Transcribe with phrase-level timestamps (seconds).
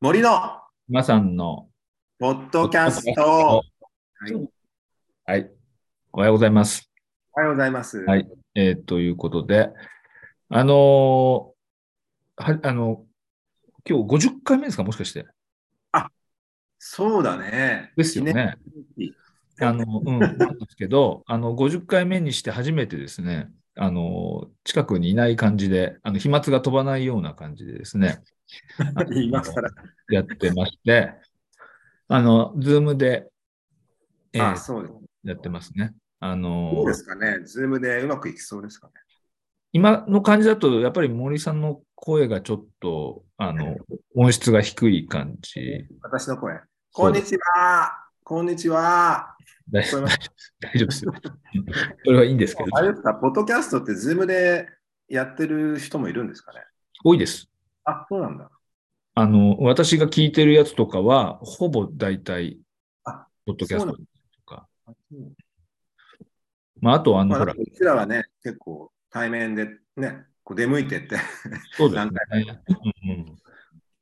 [0.00, 0.30] 森の
[0.88, 1.66] 皆さんの
[2.20, 3.20] ポッドキャスト。
[3.20, 3.62] はは
[4.28, 4.50] い、お
[5.24, 5.50] はい。
[6.12, 6.88] おはようございます。
[7.32, 7.98] はようございます。
[8.04, 8.28] はい。
[8.54, 9.70] えーということで、
[10.50, 11.50] あのーは、
[12.62, 13.06] あの、
[13.84, 15.26] 今日50回目ですかもしかして。
[16.78, 17.92] そうだね。
[17.96, 18.56] ですよね。
[18.96, 19.12] 記
[19.60, 28.22] あの、うん、なんですけど、あの、50回目にして初めてですね、あの、近くにいない感じで、あの、飛沫が飛ばないような感じでですね、
[29.14, 29.70] 今更。
[30.10, 31.14] やってまして、
[32.08, 33.28] あの、ズームで、
[34.32, 34.94] えーあ、そうです。
[35.24, 35.94] やってますね。
[36.20, 37.40] あのどうですかね。
[37.44, 38.92] ズームでうまくいきそうですかね。
[39.72, 43.76] 今の感じだと、やっぱり森さんの声がちょっと、あの、
[44.16, 45.86] 音質が低い感じ。
[46.02, 46.58] 私の声。
[46.92, 48.07] こんにちは。
[48.28, 49.34] こんにちは。
[49.70, 51.14] 大丈夫ですよ。
[52.04, 54.68] それはいいんですけど、あれですか、ポッドキャストってズームで
[55.08, 56.60] やってる人もいるんですかね？
[57.02, 57.48] 多いです。
[57.84, 58.50] あ、そうなんだ。
[59.14, 62.58] あの、私が聞いてるやつとかは、ほぼ大体
[63.04, 63.98] あ、ポッドキャストと
[64.44, 64.68] か。
[64.84, 64.92] あ
[66.82, 71.16] まあ、あと、あの、ほら、まあうちらはね、結構対面でね、こう出向いてって、
[71.78, 72.42] そうですね何。
[72.42, 73.36] うんうん、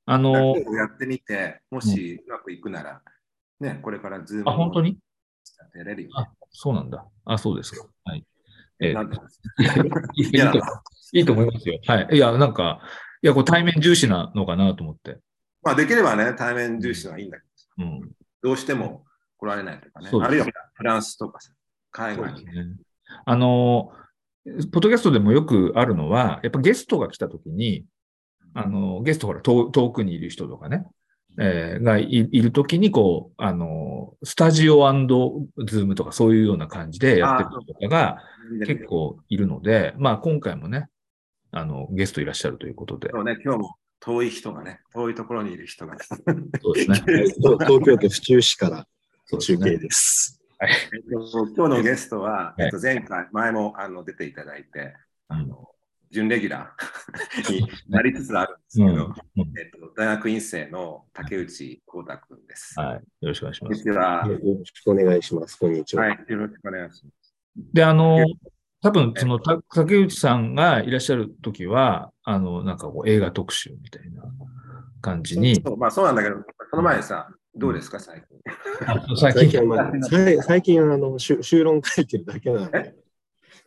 [0.04, 3.00] あの、やってみて、もしうまくいくなら、
[3.60, 4.98] ね、これからズームあ、本当に？
[5.74, 6.14] やれるよ、ね。
[6.16, 7.06] あ、そうなんだ。
[7.24, 7.86] あ、そうですか。
[8.04, 8.24] はい。
[8.80, 11.78] えーいやいいいいと思いますよ。
[11.86, 12.16] はい。
[12.16, 12.80] いや、なんか、
[13.22, 15.18] いや、こう対面重視なのかなと思って。
[15.62, 17.44] まあ、できればね、対面重視はいいんだけ
[17.78, 18.12] ど、うん。
[18.42, 19.04] どうしても
[19.38, 20.20] 来られないとかねそう。
[20.20, 21.52] ですあるいはフランスとかさ、
[21.90, 22.52] 海外にね。
[23.24, 23.92] あの、
[24.72, 27.84] ポッドキャストでもよくあるのは、やっぱゲストが来たときに、
[28.52, 30.86] あの、ゲストほら遠遠くにいる人とかね、
[31.38, 34.78] えーがいいるときに、こう、あの、スタジオ
[35.66, 38.22] ズームとかそういうような感じでやってる人とかが
[38.66, 40.88] 結構いるので、まあ今回もね、
[41.50, 43.10] あの、ゲストいらっしゃるということで。
[43.10, 46.16] そうね、今日も遠い人がね、遠いところにいる人が、そ
[46.70, 47.02] うですね。
[47.38, 48.86] 東東京都府中市から
[49.38, 50.40] 中継です。
[50.60, 52.62] えっと今日のゲストは、はい。
[52.64, 54.94] えっと、前回、前もあの出ていただいて、
[55.28, 55.68] あの
[56.16, 62.80] 準レギュラー になりつつあるんですけど、うんうんえっと、大学院生の竹内光太君です。
[62.80, 62.94] はい。
[62.94, 63.68] よろしくお願いします。
[63.68, 64.26] こんにちは。
[64.26, 65.58] よろしくお願いします。
[65.58, 66.04] こんにちは。
[66.04, 67.34] はい、よろしくお願いします。
[67.74, 68.24] で、あの、
[68.82, 74.22] 多分、その、た竹内さんがいらっしゃるときは、あの、なんかこう、映画特集みたいな
[75.02, 76.36] 感じに、そうまあ、そうなんだけど、
[76.70, 78.38] その前にさ、どうですか、最近。
[78.86, 82.94] あ最近、最近あの修修論書いてるだけなんで、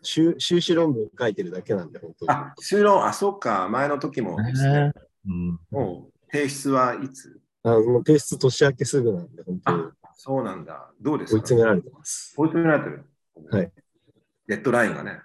[0.02, 2.32] 修修士論文書いてるだけなんで、本当に。
[2.32, 4.94] あ、修論、あ、そうか、前の時もですね、ね
[5.28, 9.84] うん、もう提出はいつあの提出年明けすぐなんで、本当に
[10.16, 10.92] そうなんだ。
[11.02, 11.36] どうですか？
[11.36, 12.34] 追い詰められてます。
[12.38, 13.06] 追い詰められてる？
[13.52, 13.72] はい。
[14.48, 15.20] デッドラインがね。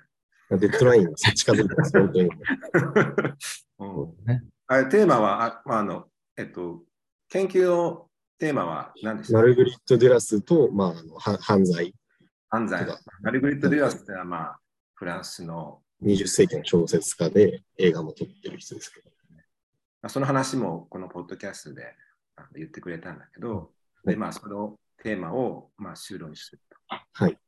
[0.51, 2.29] デッドラインが近づいてます、本当に。
[3.81, 6.83] うんねあれテーマは、あまあ、あの、えっと、
[7.29, 8.09] 研究の
[8.39, 11.95] テーマは何でしたマルグリット・デュラスと、まあ、あのは犯罪、
[12.49, 12.87] 犯罪。
[13.23, 14.61] マルグリット・デュラスってのは、まあ、
[14.95, 19.11] フランスの、20世紀の小説家で映画も撮ってる人ですけど。
[20.03, 21.95] まあ、その話もこのポッドキャストで
[22.55, 23.71] 言ってくれたんだけど、
[24.05, 26.77] で、まあ、そのテーマを、まあ、修論にすると。
[27.13, 27.39] はい。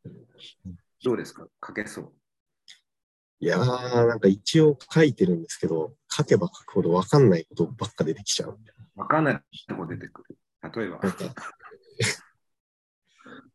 [1.05, 1.47] どうですか？
[1.67, 2.12] 書けそう？
[3.41, 3.67] いやー、
[4.07, 8.59] なんか一応書いてるんですけど、書けば書くほど分かんないことばっか出てきちゃう。
[8.95, 10.39] わかんないとこ出てくる。
[10.75, 11.01] 例えば。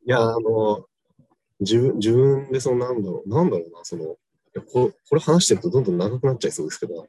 [0.05, 0.85] いや、あの、
[1.61, 4.17] 自分、自分でそのなんだろう、なんだろうな、その、
[4.73, 7.07] ここれ話してるとどんどん長くなっちゃいそうですけど、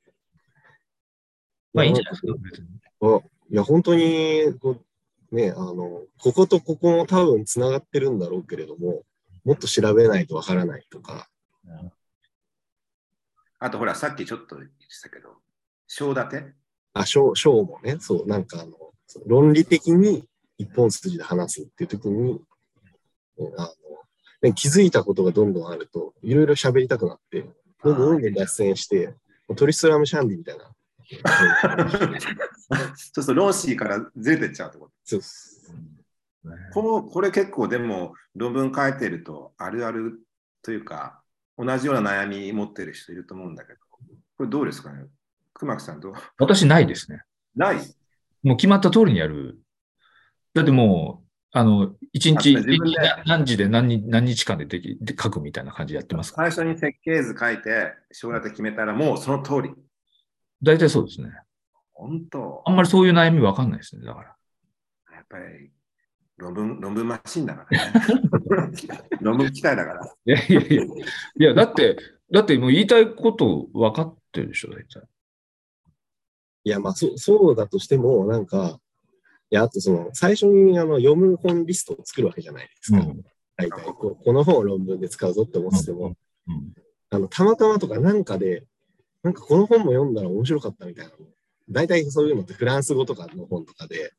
[1.72, 2.68] まあいいんじゃないですか、別に。
[3.00, 3.20] あ
[3.50, 4.80] いや、本当に、こ
[5.30, 9.02] う、ね、あの、こことここも多分つながってるんだろうけれども、
[9.44, 11.28] もっと調べないとわからないとか、
[13.58, 13.70] あ。
[13.70, 15.36] と、ほら、さっきちょっと言ってたけど、
[15.86, 16.52] 章立て？
[16.94, 18.76] あ、章章もね、そう、なんかあの、
[19.26, 22.40] 論理的に一本筋で話すっていう時に、
[23.38, 23.72] えあの、
[24.42, 27.46] ね、気づいたことがどんどんあると、いろいろ喋りたくなって、
[27.82, 29.08] どんどんどんどん脱線して、
[29.48, 30.64] もうトリストラムシャンディみたいな。
[32.96, 34.92] そうすると、ローシーからずれてっちゃうってこと。
[35.04, 35.72] そうっす。
[36.74, 40.18] このこれ結構でも論文書いてるとあるある
[40.62, 41.22] というか
[41.56, 43.78] 同じような悩み持ってる人いると思うんだけど
[44.36, 45.04] これどうですかね？
[45.54, 46.14] 熊木さんどう？
[46.38, 47.22] 私ないですね。
[47.54, 47.76] ない？
[48.42, 49.60] もう決まった通りにやる。
[50.52, 52.54] だってもう、あの、一日、
[53.26, 56.50] 何時で何日何日間でできで書くみたいな感じでやってますから。
[56.50, 59.70] 最初に設計図書いて将来で決めたらもうその通り
[60.62, 61.28] 大体そうですね。
[61.92, 64.06] 本当あんまりそういう悩みわかんないですね。
[64.06, 64.36] だから。
[65.14, 65.70] やっぱり
[66.38, 67.92] 論文論文マシンだからね
[69.20, 70.88] 論文機械だからいやいやいや、い
[71.36, 71.96] や、だって、
[72.32, 75.06] だってもう言いたいこと分かってるでしょ、大体。
[76.64, 78.80] いや、まあ、そう、そうだとしても、なんか、
[79.54, 82.98] や、あとその、最初にあの読む本リストを作るわけじゃないですか。
[82.98, 86.16] うん大体こう、この本を論文で使うぞって思ってても、
[86.48, 86.72] うん
[87.10, 88.64] あの、たまたまとかなんかで、
[89.22, 91.16] なんかこの本も読んだら面白かったみたいなの。
[91.68, 94.12] 大体そういうのってフランス語とかの本とかで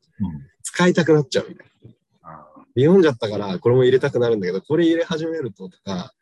[0.61, 1.91] 使いたくなっちゃうみたいな。
[2.21, 6.13] あで読んじゃったから、これも入れたくなるんだけど、これ入れ始めるととか、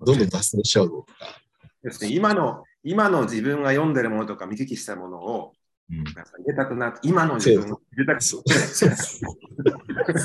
[0.00, 1.40] どんどん脱線しちゃうぞとか。
[1.82, 5.52] 要するに今の今の自分が読んでるものとか見聞きしたものを
[5.92, 6.14] うん入
[6.46, 8.40] れたくなって、今の自分を入れたくなってそう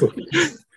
[0.10, 0.14] っ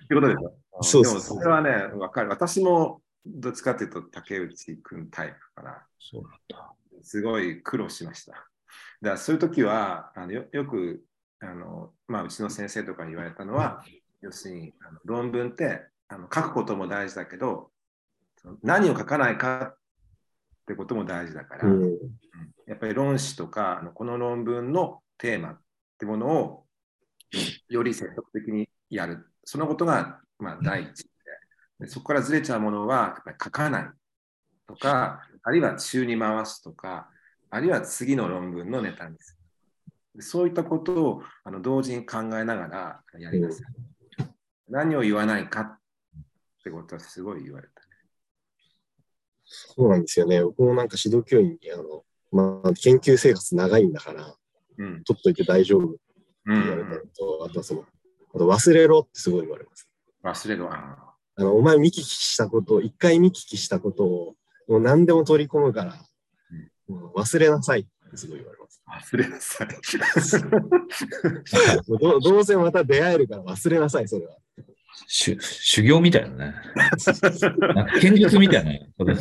[0.08, 0.56] てことでしょ？
[0.82, 2.30] そうそうでもそれはね、わかる。
[2.30, 5.86] 私もどっちかというと竹内君タイプかな。
[5.98, 6.72] そうなんだ。
[7.02, 8.32] すごい苦労しました。
[8.32, 8.48] だか
[9.02, 11.04] らそういう時はあのよよく
[11.40, 13.84] あの、まあ、うちの先生とかに言われたのは、
[14.20, 17.70] 要するにあの論文ってあの書くことも大事だけど、
[18.62, 19.76] 何を書かないかっ
[20.66, 21.98] てことも大事だから、うん。
[22.70, 25.60] やっぱり論旨とかこの論文のテーマっ
[25.98, 26.64] てものを
[27.68, 29.26] より積極的にやる。
[29.42, 31.02] そのことが、まあ、第一
[31.80, 33.90] でそこからずれちゃうものはやっぱり書かない
[34.68, 37.08] とか、あるいは中に回すとか、
[37.50, 39.36] あるいは次の論文のネタにす
[40.14, 40.22] る。
[40.22, 43.64] そういったことをあの同時に考えながらやります。
[44.68, 45.78] 何を言わないかっ
[46.62, 47.82] てことはすごい言われた。
[49.44, 50.40] そうなんですよね。
[50.44, 54.34] 僕もなんか指導教員に、あの、まあ、研究生活長いんだから、
[54.78, 55.04] うん。
[55.04, 55.98] 取っといて大丈夫って
[56.46, 57.84] う言われたのん、と、あとはその、
[58.34, 59.88] あと忘れろってすごい言われます。
[60.22, 60.72] 忘れろ。
[60.72, 64.36] ああの、お前見聞きしたこと、一回見聞きしたことを、
[64.68, 65.96] もう何でも取り込むから、
[66.88, 68.82] もう忘れなさいってすごい言われます。
[69.14, 69.68] 忘れなさい。
[72.00, 74.36] どうどうせまた出会えるから忘れなさい、それは。
[75.06, 76.54] 修修行みたいなね。
[77.74, 79.14] なんか剣術みたいなこと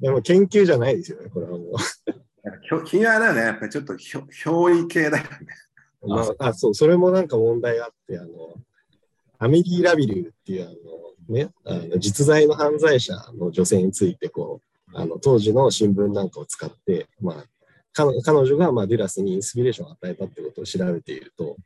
[0.00, 2.84] でも研究じゃないですよね、これはもう。
[2.84, 5.30] 君はね、やっぱりちょっとひょ憑依系だよね。
[6.02, 8.28] まあ、あ、そう、それもなんか問題があって、あの、
[9.38, 10.70] アメリー・ラビルっていう、あ
[11.28, 17.44] の、ね、あの実在の犯罪者の女性について、こう、あの、当時の新聞なんかを使って、まあ、
[17.92, 21.56] 彼彼女が、まあ、デュラスにインスピレーションを与えたってことを調べていると、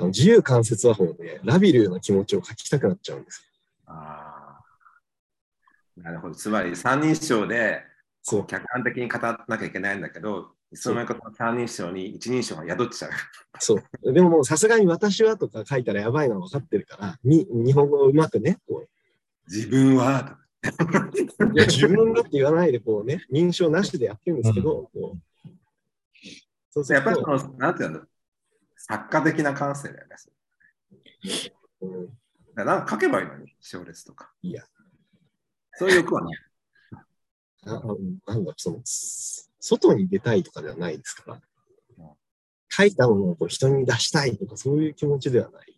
[0.00, 3.92] あの自由関節話法で、ラビルの気持ちを書きたくなっちゃうんですよ。
[3.94, 4.60] あ
[5.96, 6.00] あ。
[6.02, 6.34] なるほど。
[6.34, 7.82] つまり三人称で
[8.22, 8.46] そう。
[8.46, 13.10] 客観的に語らなきゃいけないんだけど、いつの間にかこの三人称に一人称が宿っちゃう。
[13.58, 14.12] そう。
[14.12, 18.84] でももうさすがに私はとか書いたらやばいのは分かってるから、に日本語をうまくね、こ
[19.48, 20.68] 自分は、う、
[21.54, 25.18] いや自分だって言わないで、こうね、認証なしでやってるんですけど、こう
[26.70, 28.00] そうやっぱりその、なんていうの、
[28.80, 30.16] 作家的な感性だよね。
[31.82, 32.08] うん
[32.56, 34.32] だなんか書けばいいのに、小列とか。
[34.42, 34.64] いや。
[35.74, 36.38] そういう欲はない。
[38.26, 41.40] なんだ、その、す外に出たいとかではないですから。
[42.72, 45.76] 書いたものをこう人に出したいとか、そういう気持ちではない。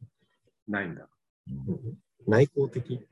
[0.68, 1.08] ないんだ。
[1.48, 3.06] うん内向的。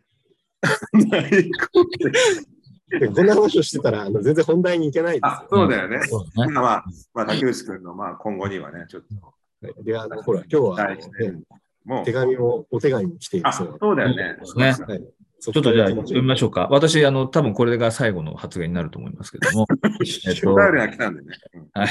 [1.11, 6.01] ないでこんな話をしてたら、あの全然本題に行けないですあ、そうだよね。
[6.07, 6.53] そうだね。
[6.53, 6.85] まあまあ、
[7.15, 9.35] まあ、竹内君の、まあ、今後にはね、ちょっとよ。
[9.85, 10.99] で、あの、ほら、今日はね、
[11.85, 14.37] もう手紙も、お手紙も来ているあ、そうそうだよね。
[14.43, 15.03] そうですで、はい、
[15.41, 16.69] ちょっとじゃあ読みましょうか。
[16.71, 19.67] 私、あの、多分これが最後の発言になると思いますけども。
[20.27, 21.37] えっとお便りが来たんでね。
[21.55, 21.89] うんはい。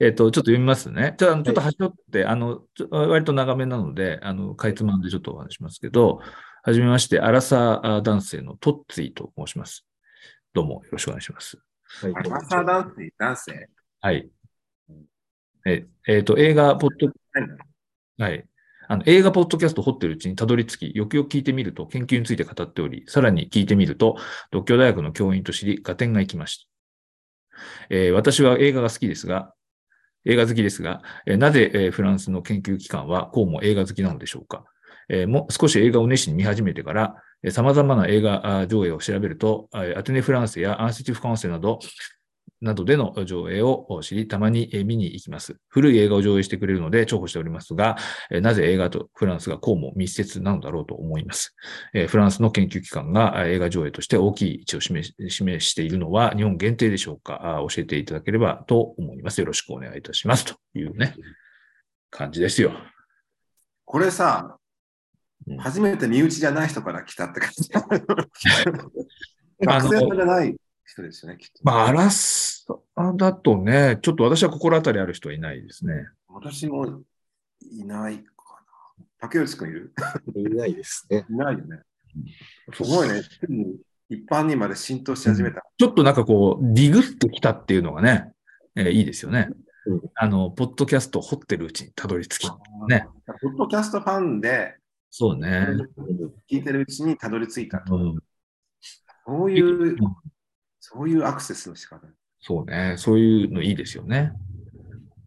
[0.00, 1.16] えっ、と、ちょっと読みますね。
[1.18, 6.20] じゃあ、あのちょっと端折って、あの、割と長めなので、あの、かいつまんでちょっとお話しますけど、
[6.62, 9.84] はじめまして、アラサー男性のトッツィと申します。
[10.54, 11.58] どうもよろしくお願いします。
[12.00, 13.68] はいアラサー男性、男性？
[14.00, 14.28] はい。
[15.68, 17.10] ええっ、と、映画、ポッド、
[18.18, 18.44] はい。
[18.90, 24.16] あの映画ポッドキャストを掘ってるうちにたどり着き、よくよく聞いてみると研究について語っており、さらに聞いてみると、
[24.50, 26.68] 独協大学の教員と知り、合点が行きました。
[27.90, 29.52] えー私は映画が好きですが、
[30.24, 34.64] 映画好きですが、えーなぜ、えーフランスの研究機関はこうも映画好きなのでしょうか。
[35.10, 41.78] えーもう少し映画を熱心に見始めてから、えー様々な映画あ上映を調べると、えーアテネ・フランセやアンシティ・フカンセなど、
[42.60, 45.56] などでの上映を知り、たまにえー見に行きます。
[45.68, 47.96] 古い映画を上映してくれるので重宝しておりますが、
[48.30, 51.54] えーなぜ映画とフランスがこうも密接なのだろうと思います。
[51.94, 57.58] えーフランスの研究機関があ映画上映として大きい位置を示し示しているのは日本限定でしょうか？
[57.58, 59.40] あ教えていただければと思います。
[59.40, 60.44] よろしくお願いいたします。
[60.44, 61.14] というね、
[62.10, 62.72] 感じですよ。
[63.84, 64.56] これさ
[65.46, 67.70] うん、初めて身内じゃない人から来たって感じ。
[69.64, 70.54] 学生じゃない
[70.88, 71.60] 人ですよね、きっと。
[71.62, 76.08] まあ、アラスアだとね、ちょっと私は心当たりある人はいないですね。
[76.28, 77.02] 私も
[77.60, 78.22] いないか
[78.98, 79.04] な。
[79.20, 79.92] 竹内くんいる？
[80.34, 81.26] いないですね。
[81.28, 81.80] いないよね。
[82.72, 83.22] すごいね。
[84.08, 85.62] 一般にまで浸透し始めた。
[85.76, 88.32] ちょっとなんかこう、ディグってきたっていうのがね、
[88.74, 89.48] えーいいですよね。
[89.86, 92.48] うんあの、ポッドキャストを掘ってるうちにたどり着き。
[92.88, 93.06] ね。
[93.40, 94.76] ポッドキャストファンで
[95.10, 95.66] そうね。
[96.50, 97.96] 聞いてるうちにたどり着いたと。
[97.96, 98.18] うん、
[99.26, 99.96] そういう、
[100.80, 102.06] そういうアクセスの仕方。
[102.40, 102.94] そうね。
[102.98, 104.32] そういうのいいですよね。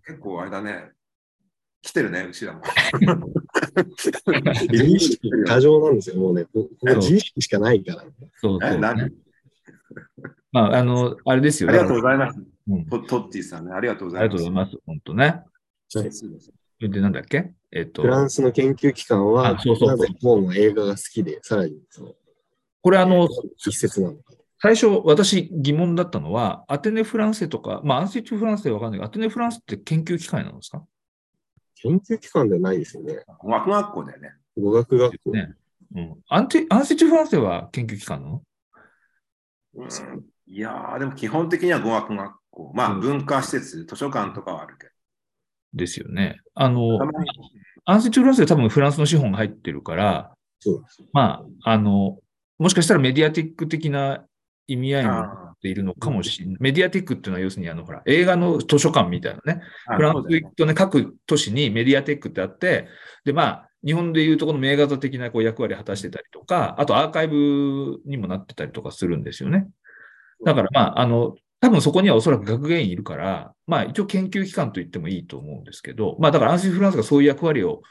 [0.06, 0.92] 結構あれだね。
[1.82, 2.62] 来てるね、うちらも。
[4.72, 6.16] 自意識過剰なんですよ。
[6.18, 8.04] もうね、こここ自意識しかないから。
[8.04, 8.06] え
[8.38, 8.80] そうそう。
[8.80, 9.12] 何？
[10.52, 11.70] まあ、あの、あれですよ。
[11.70, 12.40] ありがとうございます。
[12.40, 12.44] う
[12.78, 14.38] んトトッティさんね、ありがとうごありざいます。
[14.38, 14.78] がとうございます。
[14.86, 15.26] 本当ね。
[15.26, 15.44] はい
[16.14, 17.52] そうでなんだっけ？
[17.72, 22.16] えっとフ、ランスの研究機関は、あそうそうそうなぜポーンは映画が好きで、さらにその
[22.82, 23.28] これあの、
[23.58, 24.34] 一説なのか。
[24.62, 30.84] 最初私疑問だったのは、アテネ・フランセとか、まあ、アンセチュ・フランセはわかんないけど、アテネ・フランスって研究機関なんですか？
[31.82, 33.24] 研究機関ではないですよね。
[33.40, 34.30] 語学学校だよね。
[34.56, 35.32] 語学学校。
[35.32, 35.56] ね。
[35.96, 36.16] うん。
[36.30, 38.44] アンテアンセチュ・フランセは研究機関なの？
[39.74, 39.88] うん
[40.46, 42.72] いやー、でも基本的には語学学校。
[42.76, 44.90] まあ、うん文化施設、図書館とかはあるけ
[45.74, 46.40] ですよね。
[46.54, 47.00] あの
[47.86, 51.04] アンセチュ・フランセは多分フランスの資本が入ってるから、そうです。
[51.14, 52.20] まあ、あの、
[52.60, 54.26] もしかしたらメディアティック的な
[54.68, 56.58] 意味合いも持あっているのかもしれない。
[56.60, 59.62] メディアティックっていうのは要するにあの、ほら、映画の図書館みたいなね。
[59.90, 62.88] ーフランスそうだよねとね、各都市にメディアテックってあって、
[63.26, 69.68] で、まあ、日本でいうとこの名画座的なこう役割を果たしてたりとか、あとアーカイブにもなってたりとかするんですよね。
[70.46, 77.82] だから、まあ、あの、多分そこにはおそらく学芸員いるから、まあ、一応研究機関と言ってもいいと思うんですけど、まあ、だから、アンシー・フランスがそういう役割を、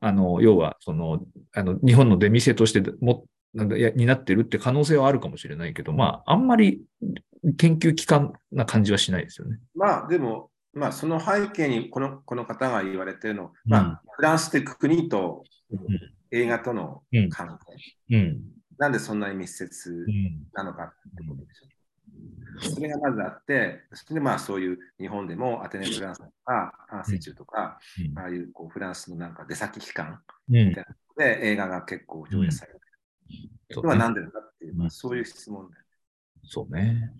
[0.00, 1.20] あの、要は、その、
[1.54, 6.82] あの、日本の出店としても、なんだ、や、担ってるって可能性はあるかもしれないけど、まあ、あんまり
[7.56, 9.58] 研究機関な感じはしないですよね。
[9.74, 15.78] まあ、でも、まあ、その背景にこのこの方が言われてるの、まあ、うんフランスって国とうん
[16.30, 17.58] 映画とのうん関
[18.08, 18.40] 係、うん。
[18.78, 20.46] なんでそんなに密接うん。
[20.52, 21.66] なのかってことでしょ。
[22.74, 27.78] それがまずあって、それでまあそういう日本でもアテネ・フランスとか、アンセチュとか、
[28.16, 30.72] ああいうこうフランスのなんか出先機関うん。
[30.72, 30.84] で
[31.42, 32.79] 映画が結構上映される。
[33.70, 35.76] それは何でかっていう、そういう質問で。
[36.44, 37.12] そうね。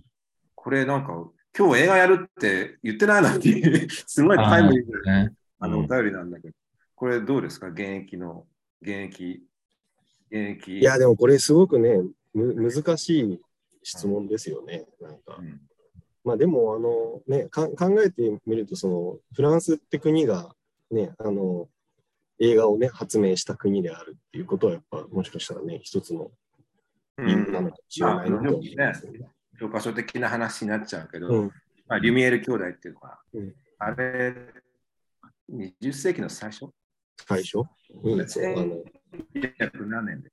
[0.55, 5.25] これなんか、今日映画やるって言ってないなっていう、 すごいタイムリーなね。
[5.25, 6.55] うんあのお便りなんだけど、
[6.95, 7.69] これどうですか？
[7.69, 8.47] 現役の、
[8.81, 9.43] 現役、
[10.31, 10.79] 現役。
[10.79, 12.01] いや、でもこれすごくね、
[12.33, 13.41] む難しい
[13.83, 14.87] 質問ですよね。
[15.03, 15.43] なんかう。
[15.45, 15.61] ん
[16.25, 20.55] まあでも、あのね、か考えてみると、その、フランスって国が
[20.91, 21.69] ね、あの、
[22.41, 26.31] 映画をね、発明した国であるっていうことは、やっぱ、もしかしたらね、一つの
[27.19, 29.21] 理由なのかもしれないなと思いますね。
[29.59, 31.53] 教科書的な話になっちゃうけど、うん。
[31.87, 33.55] まあ、リュミエール兄弟っていうのは、うん。
[33.79, 34.35] あれ、
[35.53, 36.67] 20世紀の最初？
[37.29, 37.59] 最初？
[38.03, 38.83] うん、そう、あの、
[39.59, 40.31] 約何年で、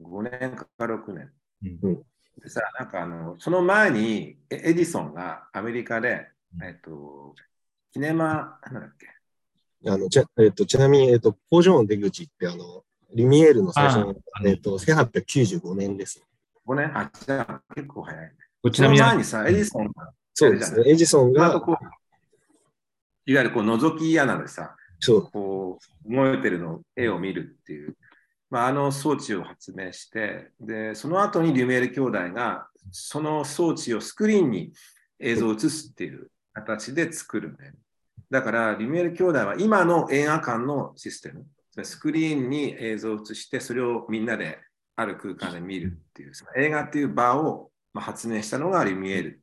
[0.00, 1.32] 5年か6年。
[1.82, 2.02] うん。
[2.40, 6.64] でさ、なんかあの、その前にエエディソンがアメリカで、うん。
[6.64, 7.34] えっと、
[7.92, 9.08] キネマ、なんだっけ、
[9.86, 16.22] あのちゃえっとちなみに、えっと、工場の出口って、あの、リミエールの最初のあ、ーえっと、1895年です。
[16.66, 16.98] 5年？
[16.98, 18.32] あ、じゃあ結構早いね。
[18.72, 20.90] ちそのなみに、前にさ、エディソンが、そうですね。
[20.90, 21.62] エジソンが、
[23.26, 27.96] いわゆるこう覗き穴でさ、そう、こう動いてるの絵を見るっていう、
[28.50, 34.72] まあ、あの装置を発明して、で、その後にリュメール兄弟が、その装置をスクリーンに
[35.20, 37.78] 映像を映すっていう形で作るんだよね。
[38.30, 41.46] だから、リュメール兄弟は今の映画館のシステム、
[41.84, 44.58] スクリーンに映像を映して、それをみんなで
[44.96, 49.40] ある空間で見るっていう、その映画っていう場をまあ発明したのがリュミエール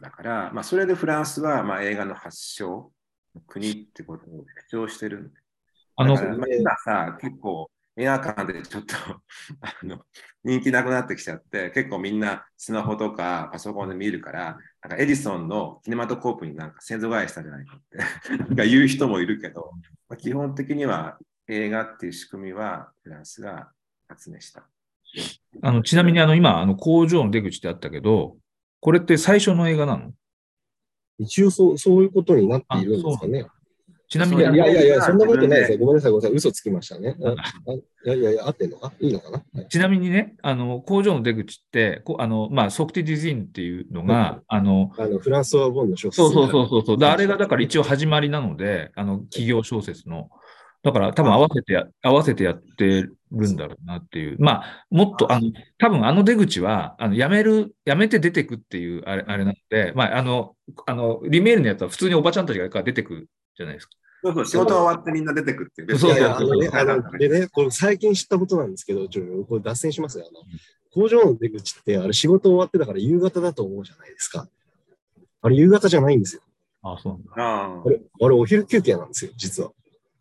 [0.00, 2.90] だから、まあ、それでフランスはまあ映画の発祥
[3.34, 5.40] の国ってことを主張してるんで。
[5.96, 8.94] あのあ今さ、結構映画館でちょっと
[9.60, 10.00] あの
[10.42, 17.98] 人気なくなってきちゃって、結構みんなスマホとかパソコンで見るから、なんかエディソンのキネマトコープになんか先祖返ししたんじゃないかって
[18.36, 19.72] なんか言う人もいるけど、
[20.08, 23.70] まあ、基本的には映画っていう仕組みはフランスが
[24.08, 24.68] 発明した。
[25.62, 28.36] あの、ちなみにあの、今、あの、工場の出口ってあったけど、
[28.80, 30.12] これって最初の映画なの？
[31.18, 33.46] 一応そうそういうことになっているんですかね。
[34.08, 35.78] ちなみに、いやいやいやそんなことないですよ。
[35.78, 36.36] ごめんなさい、ごめんなさい。
[36.36, 37.16] 嘘つきましたね。
[38.04, 50.28] いやいやいや、合ってんのかいいのかな、はいちなみにね、あの、工場の出口って、こあの、まあ、ソクティディズインっていうのが、あの、あの、フランスはボンの小説そうそうそうそうあれがだから一応始まりなので、あの、企業小説の。
[50.82, 54.36] だから多分合わせてや、合わせてやってるんだろうなっていう。
[54.38, 60.54] まあ、もっと、あの、多分あの出口は、あの、やめる、やめて出てくっていうあれ、あれなので、まあ、あの、
[60.86, 63.92] あの、リメールのやつは普通におばちゃんたちが出てくるじゃないですか。
[64.22, 65.98] そうそう、仕事が終わってみんな出てくっていう。
[65.98, 70.26] そういやいや、あそうのね、あの、でね、これ最近知ったことなんですけど、ちょこれ脱線しますよ。
[70.28, 70.40] あの、
[70.92, 74.48] 工場の出口って、あれ仕事終わってだから夕方だと思うじゃないですか。
[75.42, 76.42] あれ夕方じゃないんですよ。
[76.82, 77.32] あ、そうなんだ。
[77.36, 79.72] ああれ、あれお昼休憩なんですよ、実は。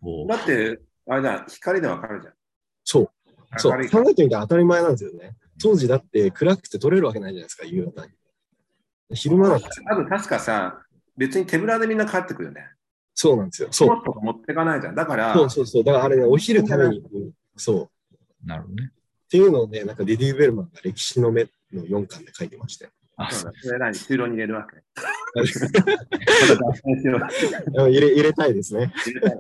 [0.02, 2.34] おだって、あれだ、光でわかるじゃん。
[2.84, 3.10] そう。
[3.58, 3.90] そう。
[3.90, 5.36] 考えてみたら当たり前なんですよね。
[5.62, 8.12] 当時だって暗くて撮れるわけないじゃないですか、夕方に。
[9.14, 9.86] 昼間なんですよ。
[9.90, 10.82] 多分確かさ、
[11.16, 12.68] 別に手ぶらでみんな帰ってくるよね。
[13.16, 13.68] そうなんですよ。
[13.72, 13.90] そう。
[14.24, 14.96] 持ってかないじゃん。
[14.96, 15.84] だから、そうそうそう。
[15.84, 17.32] だからあれね、お昼食べに行く。
[17.58, 17.84] そう。
[17.84, 17.88] っ
[18.46, 18.92] なるほどね。
[19.30, 22.90] ていうのをね、なんかディディ・ベルマンが歴史の目の4巻で書いてまして。
[23.16, 23.94] あ、そそううだそれ何？
[23.94, 24.84] 通路に入れるわけ？
[27.90, 28.92] 入れ入れたいですね。
[29.06, 29.38] 入れたい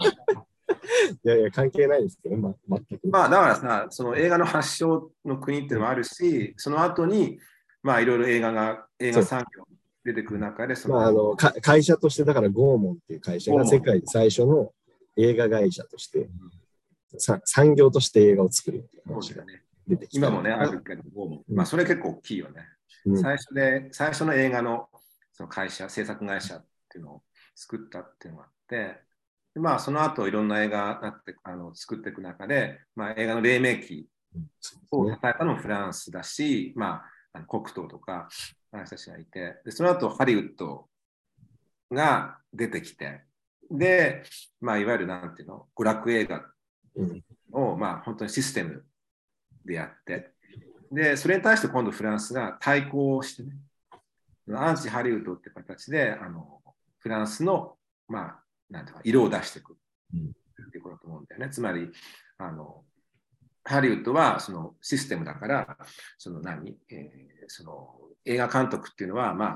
[1.23, 3.07] いやいや、関係ないですけど、ま、全く。
[3.09, 7.39] まあだからさ、その映画の発祥の国っていうのもあるし、その後に、
[7.81, 9.63] まあいろいろ映画が、映画産業
[10.03, 14.71] 出てくる中で、その、まあ、あのか会社として、だからゴーモンっていう会社が世界で最初の
[15.15, 16.29] 映画会社として、
[17.17, 19.43] さ産業として映画を作るっていう話が
[19.87, 20.17] 出てきて。
[20.17, 21.03] 今もね、あるけど、
[21.49, 22.65] まあそれ結構大きいよね。
[23.05, 23.21] うん。
[23.21, 24.89] 最初で、最初の映画の
[25.31, 27.23] その会社、制作会社っていうのを
[27.55, 28.99] 作ったっていうのがあって、
[29.53, 34.07] でまあその後いろんな映画なってあの作っていく中で、まあ映画の黎明期
[34.91, 35.13] をね。
[35.13, 38.27] 支えたのもフランスだし、まああの黒糖とか、
[38.73, 40.87] あの人たちがいて、でその後ハリウッド
[41.91, 43.21] が出てきて、
[43.71, 44.23] で、
[44.59, 46.43] まあいわゆるなんていうの、娯楽映画
[46.95, 48.83] うんを、まあ、本当にシステム
[49.63, 50.31] でやって、
[50.91, 53.55] で、それに対して今度フランスが対抗してね、
[54.55, 56.61] アンチハリウッドって形で、あの
[56.99, 57.77] フランスの、
[58.07, 59.77] まあ、なんていうか、色を出していく
[60.13, 61.49] うんっていうことだと思うんだよね。
[61.49, 61.89] つまり、
[62.37, 62.83] あの
[63.65, 65.77] ハリウッドはそのシステムだから、
[66.17, 69.49] その何、えーその映画監督っていうのは、まあ、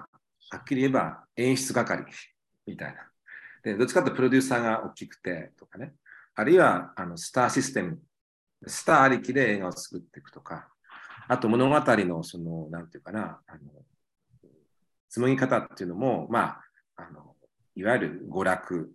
[0.50, 2.06] はっきり言えば演出係
[2.66, 3.00] みたいな。
[3.64, 5.94] で、どっちかというとプロデューサーが大きくてとかね、
[6.36, 8.00] あるいはあのスターシステム、
[8.66, 10.68] スターありきで映画を作っていくとか、
[11.28, 13.60] あと物語のその、なんていうかな、あの
[15.10, 16.60] 紡ぎ方っていうのも、ま
[16.96, 17.36] あ、あの
[17.76, 18.92] いわゆる娯楽、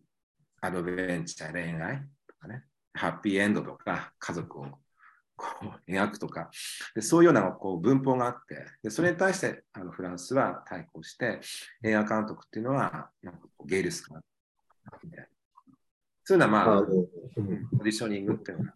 [0.61, 2.65] アドベンチャー、恋愛とかね、
[2.95, 4.67] ハッピーエンドとか、家族を
[5.61, 6.51] こう描くとか
[6.95, 11.41] で、そういうようなこう文法があって、でそれに対してあのフランスは対抗して、
[11.83, 14.21] 映画監督っていうのは、なんかこうゲイルスかな。
[16.25, 16.87] そういうのはまあ、あの
[17.79, 18.73] ポジショニングっていうのが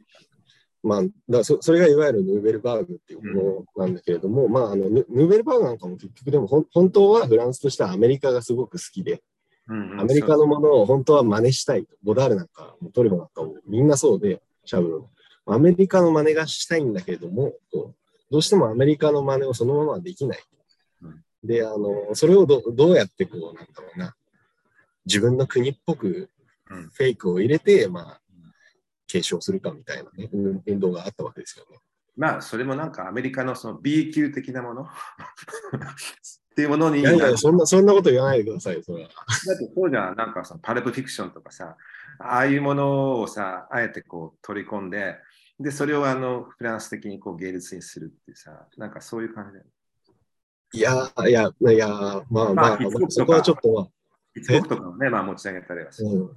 [0.83, 9.23] まあ、だそそれがいわゆるヌーベルバーグっていうものなんだけれども、まああのヌ、ーベルバーグなんかも結局でもほ本当はフランスとしてはアメリカがすごく好きで、
[9.69, 11.87] うんうんアメリカのものを本当は真似したい。
[12.05, 15.07] ボダールなんか、トリボなんかもみんなそうで、シャブロン。
[15.47, 17.55] アメリカの真似がしたいんだけれども、
[18.31, 20.39] どうしてもアメリカの真似をそのままできない。
[21.03, 21.23] うん。
[21.45, 24.17] で、あの、それをどどうやってこう、なんだろうな、
[25.05, 26.31] 自分の国っぽく
[26.71, 26.89] うん。
[26.89, 28.21] フェイクを入れて、まあ、
[29.07, 31.79] 継承するかみたいなね、運運動があったわけですよね。
[32.17, 34.83] まあ、それもなんかアメリカのその B 級的なもの？
[34.87, 34.89] っ
[36.57, 37.01] ていうものに。
[37.01, 39.11] いやいや、そんな、そんなこと言わないでくださいよ、それは。
[39.11, 39.15] だ
[39.55, 41.77] ってそうじゃん、なんかそのパルプフィクションとかさ、
[42.19, 45.17] ああいうものをさ、あえてこう取り込んで、
[45.59, 49.71] で、それをあのフランス的にこう芸術にするってさ、なんかそういう感じだよね。
[50.73, 51.89] いや、いや、いや、
[52.31, 53.89] まあまあ、まあそこはちょっとまあ、
[54.35, 56.09] ヒップホップとかもね、まあ持ち上げたりはする。
[56.09, 56.37] うん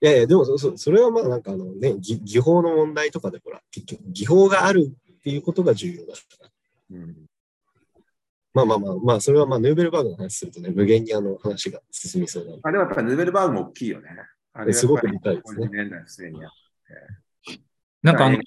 [0.00, 6.50] いやいや、でもそそそれはまあなんかあのね、技技法の問題とかでほら、結局技法があるっていうことが重要だから。
[6.92, 7.16] うん
[8.54, 12.62] まあまあまあ、まあそれはまあヌーベルバーグの話するとね、無限にあの話が進みそうなので。
[12.62, 14.10] あれはやっぱりヌーベルバーグも大きいよね。
[14.52, 16.58] あれすごくでかいですね50年代すでにあって。
[18.02, 18.38] なんかあの、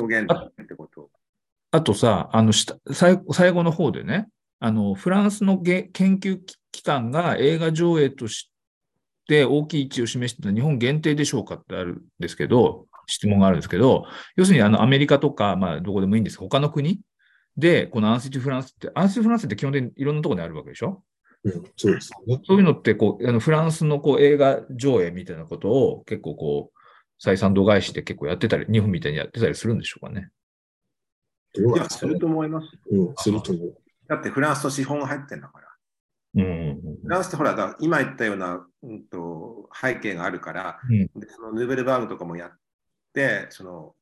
[0.00, 1.10] 表現だってこと。
[1.70, 6.40] あとさ、あの下最後最後の方でね、あのフランスのげ研究
[6.72, 8.50] 機関が映画上映とし
[9.26, 14.04] て大きい位置を示してた日本限定でしょうかってあるんですけど、質問があるんですけど、
[14.36, 17.00] 要するにあのアメリカとか、まあ、どこでもいいんですが、他の国
[17.56, 21.02] で、このアンシティ・フランスって、アンシティ・フランスって基本的にいろんなところにあるわけでしょ？
[21.44, 22.42] うん、そうですよね。
[22.46, 26.77] そういうのってこう、あのフランスのこう映画上映みたいなことを結構こう、
[27.24, 30.30] 採算度外視で結構やってたり、日本みたいにやってたりするんでしょうかね。
[31.54, 32.68] いや、ですると思います。
[32.90, 33.74] うん、すると思う。
[34.08, 35.68] だってフランスと資本が入ってんだから。
[36.34, 42.50] うんうんフランスってほら、今言ったような、うん、と背景があるから、うんでそのヌーベルバーグとかもやっ
[43.12, 43.94] て、その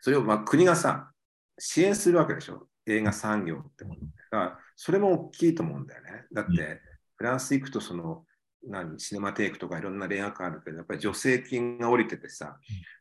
[0.00, 1.12] それをまあ国がさ、
[1.58, 4.00] 支援するわけでしょ、映画産業ってもの。
[4.00, 6.24] だからそれも大きいと思うんだよね。
[6.32, 6.78] だって、うん
[7.18, 8.24] フランス行くと、その、
[8.66, 12.58] 何、シネマテイクとかいろんな恋愛があるけど、やっぱり助成金が降りててさ、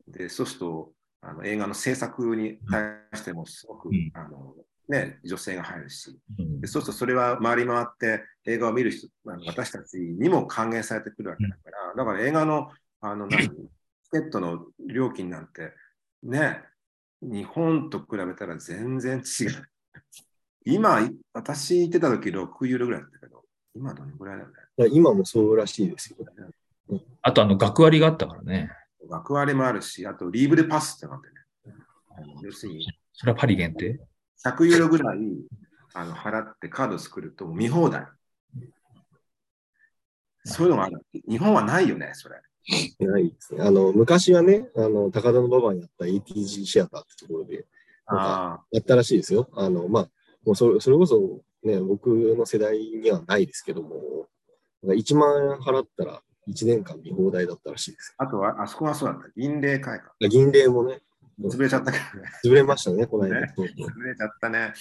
[0.08, 0.91] でそうすると
[1.22, 4.12] あの映画の制作に対してもすごく、うん。
[4.13, 4.56] あの
[4.88, 6.62] ね、助成が入るし、うん。
[6.62, 12.70] でそうするとそれは回り回って映画を見る人、あの私たちにも還元されてくるわけだから、だから映画の
[13.02, 13.52] あの何チ
[14.12, 15.74] ケットの料金なんて
[16.24, 16.63] ね、
[17.22, 19.70] 日本と比べたら全然違う。
[20.65, 23.43] 今、私行ってた時6ユーロぐらいだったけど、
[23.76, 24.67] 今どのぐらいだろうね。
[24.84, 26.18] ら今もそうらしいですよ。
[27.22, 28.72] あと、あの、学割があったからね。
[29.10, 31.36] 学割もあるし、あとリーブルパスってなんでね。
[32.44, 34.00] 要するに、それはパリ限定
[34.46, 35.18] ？100ユーロぐらい
[35.94, 38.06] あの払ってカード作ると見放題。
[40.46, 41.02] そういうのがある。
[41.28, 42.36] 日本はないよね、それ。
[43.00, 43.63] ないですね。
[43.63, 47.66] あの、昔はね、あの、高田の馬場にあった ATG シアターってところで、
[48.06, 49.50] あやったらしいですよ。
[49.54, 50.10] あの、まあ、
[50.46, 54.28] もうそれそれこそね、僕の世代にはないですけども、
[54.86, 58.13] 1万円払ったら1年間見放題だったらしいです。
[58.18, 59.30] あとは、あそこはそうだった。
[59.36, 60.30] 銀霊会館。
[60.30, 61.02] 銀霊もね、
[61.42, 62.30] 潰れちゃったけどね。
[62.44, 63.42] 潰れましたね、この間。
[63.42, 63.63] ね潰
[64.04, 64.74] れちゃったね。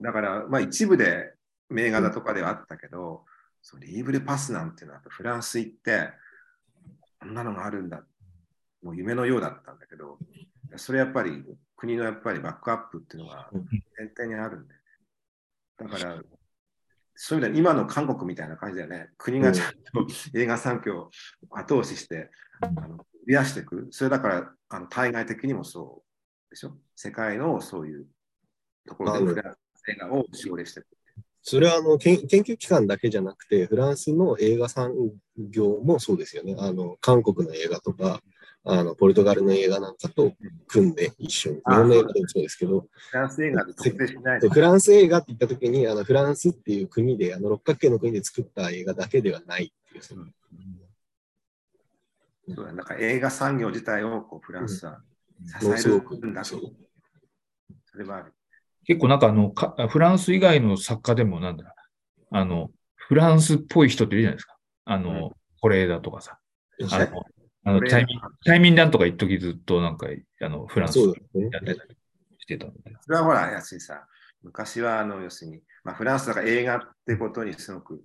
[0.00, 1.34] だから、まあ一部で
[1.68, 3.24] 名画だとかではあったけど、
[3.60, 6.10] そうリーブルパスなんていうのはフランス行って、
[7.20, 8.04] こんなのがあるんだ。
[8.82, 10.18] もう夢のようだったんだけど、
[10.76, 11.44] それやっぱり
[11.76, 14.74] 国のやっぱりバックアップっていうのがうん点々にあるんで。
[15.78, 16.22] だから、
[17.14, 19.10] そういう意味では今の韓国みたいな感じだよね。
[19.18, 21.10] 国がちゃんと映画産業を
[21.50, 23.88] 後押しして、あの増やしていく。
[23.90, 26.76] それだから、あの対外的にもそうでしょ。
[26.96, 28.06] 世界のそういう
[28.86, 30.86] ところでフランス映画を奨励していく。
[31.44, 34.92] それはあの研研究機関だけじゃなくて、フランスの映画産
[35.36, 36.56] 業もそうですよね。
[36.58, 38.20] あの韓国の映画とか、
[38.64, 40.32] あのポルトガルの映画なんかと
[40.68, 50.24] 組んで一緒に、日あ本の映画でもそうですけど、フランス映画で特定しないでフランス映画って言ったときにあの、フランスっていう国で、あの六角形の国で作った映画だけではないっていう、そう
[52.56, 55.00] だなんか映画産業自体をこうフランスは
[55.60, 55.96] 支える
[56.28, 56.48] んだと。
[56.48, 56.60] そう
[57.90, 58.32] それはある。
[58.84, 61.74] 結構なんかあのか、フランス以外の作家でもなんだ、
[62.30, 64.56] あの、フランスっぽい人っているじゃないですか。
[64.84, 66.38] あの、是枝とかさ。
[66.90, 67.10] あはい。
[67.10, 67.22] の、
[67.64, 70.08] あのタイミング、タイミンなんとか一時ずっとなんか、
[70.40, 71.14] あの、フランスそう
[71.52, 71.96] やってたり
[72.38, 72.78] してたんで。
[73.00, 74.00] それはほら、安井さん、
[74.42, 78.02] 昔はあの要するに、まあ、フランスだから映画ってことにすごく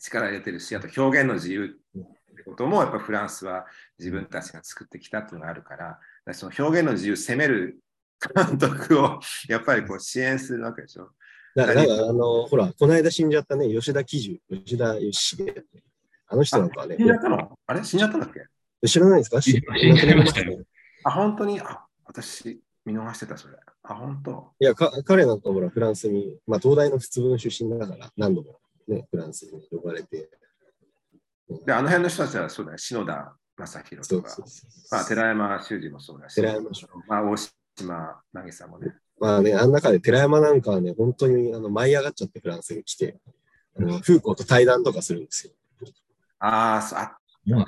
[0.00, 3.66] 力入れてるし、あと表現の自由ってこともやっぱフランスは
[3.98, 7.78] 自分たちが作ってきたっていうのがあるから、だからその表現の自由を責める
[8.34, 11.10] 監督を やっぱりこう支援するわけでしょ。
[11.54, 15.64] だから、なんかあの、ほら、この間死んじゃったね、吉田喜寿、吉田義重。
[16.26, 17.58] あの人なんかはね死ん、じゃったの？
[17.66, 17.84] あれ？
[17.84, 18.44] 死んじゃったんだっけ？
[18.88, 19.40] 知らないですか？
[19.40, 19.60] 死ん
[19.96, 20.62] じゃいましたよ。
[21.04, 21.60] あ、本当に？
[21.60, 23.56] あ、私見逃してた、それ。
[23.82, 24.52] あ、本当？
[24.60, 30.30] いやか、彼なんかほら、フランスに、まあ、東大の普通分出身だから、何度もね、フランスに呼ばれて。
[31.66, 37.36] で、あの辺の人たちはそうだね、篠田正宏とか、そうそうそうまあ、寺山修司もそうだし、寺山修まあ、大
[37.76, 38.94] 島渚もね。
[39.20, 43.16] まあね、あの中で寺山なんかはね、本当にあの舞い上がっちゃってフランスに来て、
[43.78, 45.52] あのフーコーと対談とかするんですよ。
[46.40, 47.66] ああ、そうあそうなん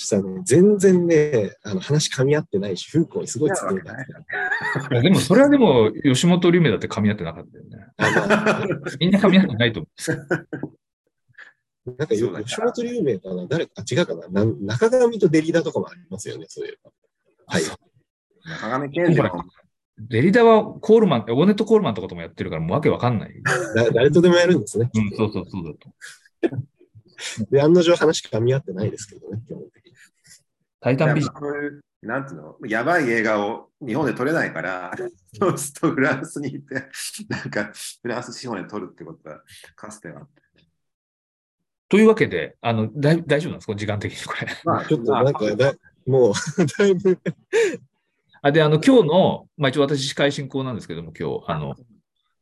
[0.00, 4.06] したらね、全然ね、あの話噛み合ってないし、フーコーにすごいついたわけない。
[4.92, 7.86] いやでも、それはでも、吉本龍明だって噛み合ってなかったよね。
[8.98, 10.16] みんな噛み合ってないと思うんですよ。
[11.98, 14.44] なんかそうだね吉本龍明かな誰か、あ違うかな？
[14.44, 16.90] な中上とデリダとかもありますよね、そういえば。
[17.46, 17.62] はい。
[18.44, 19.44] 中上健二も
[19.98, 23.42] デリダはコールマン、オネットコールマンとかともやってるから、もうわけわかんない。
[23.74, 24.90] だ誰とでもやるんですね。
[24.94, 25.90] うん、そうそうそうだと。
[27.50, 29.89] で、案の定話噛み合ってないですけどね、基本的に。
[30.80, 34.90] タイタンビジやっぱこういうなんていうの、やばい映画を日本で撮れないから、
[35.38, 36.74] そうするとフランスに行って、
[37.28, 39.42] なんかフランス資本で撮るってことは、
[39.76, 40.64] かつてはあって。
[41.90, 43.74] というわけで、あの、だい大丈夫なんですか？
[43.74, 44.46] 時間的にこれ。
[44.64, 45.74] まあちょっとなんかだ、
[46.06, 46.32] もう、
[46.78, 47.18] だいぶ、
[48.40, 51.74] あで、あの、今日の、まあ一応私司会進行なんですけども、今日、あの、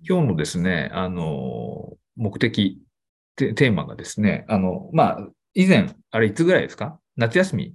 [0.08, 2.80] 今日のですね、あの、目的、
[3.34, 7.00] テテーマがですね、あの、まあ、以前、あれいつぐらいですか？
[7.16, 7.74] 夏休み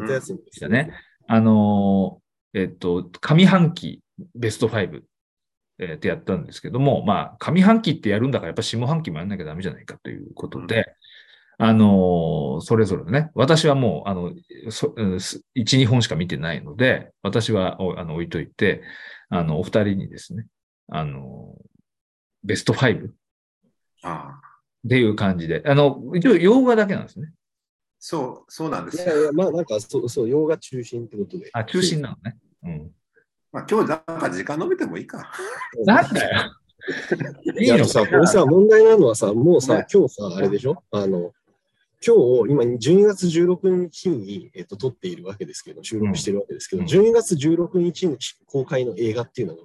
[0.00, 0.92] 夏休みでしたね。
[1.26, 2.20] あの、
[2.54, 4.02] えっと、上半期
[4.34, 5.02] ベスト5、
[5.78, 10.94] えーってやったんですけども、まあ、上半期ってやるんだから、やっぱ下半期もやんなきゃダメじゃないかということで、
[11.58, 14.32] あの、それぞれね、私はもう、あの、
[14.70, 18.82] そうんす1、2本しか見てないので、私はおあの置いといて、
[19.28, 20.46] あの、お二人にですね、
[20.88, 21.56] あの、
[22.44, 23.12] ベスト5っ
[24.04, 27.32] ああていう感じで、あの、一応洋画だけなんですね。
[27.98, 29.04] そう、そうなんですよ。
[29.04, 31.50] いやいや、まあなんかそう、そう、洋画中心ってことで。
[31.52, 32.36] あ、中心なのね。
[32.64, 32.90] うん。
[33.50, 35.30] まあ、今日なんか時間伸びてもいいか。
[35.84, 36.52] なんだよ。
[37.60, 40.82] いいや、さ、これさ、問題なのはさ、もうさね、今日さ、あれでしょ？
[40.90, 41.32] あの、
[42.06, 49.62] 今日、今、12月16日に、えっと、撮っているわけですけど、収録しているわけですけど、うん12月16日に公開の映画っていうのが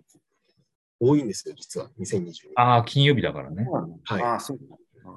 [1.00, 2.34] 多いんですよ、実は、2022年。
[2.56, 3.68] ああ、金曜日だからね。
[4.06, 4.60] はいああ、そう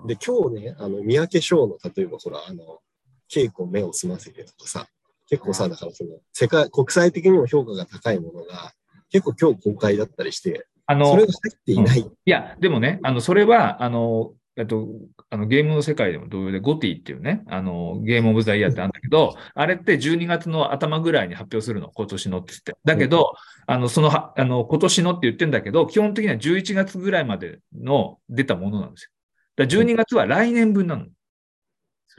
[0.06, 2.80] で、今日ね、あの、三宅翔の、例えばほら、あの、
[3.30, 4.88] 稽古目を澄ませてとかさ、
[5.28, 8.72] 結構さ、だからその、世界、国際的にも評価が高いものが、
[9.10, 12.00] 結構今日公開だったりして、あの、それが入っていない。
[12.00, 14.88] いや、でもね、あの、それは、あの、えっと、
[15.28, 22.74] あのゲームの世界でも同様で、ゴティっていうね、あの、ゲームオブザイヤーってあるんだけど、あれって12月の頭ぐらいに発表するの、今年のって言って。
[22.84, 23.34] だけど、
[23.66, 29.10] あの、そのは、あの、今年のって言ってんだけど、基本的には11月ぐらいまでの出たものなんですよ。
[29.56, 31.06] だから12月は来年分なの。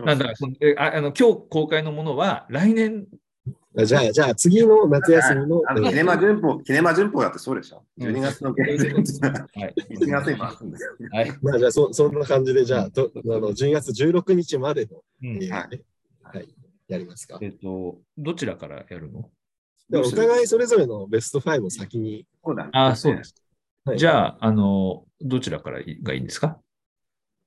[0.05, 3.07] なんだからそのえああの、今日公開のものは来年、
[3.85, 7.83] じゃあ、じゃあ次の夏休みの、あのキネマ旬報、キネマ旬報だってそうでしょ。
[7.99, 9.75] 12月のゲームズはい。
[9.95, 10.95] 1月に回すんですよ。
[11.11, 11.31] はい。
[11.41, 15.51] まあじゃあそそんな感じで、じゃあ、とあの12月16日までのうん。
[15.51, 15.83] はで、
[16.23, 16.47] はい、
[16.87, 17.37] やりますか。
[17.41, 19.29] えっと、どちらからやるの？
[19.89, 22.69] でお互いそれぞれのベスト5を先に、そうだね。
[22.73, 23.35] ああ、そうです。
[23.85, 23.99] はい。
[23.99, 26.59] じゃあ、あの、どちらからいがいいんですか？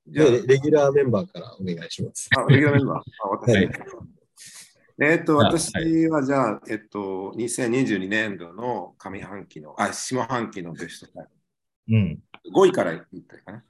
[0.07, 2.29] じゃレギュラーメンバーからお願いします。
[2.37, 2.97] あ、レギュラーメンバー？
[3.23, 3.55] あ、私。
[3.55, 3.69] はい
[5.03, 11.21] えっと、あ私はじゃあ、えっと、2022年度の上半期の、あ、下半期のベスト
[11.89, 12.19] うん。
[12.53, 12.67] 5。
[12.67, 13.63] 5位から言ったかな。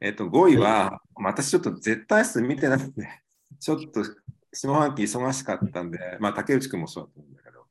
[0.00, 3.22] えっと、5位は、私ちょっと絶対数見てなくて、
[3.58, 4.04] ちょっと
[4.52, 7.66] 下半期忙しかったんで、まあ、竹内君もそうだと思うんだけど、は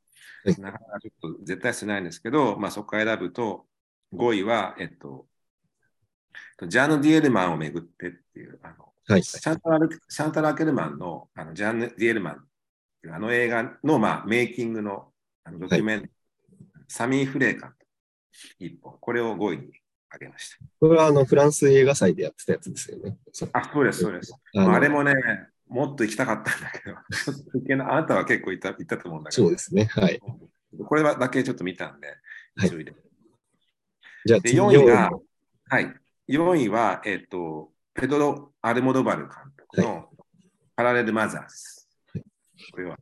[0.51, 3.65] いなかなかちょっと絶対数ないんですけど、まあ、そこから選ぶと、
[4.13, 5.28] 5位は、えっと、
[6.67, 9.23] ジャーヌ・ディエルマンをめぐってっていう、あの、はい。
[9.23, 12.37] シャンタラル・シャンタラ・アケルマンのあのジャンヌ・ディエルマンっ
[13.01, 15.07] ていうあの映画の、まあ、メイキングの
[15.43, 16.07] あのドキュメント、
[16.87, 17.73] サミー・フレーカン
[18.59, 19.71] 一本、これを5位に
[20.09, 23.17] 挙げましこれはあのフランス映画祭でやってたやつですよね。
[23.53, 24.33] あ、そうです、そうです。
[24.55, 25.13] あのあれもね、
[25.67, 29.85] もっと行きたかったんだけど、ちょっと行けな あなたは結構行った行ったと思うんだけど、そうですね。
[29.85, 30.19] はい。
[30.85, 32.07] これはだけちょっと見たんで、
[32.55, 32.69] はい
[34.25, 35.09] じゃあ次4位が
[35.69, 35.93] はい、
[36.29, 40.09] 4位は、えっ、と、ペドロ・アルモドバル監督の
[40.75, 42.21] パラレル・マザーズ。
[42.71, 42.97] これは。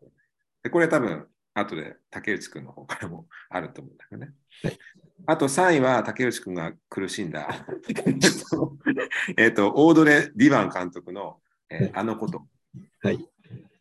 [0.63, 4.33] で、これ多分、後で竹内くんの方からも あると思うんだけどね。
[4.63, 4.79] はい
[5.25, 7.49] あと3位は竹内くんが苦しんだ、
[9.35, 12.47] えっと、オードレ・ディバン監督の、えーはいあのこと。
[13.01, 13.27] はい。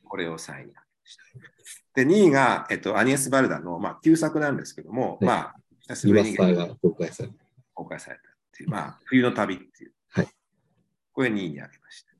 [0.02, 1.22] これを3位に挙げました。
[1.94, 7.34] で、2位が、えっと、アニエス・バルダの、まあ、旧作なんですけども、はいまあ、久しリぶりに公開された。
[7.74, 8.22] 公開された
[8.56, 9.92] っていう、まあ、冬の旅っていう。
[10.08, 10.28] はい
[11.12, 12.12] これ2位に挙げました。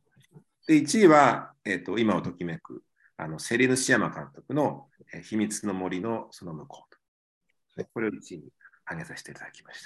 [0.66, 2.82] で、1位は、えっ、と、今をときめく、
[3.18, 6.98] あの、セリヌ・シヤマ監督の、えー秘密の森のその向こうと。
[7.80, 8.44] はいこれを1位に
[8.86, 9.82] 挙げさせていただきまし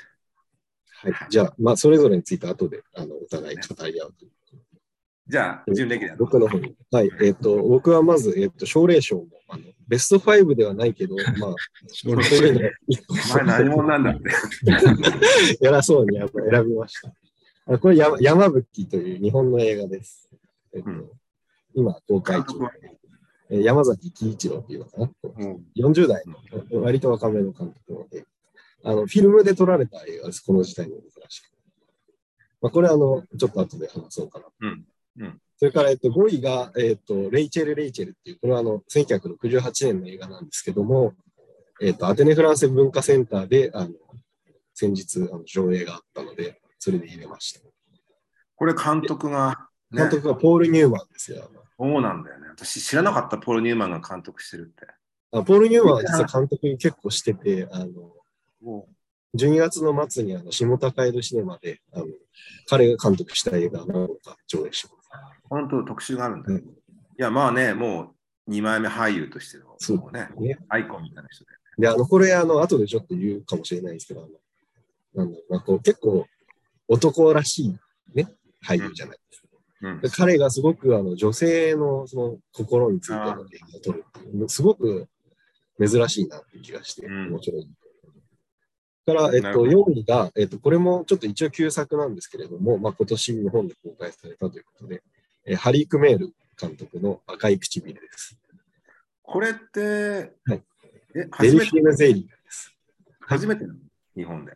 [1.02, 1.08] た。
[1.08, 1.30] はい。
[1.30, 4.30] じゃあ、まあ、それぞれについて後で、あの、お互い語り合うという。
[5.30, 6.74] じゃあ、準レギュラーの僕の方に。
[6.90, 7.10] はい。
[7.22, 11.54] えっ、と、僕はまず、えっ、と、奨励賞も、あの、ベスト5ではないけど、 まあ、
[11.92, 14.30] 奨励そういうの一個お前何者なんだって。
[15.62, 17.14] 偉そうにあの選びました。
[17.72, 20.28] あこれ山、山吹という日本の映画です。
[20.74, 21.10] えっとうん
[21.74, 22.54] 今、公開中。
[23.50, 25.10] えー山崎喜一郎っていうのかな？
[25.24, 26.22] うん40代
[26.70, 28.24] の割と若めの監督の映
[28.82, 28.92] 画。
[28.92, 30.40] あの、フィルムで撮られた映画です。
[30.40, 31.50] この時代の珍しく。
[32.62, 34.46] まあ、これあの、ちょっと後で話そうかな。
[34.60, 34.84] うん
[35.18, 41.12] うんそれから、えっと、5位が、えっと、レイチェル・レイチェルっていう、これはあの、1968年の映画なんですけども、
[41.82, 43.90] えっと、アテネ・フランセ文化センターで、あの、
[44.72, 47.60] 先日、あの上映があったので、それで入れました。
[48.56, 51.50] これ監督が、ね監、督がポール・ニューマンですよ。
[51.78, 52.48] そうなんだよね。
[52.48, 54.86] 私知らなかったポール・ニューマンが監督してるって。
[55.32, 57.86] あポール・ニューマンは実は監督結構してて、あの、
[58.62, 58.88] も
[59.36, 62.06] 12月の末にあの下高井戸シネマであの
[62.66, 64.99] 彼が監督した映画何個か上映しま
[65.48, 66.58] 本当特集があるんだよ。
[66.58, 66.80] うん
[67.20, 68.14] いや、まあね、も
[68.46, 71.50] う2枚目俳優としての、そうね、ねアイコンみたいな人で。
[71.76, 76.26] で、あの、これ、あの、後でちょっと言うかもしれないんですけど、あの、なんだろうな、こう、結構
[76.88, 77.78] 男らしい
[78.14, 78.26] ね、
[78.66, 79.48] 俳優じゃないですか。
[79.82, 83.44] うんで彼がすごくあの女性のその心についての映画を
[83.80, 85.08] 撮るっていう、すごく
[85.78, 87.68] 珍しいなって気がして、うん面白い。
[89.14, 95.02] から、えっと、なるほ4位が、えっと、これもちょっと一応旧作なんですけれども、まあ、今年日本で公開されたということで、
[95.44, 98.36] えーハリー・クメール監督の赤い唇です。
[99.22, 100.62] これって、はい
[101.14, 102.74] えデルフィ初めてゼイリーです。
[103.20, 103.78] 初めてなの？
[104.16, 104.52] 日本で。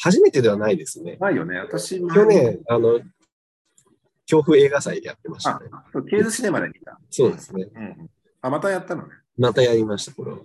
[0.00, 1.16] 初めてではないですね。
[1.20, 1.58] ないよね。
[1.58, 3.00] 私、去年、あの、
[4.30, 5.68] 恐怖映画祭でやってましたあね。、
[6.10, 6.98] ケーズシネマで見た。
[7.10, 7.68] そうですね。
[7.74, 8.10] うんうん。
[8.42, 9.08] あ、またやったのね。
[9.36, 10.38] またやりました、これは。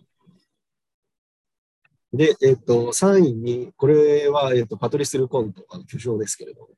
[2.14, 6.70] で、えっ、と、3位に、これは、えっ、と、パトリス・ルコント、あの巨匠ですけれども、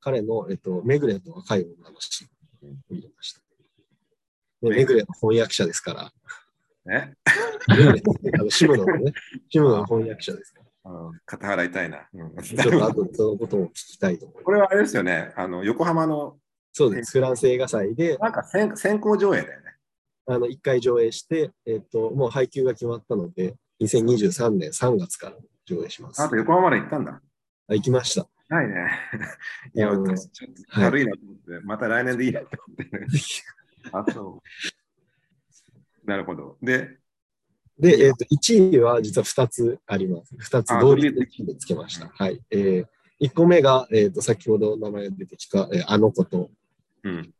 [0.00, 3.40] 彼の、えっ、と、メグレと若い女のシーンを入れました。
[4.62, 6.12] でメグレの翻訳者ですから、
[6.86, 7.14] ね。
[7.68, 7.76] あ
[8.42, 9.12] のシムノのね、
[9.50, 12.08] シムノの翻訳者ですから、うん、肩払いたいな。
[12.12, 14.44] うん、ちょっと後でそのことも聞きたいと思います。
[14.44, 15.32] これはあれですよね。
[15.36, 16.38] あの、横浜の、
[16.72, 17.12] そうです。
[17.12, 19.76] フランス映画祭で、なんか先先行上映だよね。
[20.26, 26.22] あの、1回上映して、えっ、と、もう配給が決まったので、2023年3月から上映します。
[26.22, 27.20] あと横浜まで行ったんだ。
[27.68, 28.26] あ行きました。
[28.48, 28.90] ないね。
[29.74, 30.14] いや、ちょっと
[30.68, 32.90] 軽いなと思って、また来年でいいなと思って。
[33.92, 34.42] あ、そ
[36.06, 36.08] う。
[36.08, 36.56] なるほど。
[36.62, 36.98] で、
[37.78, 40.34] で、えっ、と、1位は実は2つあります。
[40.34, 42.08] 2つあ同率で1位でつけました。
[42.08, 42.42] はい。
[42.50, 46.50] えー、1個目が、えっ、と、先ほど名前が出てきた、えーあの子と、
[47.04, 47.32] うん。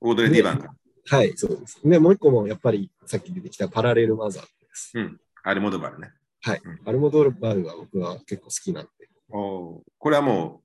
[0.00, 0.74] オードリー・ディバンか。
[1.06, 1.80] はい、そうです。
[1.82, 4.92] で、もう1個もやっぱりさっき出てきたパラレルマザーです。
[4.94, 5.20] うん。
[5.42, 6.12] アルモドバルね。
[6.42, 6.80] はいうん。
[6.88, 8.90] アルモドバルが僕は結構好きなんで。
[9.30, 10.62] おーこれはも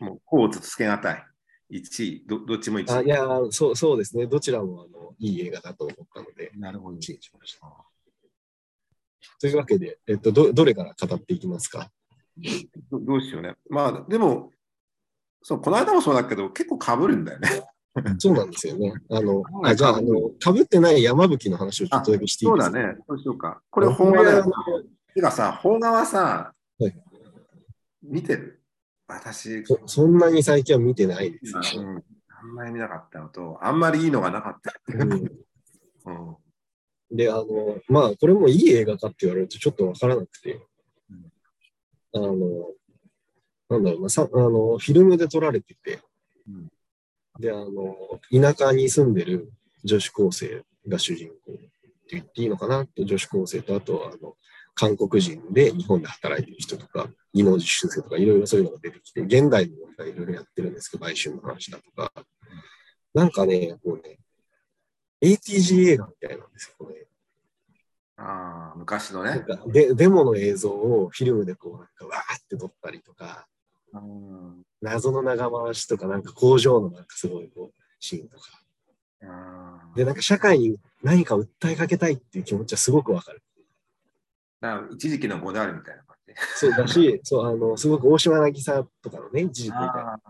[0.00, 1.26] う、もう、こうつつけがたい。
[1.72, 2.98] 1位、どどっちも1位。
[2.98, 4.26] あいやーそう、そうですね。
[4.26, 6.96] どちらもあのいい映画だと思ったので、なるほど。
[6.96, 7.66] 1位にしました。
[9.40, 11.90] というわけで、えっと、どどれから語っていきますか？
[12.90, 13.54] どどうしようね。
[13.68, 14.50] まあ、でも、
[15.42, 17.48] そう、この間もそうだけど、結構被るんだよね。
[18.18, 18.92] そうなんですよね。
[19.10, 22.72] あの、はいあじゃあ、あの、かぶってない山吹の話をちょっとだけしていいですか？
[22.72, 22.98] そうだね。
[23.08, 23.62] そうしようか。
[23.70, 24.44] これ、本画だよ。
[25.14, 26.94] てかさ、邦画はさ、はい。
[28.02, 28.62] 見てる？
[29.08, 34.72] 私、そそんなに最近は見てないです、うん、あんまり見なかったのと、あんまりいいのがなかった。
[34.86, 35.12] うん。
[36.06, 37.16] うん。
[37.16, 40.64] で、あの、まあ、これもいい映画かって言われるとちょっとわからなくて、
[42.12, 42.36] あの、
[43.68, 46.00] なんだろうな、さあの、フィルムで撮られてて、
[46.46, 46.68] うん
[47.40, 47.96] で、あの、
[48.30, 49.52] 田舎に住んでる
[49.84, 51.70] 女子高生が主人公って
[52.10, 54.36] 言っていいのかなと女子高生と、あとは、あの、
[54.74, 62.12] 韓国人で日本で働いてる人とか、技能実習生とか、いろいろそういうのが出てきて、現代の問題いろいろやってるんですけど、売春の話だとか、
[63.14, 64.18] なんかね、こうね、
[65.22, 67.06] ATG 映画みたいなんですよ、これ。
[68.16, 69.30] ああ、昔のね。
[69.30, 73.59] なんかでデモの映像をフィルムでこうなんかわーって撮ったりとか、うん
[74.80, 78.44] 謎の長回しとか、なんか工場のなんかすごいこうシーンとか。
[79.22, 83.42] うんで、なんか社会に何か訴えかけたいっていう気持ちはすごくわかる。
[84.60, 86.34] な一時期のゴダールみたいな感じ。
[86.54, 90.20] そうだし、 そう、あの、すごく大島渚とかのね、一時期みた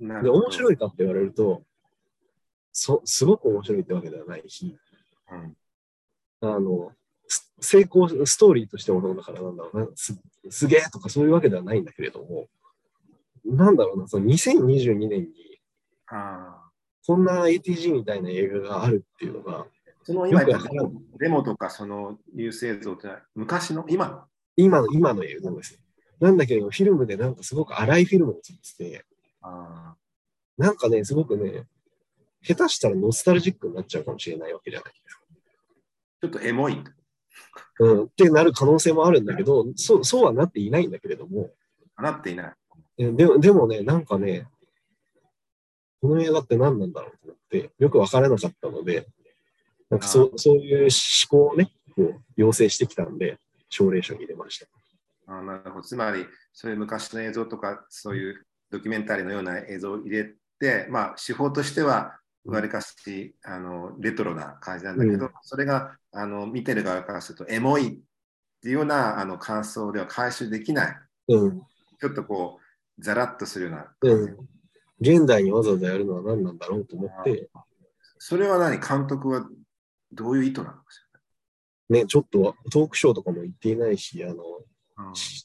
[0.00, 0.22] いな。
[0.22, 1.62] で、面白いかって言われると、
[2.72, 4.76] そ、すごく面白いってわけではないし、
[5.32, 5.56] うん
[6.40, 6.97] あの、す
[7.60, 10.18] 成功、ストーリーとしてもそうだからなんだろうな、す
[10.50, 12.48] すげえとかそういうわけではないんだけれども、
[13.44, 15.28] なんだろうな、その2022年に
[17.06, 19.66] こんな ATG みたいな映画があるっていうのが、
[20.02, 24.22] その今言ったよくわからデモとかそのニュース映像って昔の今の？
[24.56, 25.80] 今の、今の映像ですよ。
[26.20, 29.04] なんだけど、フィルムでなんかすごく荒いフィルムを撮ってて、
[29.40, 29.94] あ
[30.56, 31.66] なんかね、すごくね、
[32.42, 35.22] 下手したらノスタルジックになっちゃうかもしれないわけじゃないですか。
[36.24, 36.82] ーちょっとエモい。
[37.80, 41.50] うん、ってなる可能性もあるんだけど、そうそうはなっていないんだけれども、
[41.96, 42.52] なっていない。
[42.98, 44.46] えでもでもね、なんかね、
[46.00, 49.06] この映画って何なんだろうと思って、よくわからなかったので、
[49.90, 50.90] なんかそうそういう思
[51.28, 54.66] 考をね、こう要請してきたんで、奨励書に入れました。
[55.26, 62.18] あーなるほどつまり、そういう昔の映像とか、そういうドキュメンタリーのような映像を入れて、まあ、手法としては、
[62.50, 67.98] わりかしあのレトロな感じなんだけど、うんそれがあの見てる側からすると、エモいっ
[68.62, 70.96] ていうようなあの感想では回収できない。
[71.28, 71.60] うん。
[72.00, 72.58] ちょっとこ
[72.98, 73.86] う、ざらっとするような。
[74.02, 74.36] うん。
[75.00, 77.48] 現代にわざわざやるのは何なんだろうと思って、
[78.18, 78.80] それは何？
[78.80, 79.46] 監督は
[80.10, 80.82] どういう意図なのか？
[80.90, 81.00] し
[81.90, 84.34] ね、ちょっとトークショーとかも言っていないし、あの、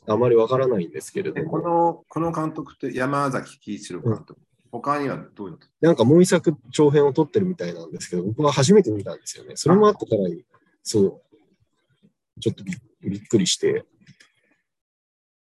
[0.07, 4.39] ら、あまりわからないんですけれでども、このこの監督って山崎喜一郎監督、
[4.73, 9.51] 他にはどういうのなんかもう一作長編を撮ってるみたいなんですけど、僕は初めて見たんですよね。
[9.55, 10.43] それもあってからに、
[10.81, 13.85] そう、ちょっとびびっくりして、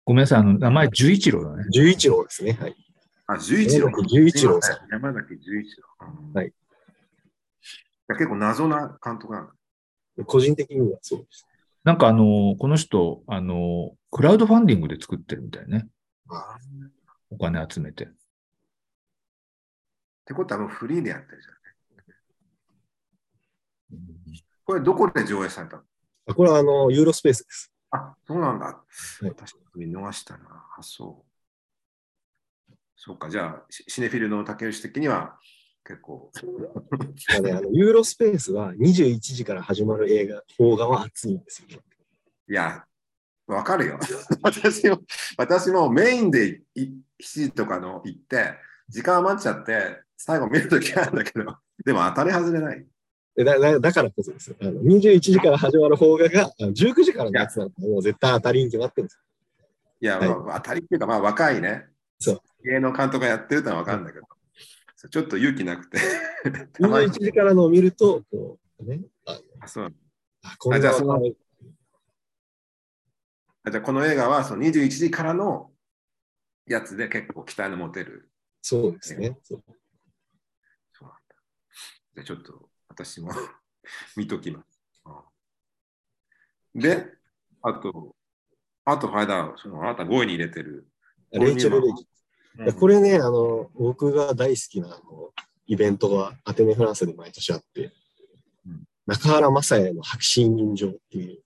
[0.04, 1.66] ごめんなさい、あの、名前、十一郎だね。
[1.72, 2.52] 十一郎ですね。
[2.52, 2.76] はい。
[3.26, 3.88] あ、十一郎。
[3.88, 4.88] 山崎十一郎さん。
[4.92, 5.84] 山崎十一郎。
[6.36, 6.54] はい。
[8.10, 9.54] 結構謎な監督なんだ。
[10.26, 11.48] 個人的にはそうです。
[11.84, 15.88] なんかあの、この人、あの、クラウドファンディングで作ってるみたいね。
[16.30, 16.58] あ
[17.32, 18.10] お金集めて。
[20.26, 21.56] ってことはもうフリーでやってるじゃん。
[24.66, 25.84] これどこで上映されたの？
[26.26, 27.72] あこれはあの、ユーロスペースです。
[27.92, 28.84] あ、そうなんだ。
[29.22, 30.66] い確かに見逃したな。
[30.76, 32.74] あ、そう。
[32.96, 35.38] そうか、じゃあ、シシネフィルの竹内的には
[35.86, 36.32] 結構。
[37.30, 41.80] まあね、あのユーロスペースは21時から始まる映画、邦画は熱いんですよ。
[42.50, 42.84] いや、
[43.46, 44.00] わかるよ。
[44.42, 45.02] 私も、
[45.38, 48.56] 私もメインでい7時とかの行って、
[48.90, 52.86] 時間余っちゃって、最後見るときあるんだけど、でも当たり外れない。
[53.36, 54.56] でだだだからこそですよ。
[54.62, 59.20] あの21時から始まる邦画があの19時からのやつなんてもう絶対当たりに決まってるんです
[60.02, 61.86] いや、はいまあ当たりっていうか、まあ若いね。
[62.20, 64.26] そう芸能監督がやってるってのはわかるんだけど、
[65.10, 66.00] ちょっと勇気なくて。
[66.74, 66.90] たよ。
[66.90, 69.94] まに21時からのを見ると、こう、ね、ああそう
[70.44, 71.20] あこれあじゃあそのは
[73.64, 75.72] あじゃあこの映画はその21時からの
[76.68, 78.30] やつで結構期待の持てる。
[78.62, 79.38] そうですね。
[79.44, 79.64] そう。
[82.16, 83.32] じゃあちょっと私も
[84.16, 84.82] 見ときます。
[85.06, 85.14] うん
[86.76, 87.08] で、
[87.62, 88.16] あと、
[88.84, 90.88] あと、はいだ、そのあなた5位に入れてる。
[91.32, 92.04] レイチェル・レイジ。
[92.64, 95.32] いやこれ、れね、あの、僕が大好きなあの
[95.68, 97.94] イベントがアテネ・フランスで毎年あって
[98.66, 101.44] うん、中原雅也の白紙人情っていう、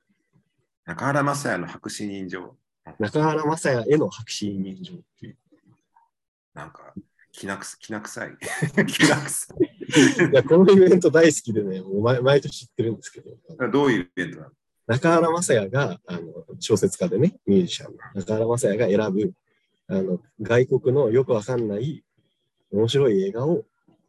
[0.86, 2.58] 中原雅也の白紙人情。
[3.00, 5.38] 中原雅也への白紙人情っていう。
[6.56, 6.94] なんか、
[7.32, 8.38] きなくすきな臭い。
[8.88, 9.58] きな臭い
[10.34, 13.72] や、このイベント大好きでね、もう毎毎年知ってるんですけど、い。
[13.72, 14.52] どういうイベントなの？
[14.88, 16.22] 中原雅也が、あの、
[16.60, 19.34] 小説家でね、ミュージシャンの中原雅也が選ぶ、
[19.88, 22.04] あの、外国のよくわかんない
[22.72, 23.66] 面白い映画を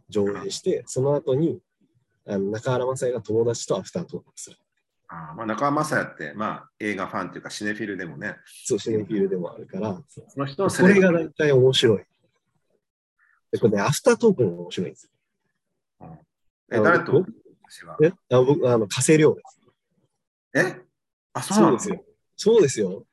[0.09, 1.61] 上映して、その後に、
[2.27, 4.57] あの中原雅也が友達とアフタートークする。
[5.09, 11.99] あーまあ、中原雅也って、まあ、映画ファンというか、シネフィルでもね、そう、シネフィルでもあるから、その人のセこれが大体面白い。
[13.51, 15.11] で、これね、アフタートークも面白いんです
[16.71, 17.25] え、誰と？
[18.03, 18.13] え？
[18.31, 19.61] あ僕、あの、加瀬亮です。
[20.55, 20.81] え？
[21.33, 22.05] あ、そうですよ。
[22.37, 23.05] そうですよ。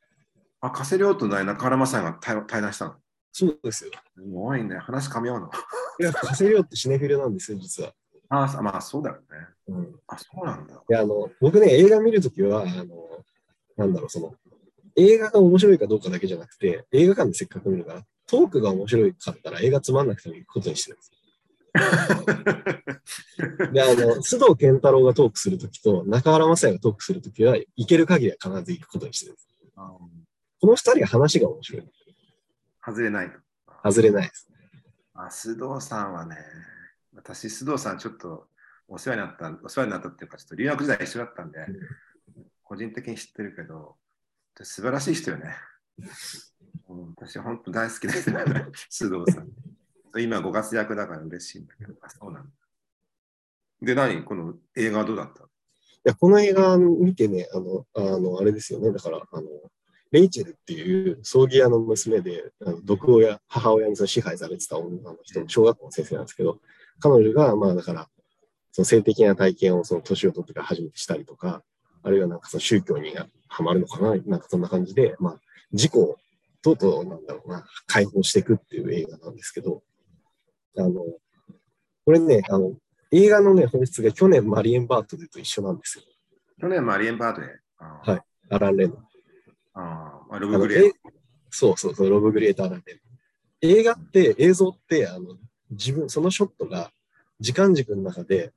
[0.62, 2.96] あ、加瀬亮とね中原雅也が対対談したの？
[3.32, 3.92] そうですよ。
[4.16, 4.78] すごいね。
[4.78, 5.52] 話噛み合うの？
[6.00, 7.94] いや、加瀬亮ってシネフィルなんですよ、実は。
[8.30, 9.22] ああ、まあ、そうだよね。
[9.68, 10.00] うん。
[10.08, 10.74] あ、そうなんだ。
[10.74, 13.24] いや、あの、僕ね、映画見るときは、あの、
[13.78, 14.36] なんだろう、その、
[14.96, 21.12] 映画が面白いかどうかだけじゃなくて、映画館でせっかく見るから、トークが面白かったら映画つまんなくても行くことにしてるんです。
[23.72, 29.38] で、あの、須藤健太郎がトークするときと、中原雅也がトークするときは、行ける限りは必ず行くことにしてる
[30.60, 31.88] この二人が話が面白い。
[32.84, 33.38] 外れないと。
[33.84, 34.50] 外れないです。
[35.14, 36.38] あ、須藤さんはね、
[37.16, 38.48] 私、須藤さんちょっと
[38.88, 41.60] お世話になった、お世話になったっていうか、ちょっと留学時代一緒だったんで、
[42.64, 43.98] 個人的に知ってるけど、
[44.64, 45.56] 素晴らしい人よね。
[46.90, 48.30] うん私、本当大好きです、
[48.90, 49.50] 須藤さん。
[50.18, 52.50] 今、ご活躍だから嬉しいんだけど、あ、そうなんだ。
[53.82, 54.24] で、何？
[54.24, 55.44] この映画はどうだった？
[55.44, 55.46] い
[56.04, 58.92] や、この映画見てね、あの、あの、あれですよね。
[58.92, 59.48] だから、あの、
[60.12, 66.60] レイチェルっていう葬儀屋の娘で、あの毒親、母親にその支配されてた女の人、小学校の先生なんですけど、
[67.00, 68.08] 彼女が、まあだから、
[68.72, 71.62] その性的な体験をその年を取ってから初めてしたりとか、
[72.04, 73.28] あるいはなんかその宗教には
[73.64, 75.40] まるのかな、なんかそんな感じで、まあ、
[75.74, 76.18] 事故を
[76.62, 79.84] とうとう、なんだろうな、解放していくっていう映画なんですけど、
[80.78, 80.94] あの、
[82.06, 82.74] これね、あの、
[83.12, 86.04] 映画のね、本質が去年マリエンバートでと一緒なんですよ。
[86.60, 87.48] 去年、マリエンバードで？
[87.78, 88.98] はいアラン・レンの。
[89.74, 90.94] ああロブグレーえ
[91.50, 93.00] そうそうそう、ロブ・グリエーター・アラン・レン。
[93.62, 95.38] 映画って、映像って、あの、
[95.70, 96.92] 自分、そのショットが
[97.40, 98.54] 時間軸の中で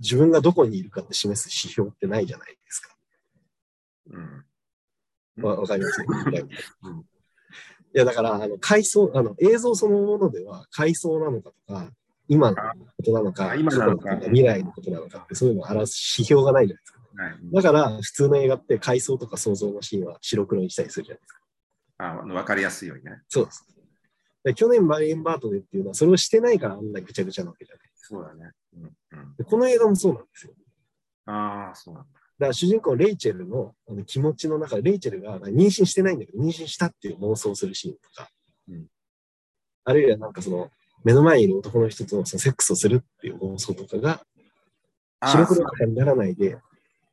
[0.00, 2.96] 自分がどこにいるかって示す指標ってないじゃないですか。
[4.10, 4.18] う
[5.42, 5.44] ん。
[5.44, 6.00] わわかります？
[6.02, 7.04] いうん
[7.98, 11.90] や、だから、あの、回想、あの、映像そのものでは、回想なのかとか、
[12.28, 12.62] 今のこ
[13.04, 17.00] となのか、あ今なのか未来のことなのかって、そういうのを表す指標がないじゃないですか。
[17.16, 21.40] はいだから、普通の映画って回想とか想像のシーンは白黒にしたりするじゃないですか。
[21.98, 23.22] あわかりやすいようにね。
[23.28, 23.64] そうです。
[24.42, 27.84] で去年マリエンバートでっていうのは、それをしてないからあんなぐちゃぐちゃなわけじゃない。
[27.94, 28.50] そうだね。
[28.76, 30.52] うんうん、でこの映画もそうなんですよ。
[31.26, 32.20] ああ、そうなんだ。
[32.44, 33.74] だから主人公レイチェルの
[34.06, 38.28] 気持ちの中で、レイチェルが妊娠してないんだけど、妊娠したっていう妄想をするシーンとか、
[38.68, 38.86] うん。
[39.84, 40.70] あるいはなんかその、
[41.04, 44.20] 目の前にいる男の人とそのセックスをするっていう妄想とかが、
[45.26, 46.58] 白黒とかにならないで、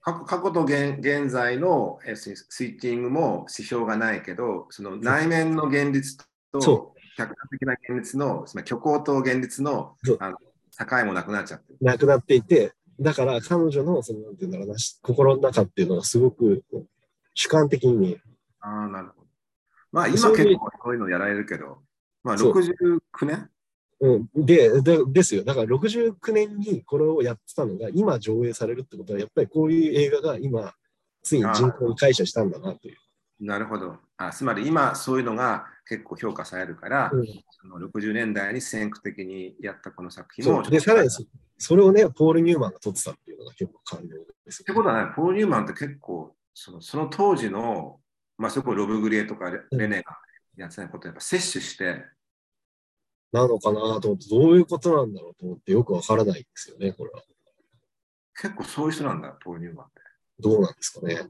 [0.02, 10.38] 過去と現現在のえススイッチングも指標がないけど、その内面の現実とそ客観的な現実の、その虚構と現実のあの
[10.78, 11.78] 境もなくなっちゃってる。
[11.82, 16.64] なくなっていて、だから彼女の、その、なんていうんだろうな、し心の中っていうのがすごく
[17.34, 18.22] 主観的に見える。
[18.60, 19.28] ああ、なるほど。
[19.92, 21.80] まあ今結構そういうのやられるけど、
[22.24, 23.50] まあそう69年？
[24.02, 25.44] うん、でで、ですよ。
[25.44, 30.74] だから69年にこれをやってたのが今上映されるってことは、やっぱりこういう映画が今、
[31.24, 32.98] ついに人口に解釈したんだなという。
[33.40, 34.32] なるほどあ。
[34.32, 41.10] つまり今そういうのが結構評価されるから、うんその60年代に先駆的にやったこの作品もそうで、さらに
[41.62, 44.64] そそれをね、ポール・ニューマンが撮ってたっていうのが結構感動ですよ。
[44.64, 48.00] ってことはね、ポール・ニューマンって結構そのその当時の、
[48.38, 50.18] まあ、そこロブグリエとかレネが
[50.58, 52.04] やってたことをやっぱ摂取して、
[53.32, 57.22] なのかなと思って、どういうことなんだろうと思ってよくわからないんですよね、これは。
[58.42, 60.02] 結構そういう人なんだ、ポール・ニューマンって。
[60.40, 61.22] どうなんですかね。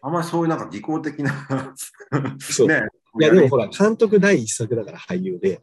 [0.00, 1.74] あんまりそういうなんか技巧的な
[2.40, 2.82] そうね。
[3.20, 5.60] いや、でもほら、監督第一作だから俳優で、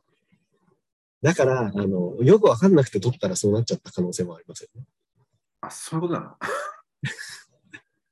[1.22, 4.84] だから、あの、よくわかんなくて撮ったらそうなっちゃった可能性もありますよね。
[5.62, 6.28] あ、そういうことなの？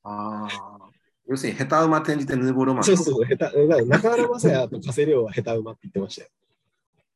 [0.03, 0.89] ああ。
[1.28, 2.84] 要するに、下手馬転じてヌーボーロマン。
[2.84, 6.30] そうそうそう、下手、中原雅也と加瀬亮は下手馬って言ってましたよ。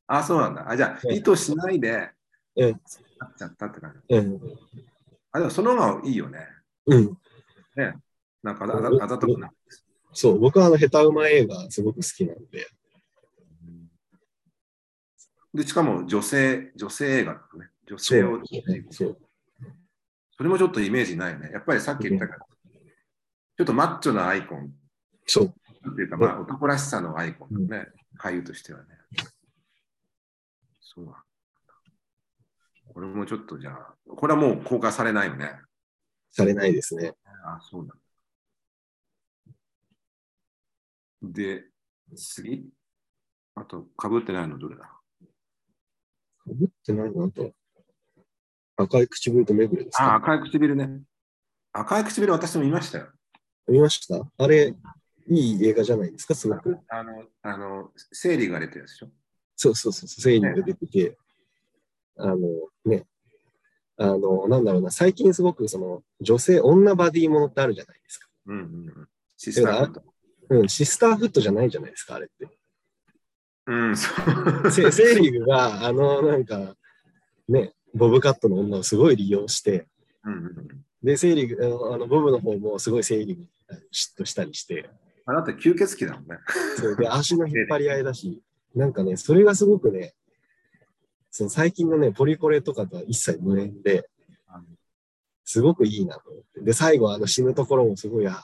[0.08, 0.70] あ、そうなんだ。
[0.70, 2.12] あ、じゃあ、うん意図しないで、
[2.56, 2.72] うん。
[2.72, 2.78] な
[3.28, 4.16] っちゃったって感じ。
[4.16, 4.40] うん。
[5.32, 6.46] あ、でもその方がいいよね。
[6.88, 7.18] うん。
[8.44, 9.50] なんかあざ、あざあざとくな
[10.14, 12.68] そう、僕はあの下手馬映画すごく好きなんで。
[15.54, 17.70] で、しかも女性、女性映画だね。
[17.88, 18.40] 女性を、
[18.90, 19.18] そう。
[20.38, 21.52] それもちょっとイメージないね。
[21.52, 22.40] やっぱりさっき言ったけど、
[23.58, 24.70] ちょっとマッチョなアイコンっ
[25.28, 25.54] そう。
[25.96, 27.88] ていうか、まあ、男らしさのアイコンだね。
[28.20, 28.86] 俳優としてはね。
[30.80, 31.24] そうだ。
[32.94, 35.54] これもちょっとじゃあ、これはもう公開されないよね。
[36.32, 37.16] されないですね。
[37.46, 37.96] あ、そうだ。
[41.22, 41.66] で、
[42.16, 42.70] 次
[43.56, 45.01] あと、かぶってないのどれだ？
[46.52, 47.52] かぶってないのあと。
[48.78, 51.02] 赤い唇とめぐれですあ、か赤い唇ね。
[51.72, 53.08] 赤い唇私も見ましたよ。
[53.68, 54.28] 見ました？
[54.38, 54.76] あれ、
[55.28, 56.36] いい映画じゃないですか？
[56.36, 56.78] すごく。
[56.90, 59.08] あの、あの、生理が出てるでしょ？
[59.56, 61.18] そうそうそう、生理が出てて、
[62.18, 62.38] あの
[62.86, 63.06] ね、
[63.98, 68.28] あの、なんだろうな、最近すごくその女性、女バディものってあるじゃないですか。
[68.48, 68.66] うんうんう
[69.04, 69.08] ん。
[69.38, 70.04] シスターフット。
[70.50, 72.50] うん、シスターフットじゃないじゃないですか、あれって。
[73.74, 74.10] うん、そ
[74.66, 74.72] う。
[74.72, 76.76] せセーリングが、あの、なんか、
[77.48, 79.88] ね、ボブカットの女をすごい利用して、
[80.24, 83.48] うんうんうんで、セーリング、あのあのボブの方もすごいセーリングに
[83.92, 84.90] 嫉妬したりして、
[85.26, 86.38] あだって吸血鬼だもんね。
[86.78, 88.42] そうで足の引っ張り合いだし、
[88.76, 90.14] なんかね、それがすごくね、
[91.32, 94.10] その最近のね、ポリコレとかとは一切無縁で、
[95.44, 96.62] すごくいいなと思って。
[96.62, 98.38] で、最後、あの死ぬところもすごい、あ、いい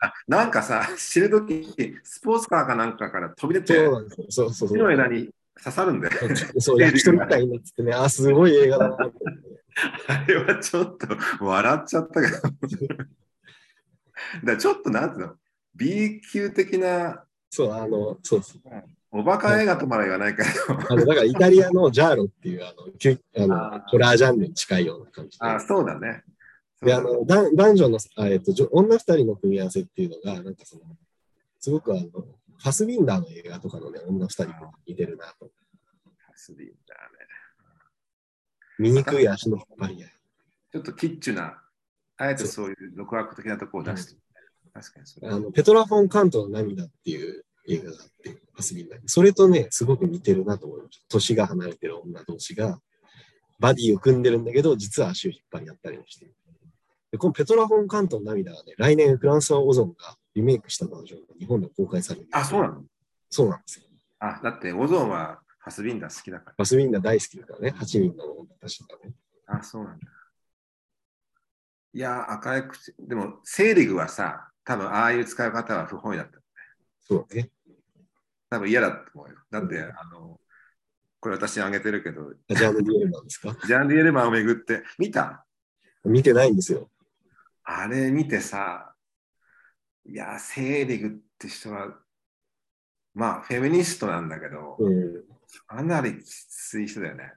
[0.00, 1.64] あなんかさ、死ぬとき、
[2.02, 4.26] スポーツカーかなんかから飛び出て、そうなんですよ。
[4.30, 4.84] そうそう木そう。
[4.84, 5.30] の枝に
[5.62, 6.10] 刺さるんで、
[6.58, 9.16] そう、焼き鳥みたいになっててね、あ、すごい映画だなって。
[10.08, 11.06] あれはちょっと
[11.40, 12.38] 笑っちゃったけど。
[14.44, 15.34] だちょっとなんていうの、
[15.74, 18.60] B 級的なそう、あの、そうそう。
[19.18, 20.48] おバカ映画とまでは言わないけど、
[20.90, 25.46] あの、だからイタリアのジャーロっていう、あの、きゅあのホラージャンルに近いような感じで。
[25.46, 26.22] あそうだね。
[26.82, 30.82] で、あの、男男女の、あえっと、女女二人の組み合わせっていうのが、なんかその、
[31.58, 34.52] すごくあの、ファスビンダーの映画とかのね、女二人と
[34.86, 35.50] 似てるなと。
[36.34, 37.26] スリーだね。
[38.78, 40.10] 醜い足の引っ張り合い。
[40.72, 41.62] ちょっとキッチュな、
[42.18, 44.20] あえてそういう独悪的なところを出してる、
[44.74, 45.28] 確かにそれ。
[45.28, 49.08] あの、ペトラ・フォン・カントの涙っていう映画があって、ファスビンダーに。
[49.08, 51.04] それとね、すごく似てるなと思いました。
[51.10, 52.80] 年が離れてる女同士が、
[53.60, 56.34] バディを組んでるんだけど、実は足を引っ張り合ったりもしてる。
[57.12, 62.28] でこのペトラ・フォン・カントの涙はね、来年フランスはオゾンがリメイクしたバージョンが日本で公開される。
[62.32, 62.82] あ、そうなの？
[63.30, 63.84] そうなんですよ。
[64.18, 69.12] あ、だってオゾンはファスビンダー好きだかファスビンダー大好きだからね、8人の女たちとかね。
[69.46, 69.58] ら。
[69.58, 70.06] あ、そうなんだ。
[71.94, 76.38] いや、赤い口、でも、セーリグはさ、多分ああいう使い方は不本意だった。
[77.00, 77.50] そうね。
[78.48, 79.36] 多分嫌だと思うよ。
[79.50, 80.40] だって、あの、
[81.20, 83.56] これ私あげてるけど、ジャンル・ディエルマンですか？
[83.66, 85.44] ジャン・ディエルマンをめぐって、見た？
[86.04, 86.88] 見てないんですよ。
[87.64, 88.94] あれ見てさ、
[90.04, 91.98] いや、セーリグって人は、
[93.14, 95.24] まあ、フェミニストなんだけど、うん。
[95.66, 97.32] かなりきつい人だよね。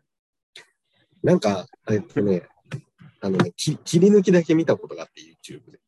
[1.24, 2.48] なんか、えっとね、
[3.22, 5.80] あのね、き切り抜きだけ見たことがあって、YouTube で。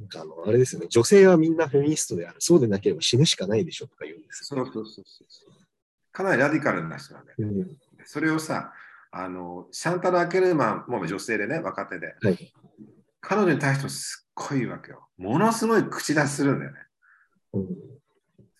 [0.00, 2.36] なんかあの、あれですよね、女性はみんなフェミニストである。
[2.40, 4.64] そうでなければ死ぬしかないでしょとか言うんですよ。
[4.64, 5.52] そうそうそうそう。
[6.12, 7.36] かなりラディカルな人なんだよ。
[7.38, 7.76] うん。
[8.04, 8.72] それをさ、
[9.12, 12.16] あの、シャンタル・アケルマンも女性でね、若手で。
[12.22, 12.52] はい。
[13.20, 15.06] 彼女に対してもすっごいわけよ。
[15.18, 16.78] ものすごい口出しするんだよね。
[17.52, 17.66] うん。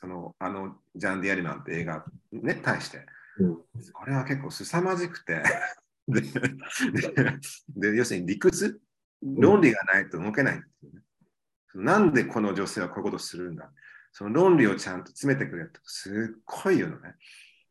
[0.00, 2.98] その、あの、ジャン・ディアリマンって映画ね、対して。
[3.38, 3.58] うん
[3.92, 5.42] これは結構凄まじくて
[6.08, 8.80] ででで、要するに理屈、
[9.22, 10.62] 論理がないと動けない
[11.74, 13.70] なんでこの女性はこういうことをするんだ？
[14.12, 15.80] その論理をちゃんと詰めてくれと。
[15.84, 17.14] すっごい言うのね。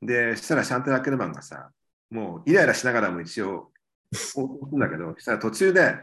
[0.02, 1.70] で、したらシャンテル・アケルマンがさ、
[2.10, 3.72] もうイライラしながらも一応
[4.14, 5.96] 押すんだけど、したら途中で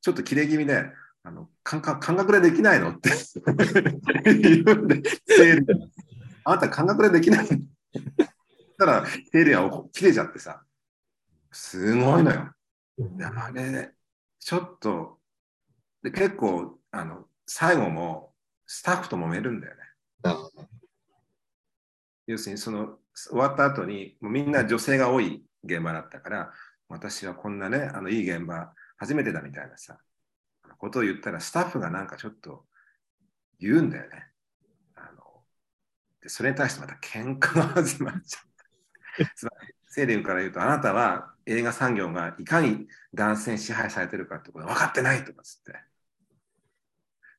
[0.00, 0.86] ちょっと切れ気味で、
[1.22, 3.10] あの感覚感覚でできないのって。
[4.24, 5.66] 言うんで、生理
[6.44, 7.46] あなた感覚でできないの？
[7.46, 7.58] し
[8.78, 10.62] たら、生理は切れちゃってさ、
[11.52, 12.50] すごいのよ。
[13.22, 13.92] あれ、
[14.38, 15.18] ちょっと、
[16.02, 18.34] で結構、あの、最後も
[18.66, 19.82] スタッフと揉めるんだよね。
[20.24, 20.48] あ
[22.26, 26.52] 要するに、その、終わった後に、もうみんな女性が多い現場だったから、
[26.88, 29.98] 私はこんなね、あの、いい現場、初めてだみたいなさ、
[30.78, 32.66] ことを言ったら、スタッフがなんかちょっと
[33.60, 34.26] 言うんだよね。
[34.96, 35.44] あの、
[36.20, 39.30] で、それに対してまた喧嘩が始まっちゃった。
[39.34, 45.80] つまり、セーリンから言うと、あなたは映画産業がいかに男性に支配されてるかってことが分かってないとかつって。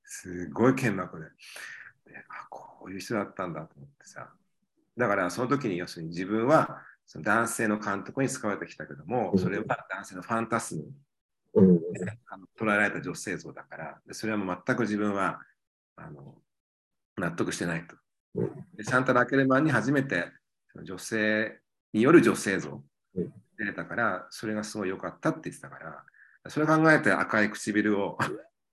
[0.07, 1.25] すごい剣幕で
[2.11, 2.47] であ。
[2.49, 4.29] こういう人だったんだと思ってさ。
[4.97, 10.85] だからその時に要するに自分はその男性の監督に使われてきたけども、それは男性のファンタスム
[11.53, 11.79] うん。
[12.27, 15.39] あの捉えられた女性像だから、でそれはもう全く自分は
[15.95, 16.35] あの
[17.17, 17.95] 納得してないと
[18.35, 18.65] うん。
[18.75, 20.25] でサンタ・ラケルマンに初めて
[20.83, 21.59] 女性
[21.93, 22.81] による女性像
[23.15, 26.03] うん出れたから、それがすごい良かったって言ってたから、
[26.47, 28.15] それを考えて赤い唇を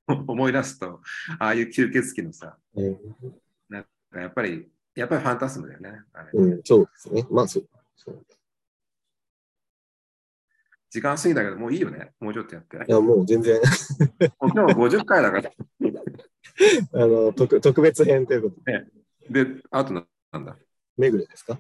[0.29, 1.01] 思い出すと、
[1.39, 2.99] ああいう吸血鬼のさ、うん
[3.69, 6.03] なんかやっぱり、やっぱりファンタスムだよね。
[6.13, 7.27] あれうん、そうですね。
[7.31, 7.69] まあそう。
[7.97, 8.27] そう
[10.91, 12.13] 時間過ぎたけど、もういいよね。
[12.21, 12.77] もうちょっとやって。
[12.77, 13.61] いや、もう全然、
[14.41, 15.51] もう今日50回だから。
[17.03, 18.87] あの、特特別編ということで、
[19.45, 20.57] で、あとななんだ。
[20.97, 21.59] めぐれですか？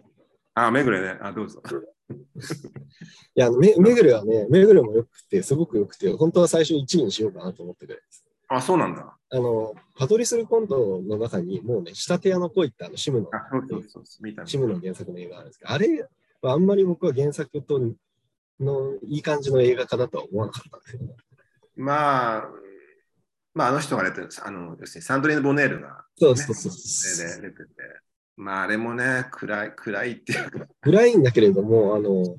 [0.55, 1.18] あ、めぐれね。
[1.20, 1.61] あ、どうぞ。
[3.34, 8.23] いや、めめぐれはね、めぐれもよくて、すごくよくて、本当は最初1位にしようかなと思ってくれです。
[8.49, 9.16] あ、そうなんだ。
[9.30, 13.28] あの、パトリスルコントの中に、もうね、仕立て屋の恋ってあの、シムの、
[14.45, 16.09] シムの原作の映画あるんですけど、あれ
[16.42, 17.80] はあんまり僕は原作と
[18.61, 21.03] のいい感じの映画化だとは思わなかったんですよ。
[21.03, 21.16] ね。
[21.76, 22.49] まあ、
[23.55, 27.70] まあ、あの人が出てる、あの、要するにサンドリーヌ・ボネールが、そうそうそうね、で出てて、
[28.36, 32.36] まあ、あれもね、暗い、暗いっていうか、暗いんだけれども、あの、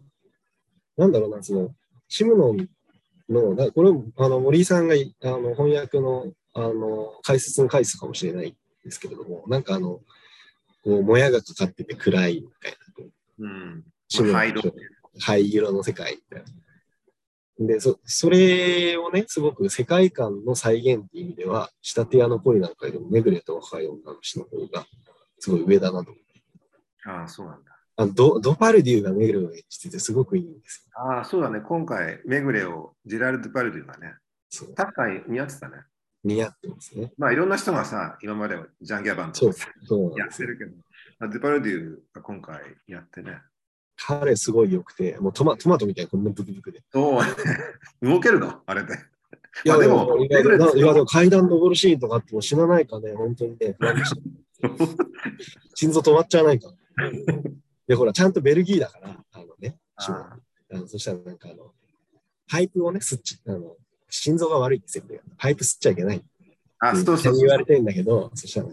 [0.98, 1.76] なんだろうな、その、
[2.08, 2.70] シムノン
[3.30, 10.00] の、なこれ、あの、森井さんがいあの翻訳の、あの、解説の回数かもしれないですけれども、なんかあの、
[10.84, 13.06] こう、もやがかかってて暗いみたいな、
[13.40, 13.84] うん。
[14.32, 14.62] 灰色
[15.20, 17.68] 灰色の世界みたいな。
[17.68, 24.86] で、そ、それをね、すごく世界観の再現っていう意味では、仕立て屋の恋なんかよりも、めぐれと若い女の人の方が、
[25.40, 26.12] すごい上だなと。
[27.06, 27.75] ああ、そうなんだ。
[27.98, 31.00] あのドドパルデューがめぐれを演じててすごくいいんですよ。
[31.02, 31.62] ああ、そうだね。
[31.62, 34.16] 今回、めぐれをジェラルド・パルデュがね、
[34.50, 35.76] そう確かに似合ってたね。
[36.24, 37.14] 似合ってますね。
[37.18, 40.20] まあ、いろんな人がさ、今までジャンギャバンそうとか。
[40.20, 40.72] やってるけど、
[41.20, 43.40] まあデュパルデュが今回やってね。
[43.98, 46.82] 彼すごい良くて、もうトマトマトみたいなこんなブクブクで。
[46.92, 47.22] そう、
[48.06, 48.62] 動けるの？
[48.66, 48.94] あれで。
[49.64, 50.44] いや、まあでもいや、
[50.94, 53.78] でも階段登るシーンとかあっても死なないかね、本当にね、
[55.76, 56.74] 心臓止まっちゃわないか。
[57.88, 60.38] で、ほら、ちゃんとベルギーだから、あのね、あ
[60.72, 61.72] あのそしたらなんかあの、
[62.50, 63.76] パイプをね、吸っちあの、
[64.10, 66.24] 心臓が悪いって設定がパイプ吸っちゃいけない
[66.80, 67.38] あ、そうそうそう。
[67.38, 68.68] 言われてんだけど、そしたら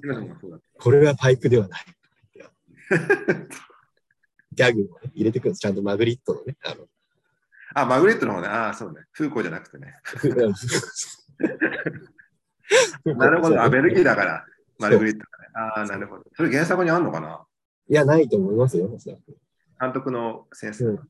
[0.78, 1.84] これはパイプではない。
[4.54, 5.60] ギャグを、ね、入れてくるんです。
[5.60, 6.56] ちゃんとマグリットのね。
[6.64, 6.86] あの
[7.74, 8.48] あ、マグリットの方ね。
[8.48, 9.00] ああ、そうね。
[9.12, 9.94] フーコーじゃなくてね。
[13.16, 13.62] なるほど。
[13.62, 14.44] あ、ベルギーだから、
[14.78, 15.48] マルグリットだね。
[15.54, 16.24] ああ、なるほど。
[16.36, 17.46] それ原作にあんのかな？
[17.88, 18.90] いや、ないと思いますよ。
[18.92, 19.22] おそらく
[19.80, 20.84] 監督の先生。
[20.84, 21.08] うん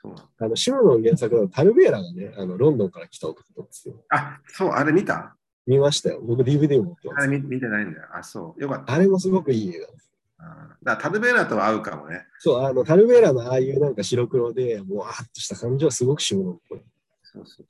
[0.00, 3.96] そうあの、シムの原作のタルベーラがね、あのロンドンから来た男ですよ。
[4.10, 5.34] あ、そう、あれ見た？
[5.66, 6.20] 見ましたよ。
[6.22, 7.24] 僕 DVD 持ってます。
[7.24, 8.06] あれ見見てないんだよ。
[8.14, 8.62] あ、そう。
[8.62, 8.92] よかった。
[8.92, 10.12] あれもすごくいい映画です。
[10.38, 12.26] あーだタルベーラと合うかもね。
[12.38, 16.80] そう、あの、タルベーラのああいうなんか白黒で、もうわーっとした感じはすごくシムノンっぽい。
[17.24, 17.66] そうそうそう。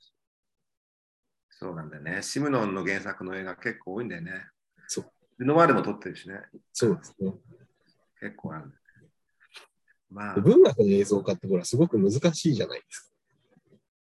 [1.49, 2.21] そうなんだよね。
[2.21, 4.33] シムノンの原作の映画結構多いんだよね。
[4.87, 5.05] そう。
[5.39, 6.35] ルノワールも撮ってるしね。
[6.73, 7.33] そうですね。
[8.19, 8.71] 結構ある。
[10.09, 13.09] まあで、文学の映像化ってほら、すごく難しいじゃないですか。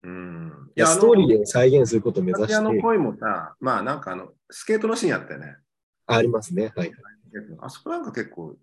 [0.04, 0.70] うん。
[0.74, 5.56] いや、ストーリーを再現することを目指して、恋もさ、まあなんかあの、スケートのシーンやったよね。
[6.06, 6.72] ありますね。
[6.74, 6.92] はい。
[7.60, 8.56] あそこなんか結構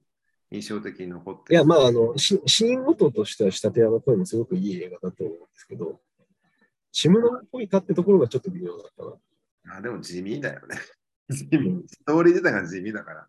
[0.51, 1.55] 印象的に残ってる。
[1.55, 5.99] いや、まあ、あの、しシーンごととしては、仕立て屋の声もすごくいい映画だと思うんですけど、
[6.91, 9.05] シムノンっぽいかってところがちょっと微妙だった
[9.71, 9.77] な。
[9.77, 10.77] あでも地味だよね。
[11.29, 11.83] 地味。
[11.87, 13.27] ストーリー自体が地味だから。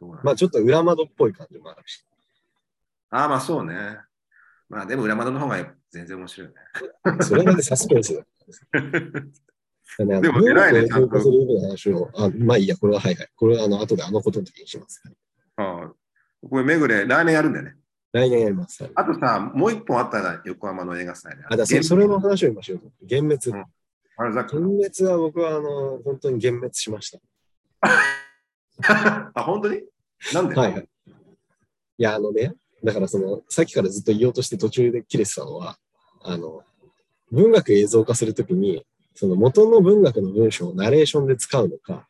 [0.00, 2.04] うん、そうなんだまあ、ちょっと裏窓っぽい感じもあるし。
[3.10, 3.74] ああ、まあそうね。
[4.68, 5.56] まあでも裏窓の方が
[5.90, 7.22] 全然面白いよね。
[7.22, 8.20] それまでサスペンスだ
[10.04, 13.28] ね、 でも偉いね文学を映像化するような話を、あまあいいや、これははいはい。
[13.36, 15.02] これはあの後であのことの時にします。
[15.56, 15.92] ああ
[16.48, 17.76] これめぐれ、来年やるんだよね。
[18.12, 18.82] 来年やります。
[18.82, 21.44] はいあとさ、もう一本あったら横浜の映画祭で。
[21.48, 22.90] あ、だそそれの話を今しようと。
[23.02, 23.58] 幻滅。
[23.58, 23.66] うん
[24.18, 27.18] あれざっく幻滅は僕はあの、本当に幻滅しました。
[29.34, 29.82] あ、本当に？
[30.32, 30.88] なんで、はい
[31.98, 32.02] い。
[32.02, 32.54] や、あのね、
[32.84, 35.78] だからその、さっきからずっと言おうとして途中で切れてたのは、
[36.22, 36.62] あの、
[37.30, 42.06] 文学映像化するときに、その元の文学の文章をナレーションで使うのか、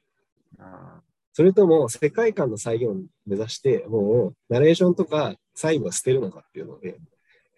[1.33, 2.95] それとも世界観の再現を
[3.27, 6.99] 目指して、もうナレーションとか細部は捨てるのかっていうので、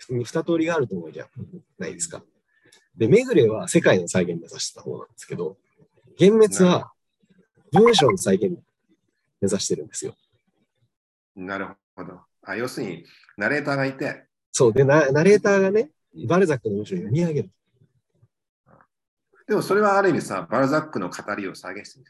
[0.09, 1.29] 二通りがあると思うじゃ
[1.79, 2.23] ないですか。
[2.97, 5.57] で、めぐれは世界の再現目指してた方なんですけど、
[6.21, 6.93] 幻滅は
[7.73, 8.59] 文章の再現
[9.41, 10.15] 目指してるんですよ。
[11.37, 12.21] なるほど。
[12.43, 13.05] あ要するに、
[13.37, 14.73] ナレーターがいて、そう。
[14.73, 15.91] で、ナナレーターがね、
[16.27, 17.51] バルザックの文章を読み上げる。
[19.47, 22.07] でもそれはある意味さ、バルザックの語りを再現してる。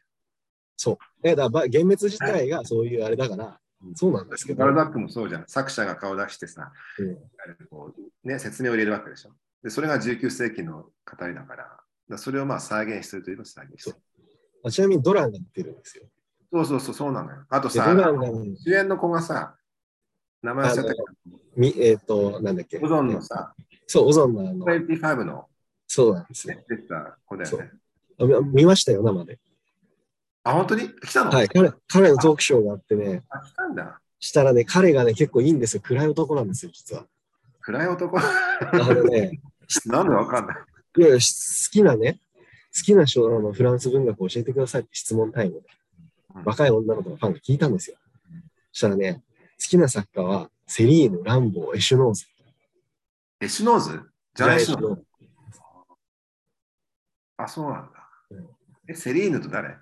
[0.77, 0.99] そう。
[1.23, 3.61] えだから、幻滅自体がそういうあれだから、
[3.95, 5.45] そうなんですけどバ、ルザックもそうじゃん。
[5.47, 7.17] 作者が顔出してさ、うん
[7.71, 9.31] こうね、説明を入れるわけでしょ。
[9.63, 13.97] で、それが19世紀の語りだから、だからそれをまあ再現してるといえば再現してる。
[14.65, 16.05] あちなみにドランが出てるんですよ。
[16.53, 17.39] そうそうそう、そうなのよ。
[17.49, 19.57] あとさ、主演の子がさ、
[20.43, 22.79] 名前忘れちゃったけど、みえっ、と、なんだっけ。
[22.79, 23.55] オゾンのさ、
[23.87, 25.47] そう、オゾンのあの、25の、
[25.87, 26.55] そうなんですよ。
[26.55, 27.71] ね、出てた子だよね。
[28.53, 29.39] 見ましたよ、生で。
[30.45, 30.89] あ、本当に？
[30.89, 34.01] 来たの、はい、彼彼のトークショーがあってね、あ、来たんだ。
[34.21, 35.83] したらね、彼がね、結構いいんですよ。
[35.85, 37.07] 暗い男なんですよ、実は。
[37.61, 38.19] 暗い男？
[38.19, 38.23] あ
[38.73, 39.41] のね、
[39.87, 41.01] なんでわかんない？
[41.01, 42.21] いや好きなね、
[42.75, 45.65] 好きな小あのフランス文学を教えてくださいって質問タイムでうん
[46.45, 47.97] 若い女の子のファンが聞いたんですよ。
[48.73, 52.27] そしたらね、好きな作家はセリーヌ、ランボー、エシュノーズ。
[53.41, 54.03] エシュノーズ？
[54.35, 55.03] ジャンエシュノーズ。
[55.03, 55.61] ズ。
[57.37, 57.91] あ、そうなんだ
[58.31, 58.49] うん。
[58.89, 59.77] え、セリーヌと誰？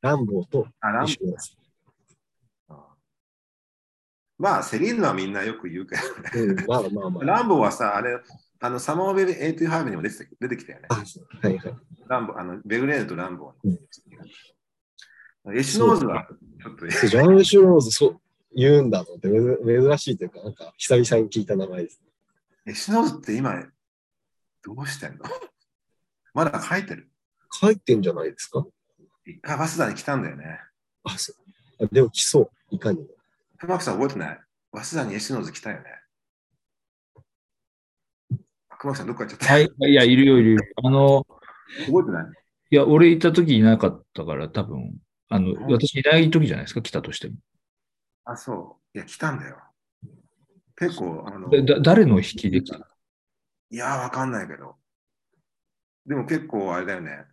[0.00, 1.60] ランボーとあ、ジャンエシュノーズ。
[4.38, 6.52] まあ、セリーヌはみんなよく言うけどね。
[6.52, 7.24] うん、まあまあまあ。
[7.40, 8.18] ランボーはさ、あれ、
[8.60, 10.86] あの、 Summer of 85にも出て出てきたよね。
[10.88, 11.02] あは
[11.50, 11.74] いはい。
[12.08, 13.78] ランボー、あの、ヴェルレーヌとランボーうんの。
[15.54, 16.28] エシュノーズは
[16.62, 18.20] ちょっと、でジャン・エシュノーズ、そう、
[18.54, 22.00] 言うんだと思って、珍珍しいというか、なんか、久々に聞いた名前です。
[22.66, 23.64] エシュノーズって今、
[24.62, 25.24] どうしてんの？
[26.34, 27.08] まだ書いてる？
[27.60, 28.64] 書いてんじゃないですか？
[29.26, 30.60] 一回早稲田に来たんだよね。
[31.04, 31.32] あ、そ
[31.78, 31.84] う。
[31.84, 33.06] あでも来そう、いかにも。
[33.58, 34.40] 熊木さん覚えてない？
[34.72, 35.84] 早稲田にエシュノーズ来たよね。
[38.78, 39.52] 熊木さんどっか行っちゃった？
[39.54, 40.58] はい、いや、いるよ、いるよ。
[40.84, 41.26] あの、
[41.86, 42.24] 覚えてない？
[42.72, 44.94] いや、俺行った時いなかったから、多分、
[45.30, 47.36] あの、うん私いない時じゃないですか、来たとしても。
[48.24, 48.98] あ、そう。
[48.98, 49.56] いや、来たんだよ。
[50.76, 52.88] 結構、あの、でだ誰の引きで来た？
[53.70, 54.76] いや、わかんないけど。
[56.06, 57.24] でも結構あれだよね。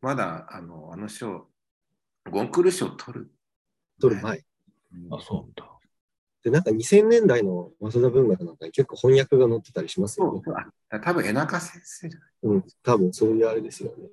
[0.00, 1.48] まだ、あの、あの賞、
[2.30, 3.30] ゴンクール賞取る。
[4.00, 4.44] 取る前。
[5.10, 5.70] あ、そうなんだ。
[6.44, 10.42] で、なんか2000年代の早稲田文学なんかに結構翻訳が載ってたりしますよね。
[10.44, 10.54] そう
[10.90, 12.28] あ多分、江中先生じゃない？
[12.42, 14.08] うん、多分そういうあれですよね。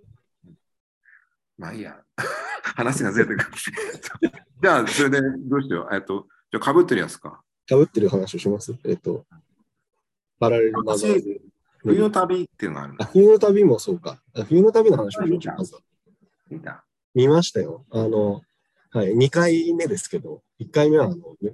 [1.61, 1.95] まあいいや。
[2.75, 3.57] 話がずれてくる。
[4.61, 5.95] じゃあ、それでどうしよう。
[5.95, 7.43] えっと、じゃあ、かぶってるやつか。
[7.67, 8.75] かぶってる話をします？
[8.85, 9.25] えっと、
[10.39, 11.41] パラレルナバーズ。
[11.83, 13.05] 冬の旅っていうのがあるんあだ。
[13.05, 14.21] 冬の旅もそうか。
[14.35, 15.81] あ冬の旅の話をしましょうまずは
[16.49, 17.85] 見た見ましたよ。
[17.91, 18.41] あの、
[18.91, 21.53] はい、2回目ですけど、1回目はあの、ね、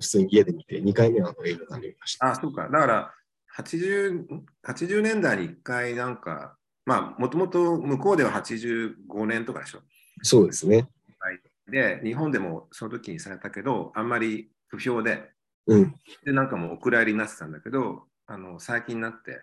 [0.00, 2.30] 普通に家で見て、2回目はあの映画館で見ました。
[2.30, 2.64] あ、そうか。
[2.68, 3.14] だから、
[3.56, 4.26] 80,
[4.64, 6.56] 80年代に1回なんか、
[6.86, 9.80] まあ、もともと向こうでは85年とかでしょ。
[10.22, 10.88] そうですね。
[11.68, 15.30] で、日本でもその時にされたけど、あんまり不評で、
[15.66, 15.94] うん。
[16.24, 19.40] で、なんかもうお蔵入りになってたんだけど、あの最近になって、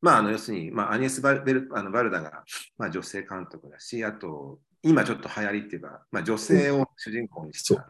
[0.00, 2.44] まあ、あの要するに、まあ、アニエスバルベルあのバルダが、
[2.76, 7.86] まあ、女性監督だし、あと、今ちょっと流行りっていうか、まあ、女性を主人公にした、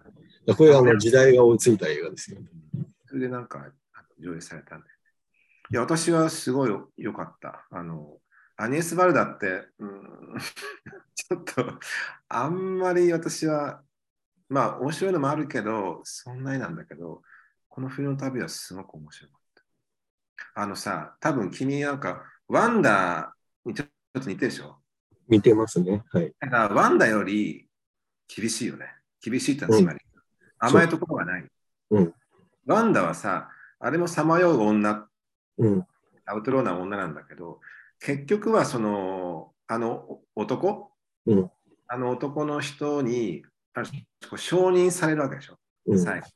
[0.54, 2.46] これはあの時代が追いついた映画ですよね。
[3.06, 3.66] それでなんか
[4.20, 4.86] 上映されたんで。
[5.70, 7.66] いや、私はすごい良かった。
[7.70, 8.18] あの、
[8.56, 10.38] アニエス・バルダって、うん、
[11.14, 11.78] ちょっと、
[12.28, 13.82] あんまり私は、
[14.48, 17.22] まあ、面白いのもあるけど、そんなになんだけど、
[17.68, 20.62] この冬の旅はすごく面白かった。
[20.62, 24.80] あのさ、多分君なんか、ワンダーにちょっと似てるでしょ？
[25.26, 26.04] 見てますね。
[26.10, 26.34] はい。
[26.38, 27.68] だから、ワンダより
[28.28, 28.94] 厳しいよね。
[29.20, 30.00] 厳しいってつまり、
[30.58, 31.50] 甘いところがない。
[31.90, 32.14] うん
[32.66, 35.06] ワンダはさ、あれもさまよう女、
[35.58, 35.86] うん。
[36.24, 37.60] アウトローな女なんだけど、
[38.04, 40.92] 結局はその、あの男、
[41.26, 41.50] うん
[41.86, 43.42] あの男の人に
[44.36, 45.58] 承認されるわけでしょ。
[45.86, 45.98] うん。
[45.98, 46.26] 最後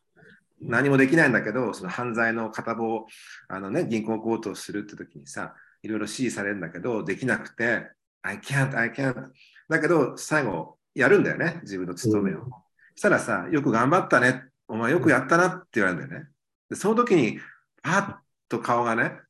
[0.61, 3.07] 何もできないんだけど、その犯罪の片棒を
[3.49, 7.87] あの、ね、銀行強盗するって時にさ、いろいろ指示されるんだけど、できなくて、
[8.23, 9.31] I can't, I can't。
[9.69, 12.41] だけど、最後、やるんだよね、自分の務めを。
[12.41, 12.51] うん
[12.95, 16.29] そしたらさ、よく頑張ったね、お前よくやったなって言われるんだよね。
[16.69, 17.39] でその時に、
[17.81, 18.17] パッ
[18.49, 19.21] と顔がね、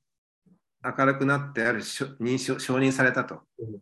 [0.85, 3.79] 明るくなって、ある種認証承認されたとうん。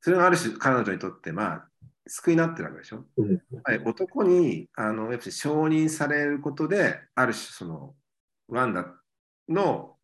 [0.00, 1.68] それがある種、彼女にとって、まあ、
[2.06, 3.04] 救いになってるわけでしょ。
[3.16, 7.94] うんはい、男にあのやっぱり承認されることで、ある種その
[8.48, 8.86] ワンダ
[9.48, 9.96] の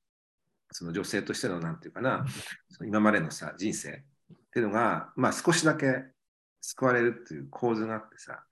[0.70, 2.24] その女性としてのなんていうかな、
[2.86, 3.94] 今までのさ人生っ
[4.52, 6.04] ていうのが、まあ、少しだけ
[6.60, 8.44] 救われるっていう構図があってさ、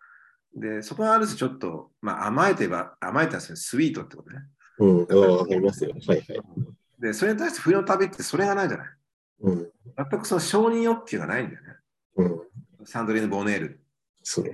[0.55, 4.39] でそこがある種ちょっと、まあ、甘えて言えば、甘えたらスイートってことね。
[4.79, 5.07] うん。
[5.11, 5.93] あわかりますよ。
[6.07, 6.27] はいはい。
[6.99, 8.89] で、それに対して冬の旅ってそれがないじゃない。
[9.41, 9.73] うん。
[9.97, 11.69] 全くその承認欲求がないんだよね。
[12.17, 12.87] うん。
[12.87, 13.81] サンドリーヌ・ボネール
[14.23, 14.45] そう。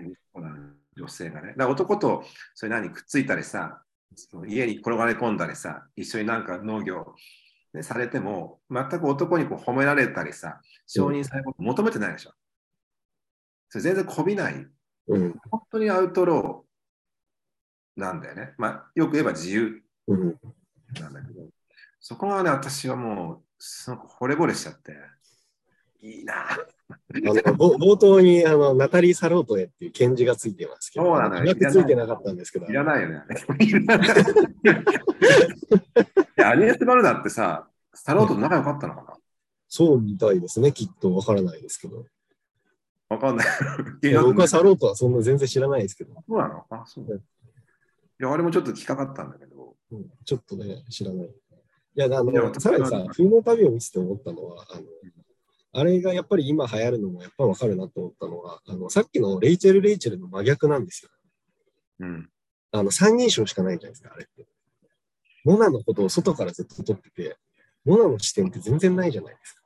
[0.96, 1.48] 女性がね。
[1.48, 2.24] だから男と
[2.54, 3.82] それ何くっついたりさ、
[4.14, 7.14] その家に転がり込んだりさ、一緒になんか農業
[7.74, 12.32] ね、されても、全く男にこう褒められたりさ、承認されること求めてないでしょ。
[13.70, 14.66] それ全然こびない。
[15.08, 15.40] うん。
[15.50, 18.52] 本当にアウトローなんだよね。
[18.58, 20.38] まあ、よく言えば自由うん。
[21.00, 21.48] なんだけど、
[22.04, 24.92] そこがね、私はもう、すごく惚れ惚れしちゃって、
[26.00, 26.34] いいな。
[27.12, 33.22] 冒頭にあのナタリー・サロートへっていう検事がついてますけど、そうなのよついてなかったんですけど、いらないよね。
[36.38, 39.16] いアニエス・バルダってさ、サロートと仲良かったのか
[39.68, 41.98] そうみたいですね、きっとわからないですけど。
[43.10, 43.46] なわかんない。
[44.02, 46.66] いや僕はサロートはそんな全然知らないですけど、そうなの？
[46.68, 47.04] あ、そう。
[47.04, 51.30] いや、あれもちょっと聞かかったんだけど、うんちょっとね、知らない。
[51.94, 54.82] いや、あの、さらにさ、冬の旅を見せて思ったのは、あの、
[55.74, 61.10] あれがやっぱり今流行るのもやっぱわかるなと思ったのは、あの、さっきのレイチェル・レイチェルの真逆なんですよ。
[62.00, 62.30] うん。
[62.72, 64.46] あの、三人称しかないじゃないですか、あれって。
[65.44, 67.36] モナのことを外からずっと撮ってて、
[67.84, 69.62] モナの視点って全然ないじゃないですか。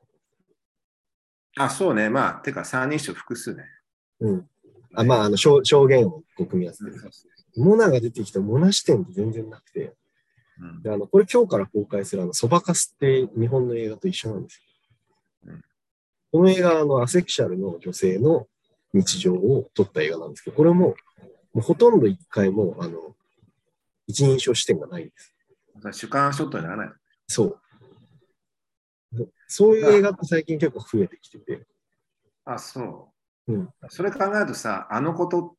[1.65, 2.09] あ、そうね。
[2.09, 3.65] まあ、てか、三人称複数ね。
[4.21, 4.49] うん。
[4.95, 6.97] あまあ、あの、証証言をこう組み合わせてる。
[7.57, 9.93] モナが出てきたモナ視点って全然なくて、うん
[10.83, 14.63] であの、これ今日から公開するあの、そばかすって日本の映画と一緒なんです
[15.47, 15.53] よ。
[15.53, 15.65] うん
[16.33, 18.47] この映画はあの、アセクシャルの女性の
[18.93, 20.95] 日常を撮った映画なんですけど、これも、も
[21.55, 23.15] うほとんど一回も、あの、
[24.07, 25.35] 一人称視点がないんです。
[25.93, 26.89] 主観ショットにならない。
[27.27, 27.61] そう。
[29.47, 31.67] そういう映画って最近結構増えてきてて、
[32.45, 33.13] あ、そ
[33.49, 33.53] う。
[33.53, 35.57] うんそれ考えるとさ、あのこと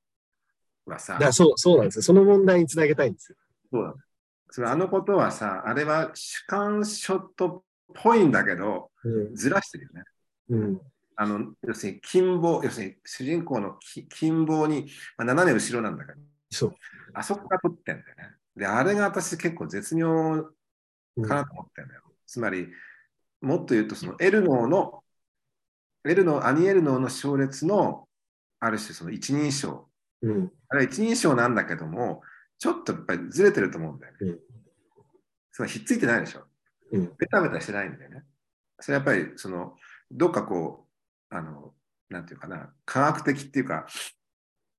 [0.86, 2.02] はさだそう、そうなんですよ。
[2.02, 3.38] その問題につなげたいんですよ。
[3.72, 3.95] そうだ。
[4.50, 7.62] それあのことはさ、あれは主観ショットっ
[7.93, 8.91] ぽいんだけど、
[9.34, 10.04] ずらしてるよね。
[10.50, 10.60] うん。
[10.60, 10.82] うん。
[11.20, 16.20] あの要するに近傍、要するに主人公のき近傍に、まあ、斜め後ろなんだけど、
[16.52, 16.76] そう。
[17.14, 18.36] あそこが撮ってんだよね。
[18.56, 20.43] で、あれが私結構絶妙
[21.24, 22.02] かなと思ってんだよ。
[22.26, 22.68] つまり、
[23.41, 25.04] もっと言うと、そのエルノーの、
[26.06, 28.08] エルノー、アニエルノーの章列の、
[28.60, 29.88] ある種その一人称。
[30.22, 30.52] うん。
[30.70, 32.22] あれは一人称なんだけども、
[32.60, 34.18] ちょっとやっぱりずれてると思うんだよね。
[34.22, 34.39] うん
[35.58, 36.43] つまりひっついてないでしょ。
[36.91, 37.12] うん。
[37.18, 38.24] ベタベタしてないんだよね。
[38.80, 39.74] それやっぱり、その、
[40.12, 40.86] どっかこ
[41.32, 41.74] う、あの、
[42.10, 43.88] なんていうかな、科学的っていうか、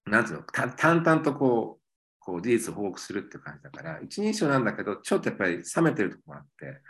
[0.07, 1.85] なんていうの、た淡々とこう、
[2.20, 6.81] こう事実を報告するっていう感じだから、一人称なんだけど、ちょっとやっぱり冷めてるところがあって、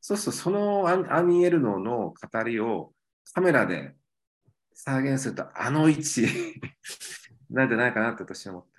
[0.00, 2.92] そうするとそのアニエルノの語りを
[3.34, 3.94] カメラで
[4.72, 6.26] 再現すると、あの位置
[7.50, 8.77] なんじゃないかなって私は思った。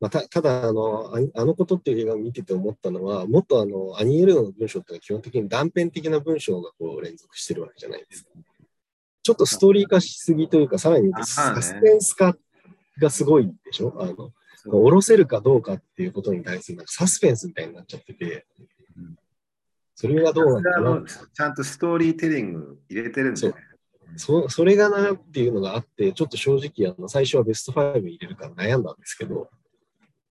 [0.00, 8.30] まあ、たただあのあ、あのことっていう映画を見てて思ったのは、もっとあのアニエルノの文章ってのは基本的に断片的な文章がこう連続してるわけじゃないですか。
[9.22, 12.36] ちょっとストーリー化しすぎというか、さらにサスペンス化
[13.00, 13.92] がすごいでしょ？
[13.98, 14.30] あの
[14.64, 18.46] 下ろせるかどうかっていうことに対するなんかサスペンスみたいになっちゃってて。
[18.96, 19.16] うん、
[19.94, 20.76] それがどうなのかな？
[20.76, 23.60] それはあのちゃんとストーリーテリング入れてるんだよね。
[24.16, 29.50] そそれがなっていうのがあって、ちょっと正直あの最初はベスト5入れるから悩んだんですけど、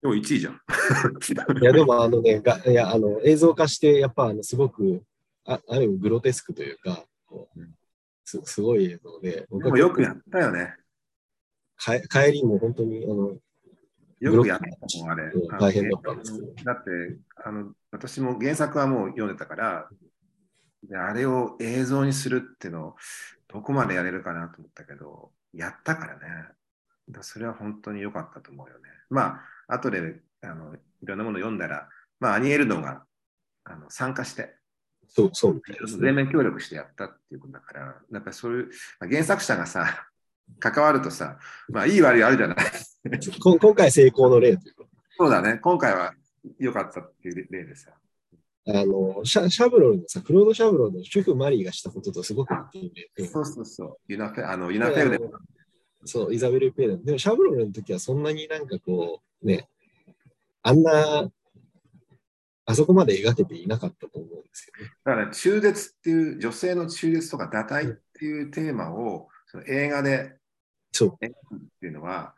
[0.06, 0.54] でも1位じゃん。
[0.54, 5.02] いや、でもあのね、がいやあの映像化して、やっぱあのすごく
[5.44, 7.74] あ、ある意味グロテスクというか、こううん
[8.24, 10.74] すすごい映像で、で僕もよくやったよね。
[11.76, 13.36] か帰りも本当にあの
[14.20, 15.58] よくやったもん、あれうん。
[15.58, 16.90] 大変だったんですけどだって
[17.44, 19.88] あの、私も原作はもう読んでたから、
[20.88, 22.96] であれを映像にするっていうのを
[23.48, 26.20] どこまでやれるかなと思ったけど、やったからね。
[27.12, 28.84] らそれは本当に良かったと思うよね。
[29.10, 31.88] まあ、後であのいろんなもの読んだら、
[32.20, 33.02] まあ、アニエルノが
[33.64, 34.56] あの参加して、
[35.08, 35.60] そうそうね。
[35.98, 37.80] 全面協力してやったっていうことだから、
[38.12, 40.08] やっぱりそういう、まあ原作者がさ、
[40.60, 41.38] 関わるとさ、
[41.68, 42.56] まあいい悪いあるじゃない。
[43.40, 44.84] こ今回成功の例というか、
[45.18, 46.14] そうだね、今回は
[46.58, 47.92] 良かったっていう例でさ。
[48.68, 53.96] あのシャシャブロルのさ、クロード・シャブロルの主婦マリーがしたこととすごく似ていて、うんそうそうそう。
[54.08, 55.32] ユナフェあのユナフェルでも。
[56.04, 57.04] そう、イザベル・ペーレン。
[57.04, 59.68] でも、シャブロルの時はそんなになんかこう、ね、
[60.62, 61.30] あんな、
[62.68, 64.92] あそこまで描けていなかったと思うんですよね。
[65.04, 70.36] だから中絶っていう、女性の中絶とか堕胎っていうテーマをその映画で
[70.92, 71.08] そう。
[71.22, 72.34] 描くっていうのは、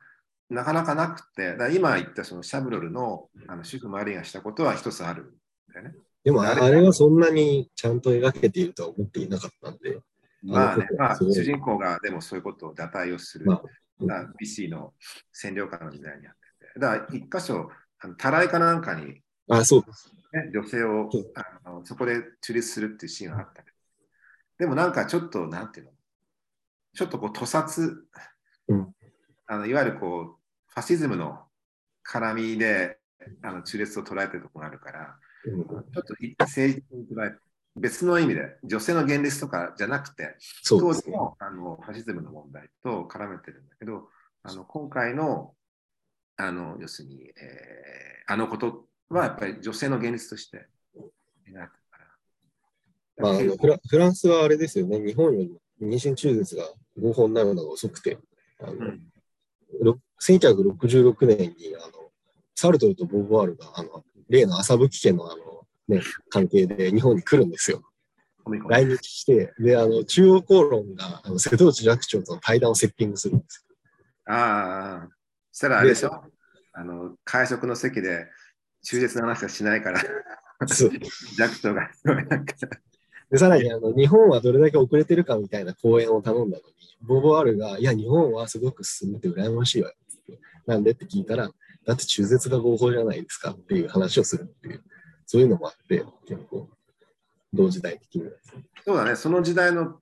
[0.50, 5.94] なかなかなくて、今言ったそのシャブロルのあの主婦マリーがしたことは一つあるんだよね。
[6.24, 10.00] でも、ああれはそんなにちゃんと描けているとは思っていなかったんで、
[10.42, 13.46] まあね、まあ、主人公がでもそういうことを堕胎をする。
[13.46, 13.62] まあ
[14.40, 14.94] BC の
[15.34, 16.34] 占領下の時代にやっ。
[16.76, 19.82] だから一箇所、あのたらいかなんかに、あ、そう。
[19.84, 20.12] です。
[20.32, 21.10] ね、女性を
[21.64, 23.62] あのそこで中立するっていうシーンがあった。
[23.62, 23.76] けど、
[24.58, 25.92] でもなんかちょっと、なんていうの、
[26.94, 28.04] ちょっとこう、屠殺、
[28.68, 28.94] うん。
[29.46, 30.26] あのいわゆるこう、
[30.66, 31.46] ファシズムの
[32.06, 32.98] 絡みで
[33.42, 35.64] あの中立を捉えてるところがあるから、うん。
[35.64, 37.34] ちょっとい政治的に捉え
[37.76, 40.36] 別の意味で、女性の現実とかじゃなくて。
[40.68, 44.08] 当時のあのファシズムの問題と絡めてるんだけど、
[44.42, 45.54] あの今回の
[46.39, 47.89] あの要するに、えー
[48.30, 50.66] あのことはやっぱり女性の現実として。
[53.20, 56.62] まあ、あのフランスはあれですよね、日本よりも妊娠中絶が
[57.01, 58.18] 合法になるのが遅くて、
[58.61, 59.01] あのうん。
[59.82, 62.11] ろ1966年にあの
[62.55, 67.82] サルトルとボーヴォワールがあの例の麻吹家のあの、ね、関係で日本に来るんですよ。
[68.68, 73.66] 来日して、で、あの中央公論があの瀬戸内寂聴との対談をセッティングするんです
[74.26, 75.09] ああ
[75.59, 76.22] したらあれでしょ？
[76.72, 78.28] あの会食の席で
[78.84, 80.00] 中絶の話はしないから、
[81.36, 81.90] 弱党が
[83.28, 89.90] で、さらにあの日本はどれだけ遅れてるかみたいな講演を頼んだのに、ボーヴォワールが、いや、日本はすごく進んでて羨ましいわ。
[90.66, 91.50] なんでって聞いたら、
[91.84, 94.84] だって中絶が合法じゃないですかっていう話をするっていう、
[95.26, 96.68] そういうのもあって、結構、
[97.52, 98.30] 同時代的に。
[98.84, 100.00] そうだね、その時代の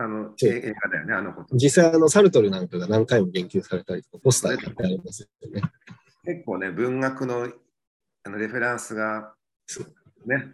[0.00, 1.56] あの映画だよね、あのこと。
[1.56, 5.60] 実際、あの、サルトルなんかが何回も言及されたりとか、ポスターってありますよね。
[6.24, 7.48] 結構ね、文学の
[8.22, 9.34] あのレフェランスが
[10.24, 10.52] ね、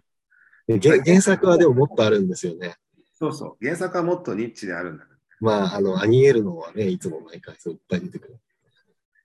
[0.67, 2.75] で原原作はでももっとあるんですよね。
[3.13, 8.39] そうそう、原作はもっとニッチであるんだけど、まあ、あの、アニエルノはね、いつも毎回そういっぱい出てくる。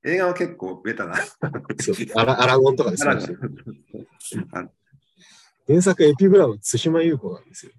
[0.05, 1.17] 映画は結構ベタな。
[1.17, 3.23] そうアラアラゴンとかですあね。
[4.53, 4.71] ら
[5.67, 7.73] 原作エピグラム、対馬優子なんですよ。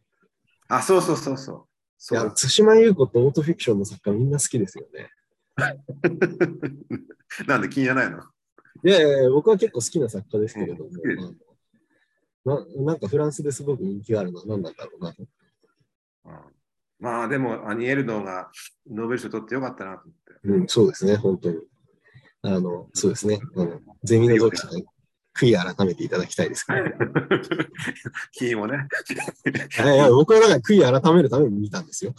[0.69, 1.70] あ、そうそうそうそう。
[2.11, 5.11] いや、そうだ対馬優子とオートフィクションの作家みんな好きですよね。
[7.47, 8.23] なんで気に入らないの？
[8.83, 11.37] いやいや僕は結構好きな作家ですけれども、うん
[12.43, 15.23] ななんかフランスですごく人気があるのは何なんだろうなと。
[16.25, 16.35] うん
[17.01, 18.51] まあでも、アニエルドが
[18.87, 20.49] ノーベル賞取ってよかったなと思って。
[20.49, 21.57] うん、そうですね、本当に。
[22.43, 23.39] あの、そうですね。
[23.55, 24.71] あのゼミの時さん、
[25.33, 26.79] 悔い改めていただきたいですけど。
[28.33, 28.87] 君もね。
[29.77, 32.13] いやいや、僕はだから悔い改めるために見たんですよ。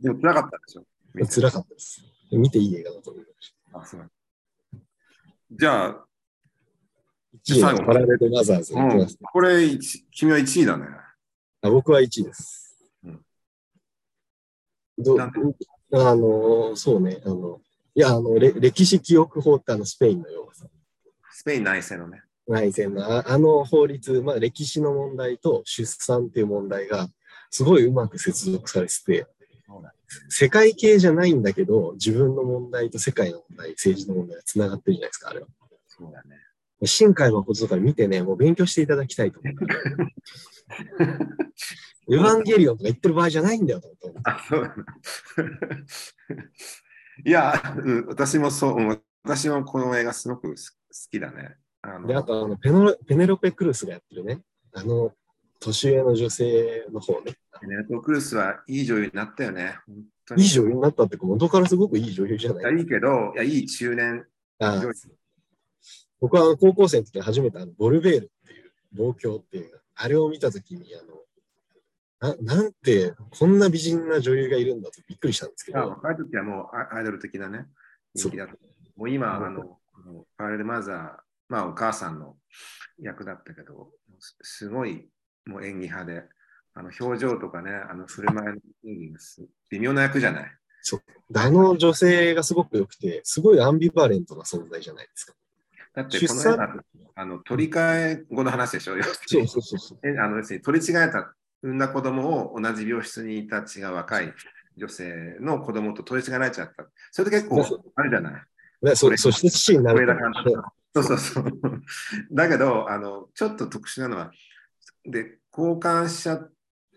[0.00, 0.86] でも辛かったでしょ。
[1.40, 2.02] 辛かったです。
[2.30, 4.10] 見ていい映画だと思いましあそう
[5.50, 7.54] じゃあ、た。
[7.54, 10.86] 1位のパラレルマザーズうんこれ一、君は1位だね。
[11.62, 12.76] あ僕は1位です。
[13.04, 13.24] うん
[14.98, 17.62] どあの、そうね、あの、
[17.94, 20.70] いや、あの、れ歴史記憶法ってあのスペインのような
[21.32, 22.22] スペイン内戦のね。
[22.48, 27.08] 内戦のああの法律、まあ歴史の問題と出産っていう問題が
[27.50, 29.26] すごいうまく接続されてて、
[30.28, 35.46] 世界系じゃないんだけど、自分の問題と世界の問題、政治の問題がつながってるじゃないですか、あれは。
[35.86, 36.36] そうだね。
[36.84, 39.54] 新海誠とか見てね、もう勉強していただきたいと思う。
[42.10, 44.20] エヴァンゲリオンとか言ってる場合じゃないんだよと思って。
[44.24, 44.74] あ、そうだね。
[47.24, 50.54] いや、うん私もそう、うん私もこの映画すごく好
[51.10, 51.56] きだね。
[51.82, 55.12] あので、あとあのペノ、ペネロペ・クルスがやってるね、あの、
[55.60, 57.34] 年上の女性の方ね。
[57.62, 59.78] ネルト・クルスはいい女優になったよね。
[60.36, 62.72] いい女優になったってか、元からすごくいい女優じゃない？
[62.74, 64.26] いやいいけど、いや、いい中年
[64.60, 64.92] あ女優。
[66.20, 70.86] 僕は高校生の時に初めてあのボルベールっていう、望郷っていう、あれを見た時に、
[72.20, 77.66] あの、ななんて、こんな美人な女優がいるんだとびっくりしたんですけど、あ若い時はもうアアイドル的なね、
[78.14, 78.48] 人気だ。
[78.96, 82.36] もう今、あの、あのパラレルマザー、まあお母さんの
[83.00, 85.08] 役だったけど、すすごい
[85.46, 86.22] もう演技派で、
[86.74, 88.52] あの表情とかね、あの振る舞いの
[88.86, 90.44] 演技がす微妙な役じゃない？
[91.34, 95.34] あの女性がすごく良くて、すごいアンビバレントな存在じゃないですか。
[95.94, 96.74] だってこの映画
[97.16, 98.94] あの取り替え後の話でしょ？
[99.26, 99.98] そうにそうそうそう。
[100.06, 104.32] えあの要するに取り違えた産んだ子供を同じ病室にいた血が若い
[104.76, 106.86] 女性の子供と取り違えられちゃった。
[107.10, 108.42] それで結構あるじゃない？
[108.82, 110.62] でそそして父になる上田と監督
[110.94, 111.52] そうそうそう。
[112.32, 114.32] だけど、あの、ちょっと特殊なのは、
[115.04, 116.48] で、交換しちゃ、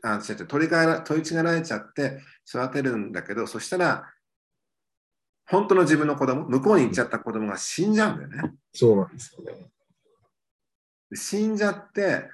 [0.04, 4.12] あ、違う違う取り替えら、取り違えられちゃって育てるんだけど、そしたら、
[5.46, 8.54] 本当の自分の子供、向こうに行っちゃった子供が死んじゃうんだよね。
[8.74, 9.70] そうなんですよね。
[11.10, 12.30] で死んじゃって、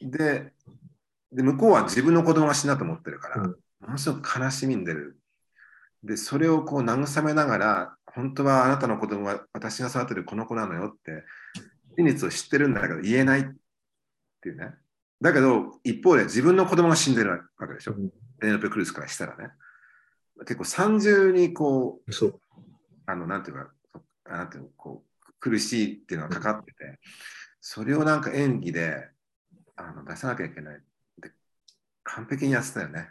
[0.00, 0.52] で、
[1.32, 5.18] で向こうは自分の子供が死んだと思ってるから、うんものすごく悲しみんでる。
[6.04, 11.24] で、それをこう慰めながら、本当はあなたの子供は私が育てるこの子なのよって、
[11.96, 13.44] 真実を知ってるんだけど言えないっ
[14.40, 14.74] ていうね。
[15.20, 17.92] だけど、一方で自分の子供が死んでるわけでしょ。
[17.92, 18.10] うん
[18.42, 19.50] ペクルスからしたらね。
[20.40, 22.40] 結構三重にこう、そう。
[23.06, 23.70] あの、なんていうか、
[24.28, 26.98] なんていうの、こう、苦しいっていうのがかかってて、
[27.60, 29.08] それをなんか演技で
[29.76, 30.80] あの出さなきゃいけない。
[31.18, 31.30] で、
[32.02, 33.10] 完璧にやってたよね。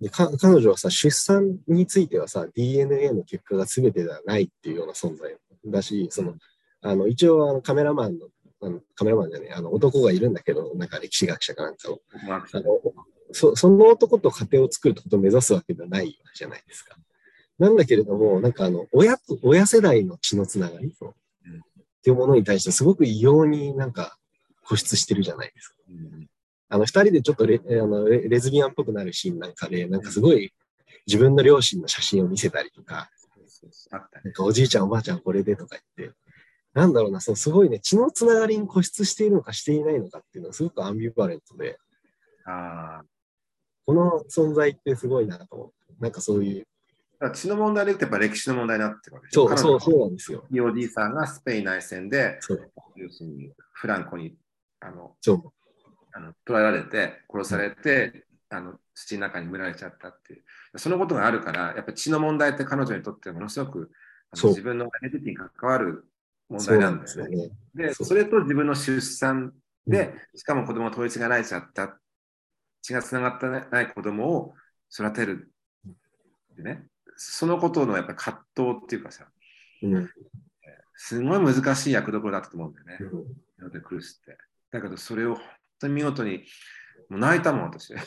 [0.00, 5.34] でか彼女はさ、出産についてはさ、DNA の結果が全てではないっていうような存在
[5.66, 6.34] だし、その、
[6.82, 8.26] あの、一応あのカメラマンの
[8.62, 11.78] あのカメラマンじゃねあの男がいるんだけど、なんか歴史学者かなんか
[12.28, 12.64] ああの
[13.32, 16.96] そその男と家庭を作ることを目指すわけではないじゃないですか。
[17.58, 21.10] なんだけれども、なんかあの、親と、親世代の血のつながり、うん
[22.00, 24.16] っていうものに対してすごく異様になんか
[24.64, 25.74] 固執してるじゃないですか。
[26.70, 30.52] うんあの、二人でちょっとレあのレレズビアンっぽくなるシーンなんかで、なんかすごい
[31.06, 33.10] 自分の両親の写真を見せたりとか。
[33.90, 36.16] なんかおじいちゃんおばあちゃんこれでとか言って、
[36.72, 41.78] なんだろうな、そうすごいね、血のつながりに固執しているのかしていないのかっていうのはすごくアンビバレントで、
[42.46, 43.04] ああ。
[43.84, 46.66] この存在ってすごいなと思って、なんかそういう、
[47.34, 50.00] 血の問題でやっぱ歴史の問題になってるわけでしょそう、そう、そうう。
[50.04, 50.44] なんですよ。
[50.64, 54.36] おじいさんがスペイン内戦で、そう、要するにフランコに
[54.80, 55.52] あのそう、
[56.12, 60.42] あの捕らえられて、殺されて、あの土の中に埋められちゃったっていう。
[60.78, 63.90] そのことがあるから、やっぱ血の問題って彼女にとってものすごく
[64.34, 66.04] 自分のアイデンティティに関わる
[66.48, 67.00] 問題なん。
[67.00, 67.50] ですよね。
[67.74, 69.52] で、そうそれと自分の出産
[69.86, 71.98] でう、しかも子供が統一がられちゃった、
[72.82, 74.54] 血がつながってない子供を
[74.92, 75.50] 育てる。
[76.56, 76.86] でね、
[77.16, 79.26] そのことのやっぱり葛藤っていうかさ、
[79.82, 79.94] うん。
[79.94, 80.10] うん
[81.02, 82.98] すごい難しい役どころだったと思うんだよね。
[83.58, 84.36] ヨーデクルスって。
[84.70, 85.44] だけど、それを本
[85.80, 86.44] 当に見事に、
[87.08, 87.92] もう泣いたもん、私。
[87.96, 88.00] だ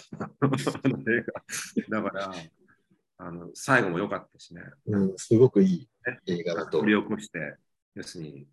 [2.02, 2.32] から、
[3.18, 4.62] あの最後も良かったしね。
[4.88, 5.90] うん、すごくいい
[6.28, 6.88] 映画だと掘。
[6.88, 7.58] り起こして、
[7.96, 8.48] 要するに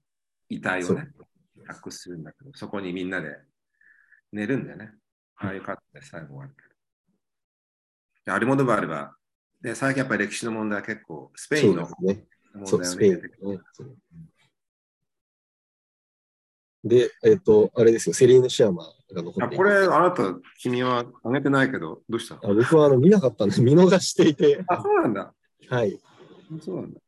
[0.48, 1.12] 遺体をね、
[1.66, 3.36] 発掘するんだけど、そこにみんなで
[4.32, 4.94] 寝るんだよね。
[5.36, 6.54] ああいうかって最後終わる
[8.26, 9.16] アルモドバールは、
[9.60, 11.88] で最近やっぱり歴史の問題は結構、スペインの。
[12.54, 13.62] 問そう、スペイン題をね、ね。
[13.72, 13.96] そう
[16.84, 20.22] で、えっ、と、あれですよ、セリーヌ・シアマが残ってこれ、あなた、
[20.58, 22.36] 君はあげてないけど、どうした？
[22.36, 25.34] のあ僕はあの見なかったんで、見逃していて、あ、そうなんだ。
[25.68, 26.00] はい。
[26.64, 27.00] そうなんだ。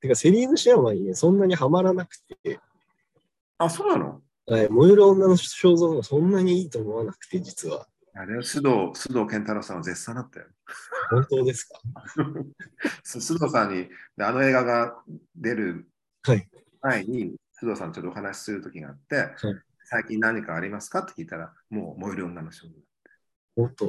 [0.00, 2.60] てか、セリーヌ・シアマにね、そんなにはまらなくて、
[3.58, 4.22] あ、そうなの？
[4.48, 7.86] はい、燃える女の肖像がそんなにいいと思わなくて、実は。
[8.14, 10.46] あれ、須藤、須藤健太郎さんは絶賛だったよ。
[11.10, 11.80] 本当ですか？
[13.04, 14.96] 須 須藤さんに、であの映画が
[15.36, 15.88] 出る
[16.22, 16.48] はい。
[17.60, 19.30] 須藤さんとちょっとお話しする時があって、
[19.84, 22.74] 最近何かありますかって聞いたら、もう燃える女の少女。
[23.56, 23.84] 本当。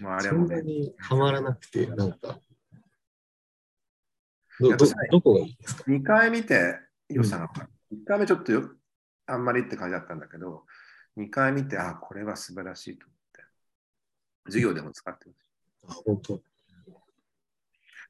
[0.00, 2.40] もうあれそはもうね、んなにはまらなくて、なんか。
[4.58, 6.78] ど、どどこがいいですか？2回見て
[7.08, 7.70] 良さが分かる。
[7.92, 8.70] 1回目ちょっとよ
[9.26, 10.64] あんまりって感じだったんだけど、
[11.16, 13.44] 2回見て、あ、これは素晴らしいと思って。
[14.46, 15.98] 授業でも使ってます。
[15.98, 16.42] あ、本当。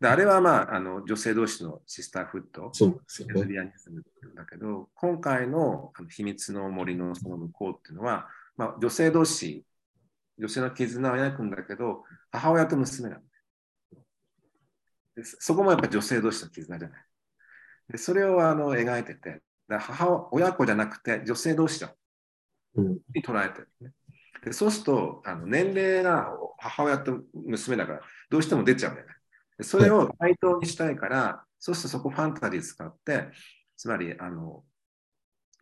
[0.01, 3.45] であれはまああの女性同士のシスターフット、そうですよね。
[3.45, 4.03] ビアニズム
[4.35, 8.27] だけど、今回のあの秘密の森のその向こうっていうのは、
[8.57, 9.67] まあ、女性同士、
[10.39, 13.21] 女性の絆を描くんだけど、母親と娘なの
[15.17, 17.05] でそこもやっぱ女性同士の絆じゃない。
[17.91, 21.95] でそれをあの描いてて、母親子じゃなくて女性同士だ
[22.75, 22.99] うん。
[23.15, 23.93] に捉えてる、ね。
[24.45, 29.15] でそうするとあの年齢が母親と娘だからどうしても出ちゃうんだよね。
[29.61, 33.29] でそれを対等にしたいから、そうするとそこファンタジー使って、
[33.77, 34.65] つまりあの、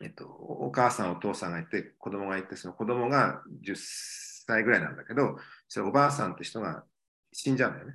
[0.00, 5.36] えっと、お母さんお父さんがいて子供がいてその子供が10歳ぐらいなんだけど
[5.66, 6.84] それおばあさんって人が
[7.32, 7.94] 死んじゃうんだよね。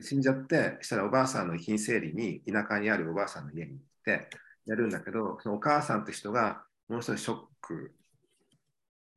[0.00, 4.30] 死んじゃってしたらおばあさんの遺品整理に田舎にあるおばあさんの家に行って
[4.66, 7.92] やるんだけどそのお母さんって人がものすごいショック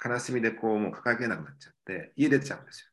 [0.03, 2.90] 悲しみでこうもう抱えきれなくなっちゃって家出ちゃうんですよ。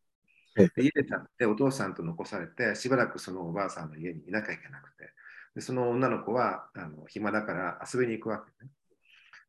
[0.66, 5.10] で家出ちゃってお父さんと残されてしばらくそのおばあさんの家にいなきゃいけなくて
[5.54, 8.70] でその女の子はあの暇だから遊びに行くわけね。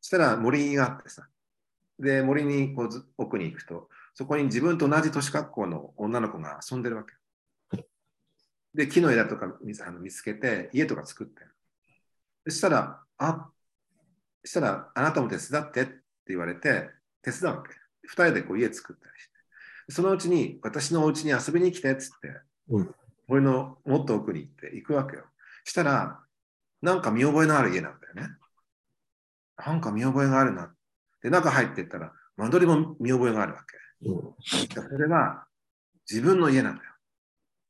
[0.00, 1.26] そしたら森があってさ
[1.98, 7.14] で森にこう奥に行くとそこに自分と同じ年格好の女の子が遊んでるわけ。
[8.72, 11.42] で木の枝とか見あの見つけて家とか作って。
[12.46, 13.50] そしたら、あ
[14.44, 16.88] そしたら、あなたも手伝ってって言われて、
[17.22, 17.70] 手伝うわけ。
[18.02, 19.29] 二人でこう家作ったりして。
[19.90, 22.94] そのうちに、私のお家に遊びに来てっつって、うん
[23.32, 25.22] 俺のもっと奥に行って行くわけよ。
[25.62, 26.18] したら、
[26.82, 28.28] なんか見覚えのある家なんだよね。
[29.56, 30.74] なんか見覚えがあるな。
[31.22, 33.60] で、中入っていったら、間取りも見覚えがあるわ
[34.00, 34.08] け。
[34.08, 34.34] うん。
[34.42, 35.46] それは
[36.10, 36.90] 自分の家なんだよ。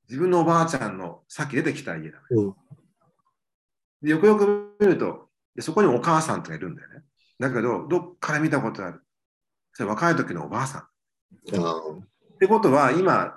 [0.09, 2.24] 自分のおばあちゃんのさっき出てきた家だ、ね。
[2.30, 2.55] うん。
[4.01, 7.02] でよくよく見るとで、そこにお母さんとかいるんだよね。
[7.38, 9.02] だけど、どっから見たことある。
[9.72, 10.82] それ若い時のおばあさん。
[11.55, 11.82] あ
[12.40, 13.34] ってことは、今、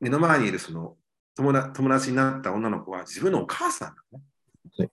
[0.00, 0.96] 目の前にいるその
[1.36, 4.22] 友達友達になった女の子は自分のお母さんだね。
[4.78, 4.90] はいっ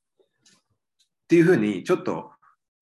[1.28, 2.32] ていうふうに、ちょっと、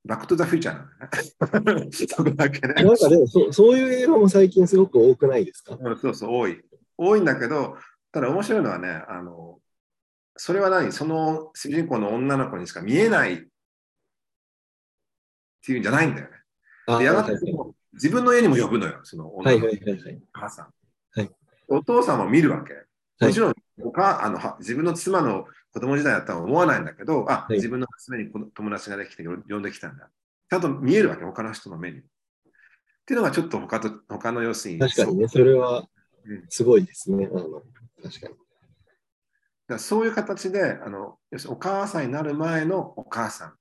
[0.04, 1.88] バックトゥザフューチャーなんだよね。
[1.94, 2.84] そこだけねあ。。
[2.84, 5.78] なんかでもそ、そういう映画も最近すごく多くないですか？
[5.80, 6.62] うんそうそう、多い。
[6.98, 7.78] 多いんだけど、
[8.12, 9.62] ただ面白いのはね、あの、
[10.36, 10.92] それは何？
[10.92, 13.38] その主人公の女の子にしか見えないっ
[15.66, 17.06] ていうんじゃないんだよね。
[17.06, 17.32] やがて
[17.94, 20.16] 自分の家にも呼ぶのよ、その女のはいはいはいはい。
[20.16, 20.66] お母さん。
[21.20, 21.32] はい
[21.68, 22.74] お父さんも見るわけ。
[22.74, 30.10] いもちろんお母あのは自分の妻の子供時代だったら思わないんだけど、あ、い自分の娘にこの友達ができてよ呼んできたんだ。
[30.50, 32.00] ちゃんと見えるわけ、他の人の目に。
[32.00, 32.02] っ
[33.06, 35.88] ていうのがちょっと他と他の要するに確かにね、それは
[36.26, 37.28] うんすごいですね。
[37.32, 37.64] あの
[38.04, 38.36] 確かに。
[39.68, 43.54] だそういう形であの要するにお母さんになる前のお母さん。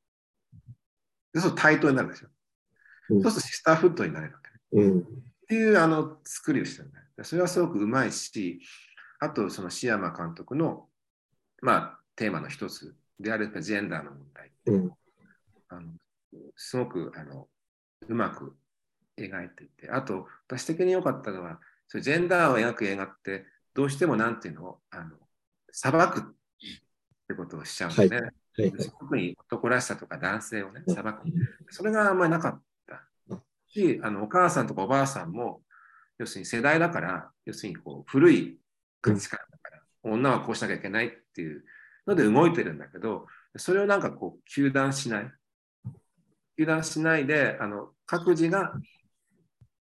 [1.32, 2.28] でそ対等になるでしょ。
[3.10, 4.84] うんそうするとシスターフットになれるわけ、ね。
[4.84, 5.00] うん。
[5.00, 5.04] っ
[5.48, 7.24] ていうあの作りをしてるんだよ。
[7.24, 8.60] それはすごくうまいし、
[9.18, 10.88] あとそのシ山監督の、
[11.60, 14.50] まあ、テーマの一つであるジェンダーの問題。
[14.66, 14.92] うん。
[15.68, 15.92] あの
[16.56, 17.48] すごくあの
[18.08, 18.56] うまく
[19.18, 25.16] 描いていて、あと私的に良かったのは、そジェンダーを描く映画って、どうしてもなんていうの、あの
[25.70, 26.22] 裁くっ
[27.28, 28.16] てことをしちゃうんだよね。
[28.16, 28.72] はいはい。
[28.72, 31.22] 特に男らしさとか男性をね、裁く。
[31.70, 32.60] それがあんまりなかった
[33.72, 35.62] し、あのお母さんとかおばあさんも、
[36.18, 38.58] 要するに世代だから、要するにこう古い
[39.00, 41.64] 価値観だから、女はこうしなきゃいけないっていう
[42.06, 43.26] ので動いてるんだけど、
[43.56, 45.32] それをなんかこう、糾弾しない。
[46.58, 48.72] 糾弾しないで、あの各自が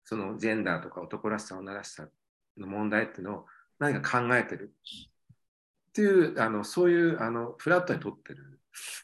[0.05, 2.09] そのジェンダーとか男らしさ、女らしさ
[2.57, 3.47] の問題っていうのを
[3.79, 4.75] 何か考えてる
[5.91, 8.61] っていう、あのそういうあのフラットに取ってる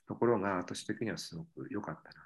[0.06, 2.23] ところが私的にはすごく良かったな。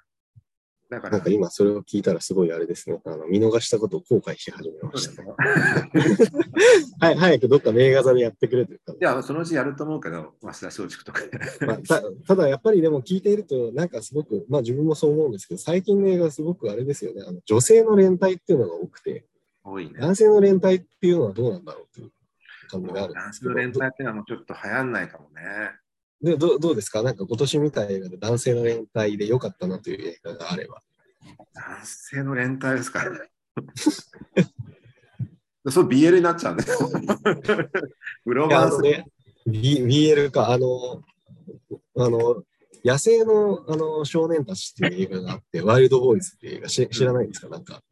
[0.89, 2.99] だから、なんか今それを聞いたらすごいあれですね。
[3.05, 5.21] あの見逃したことを後悔し始めました。
[5.21, 5.25] い
[6.99, 8.95] はい、早くどっか名画座でやってくれというか。
[8.99, 11.21] や、そのうちやると思うけど、早稲田松竹とか。
[11.67, 17.23] まあ、たただやっぱりでも聞いていると、なんかすごく、まあ自分もそう思うんですけど、最近の映画すごくあれですよね。
[17.25, 19.25] あの女性の連帯っていうのが多くて、
[19.63, 19.99] 多いね。
[19.99, 22.11] 男性の連帯っていうのはどうなんだろうという
[22.67, 25.41] 感じがあるんですけど男性の連帯っていうのはもうちょっと流行んないかもね。
[26.21, 27.01] でどどうですか？
[27.03, 30.81] なんか今年見た映画で男性の連帯で良かったなという映画があれば。
[31.53, 33.03] 男性の連帯ですか。
[35.69, 36.79] そう BL になっちゃうんだよ。
[38.25, 39.05] グローバルね、
[39.45, 41.03] B、BL か、あの、
[41.97, 42.43] あの、
[42.83, 47.49] 野生のあの少年たちっていう映画があって、ワイルドボーイズっていう映画知知らないですか？
[47.49, 47.83] なんか。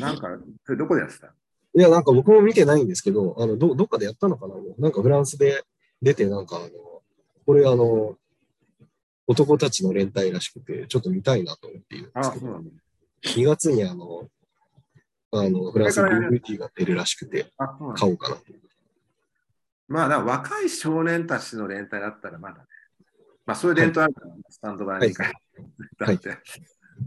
[0.00, 0.28] なんか、
[0.64, 1.26] それどこでやってた？
[1.74, 4.54] いや、なんか僕も見てないんですけど、あのどどっかでやったのかな？
[4.54, 5.64] もうなんかフランスで
[6.00, 6.66] 出て、なんかあの、
[7.48, 8.14] これあの、
[9.26, 12.70] 男たちの連帯らしくて、ちょっと見たいなと思っているんであ、すけど、そうなんだ。
[13.22, 14.28] 2月にあの、
[15.32, 17.50] あの、フランス DVD が出るらしくて、
[17.96, 18.42] 買おうかなと。
[19.88, 22.64] まあ、若い少年たちの連帯だったらまだね。
[23.46, 25.32] まあ、そういう伝統あるから、スタンドバイミーから。
[26.06, 26.28] だって。
[26.28, 26.42] だか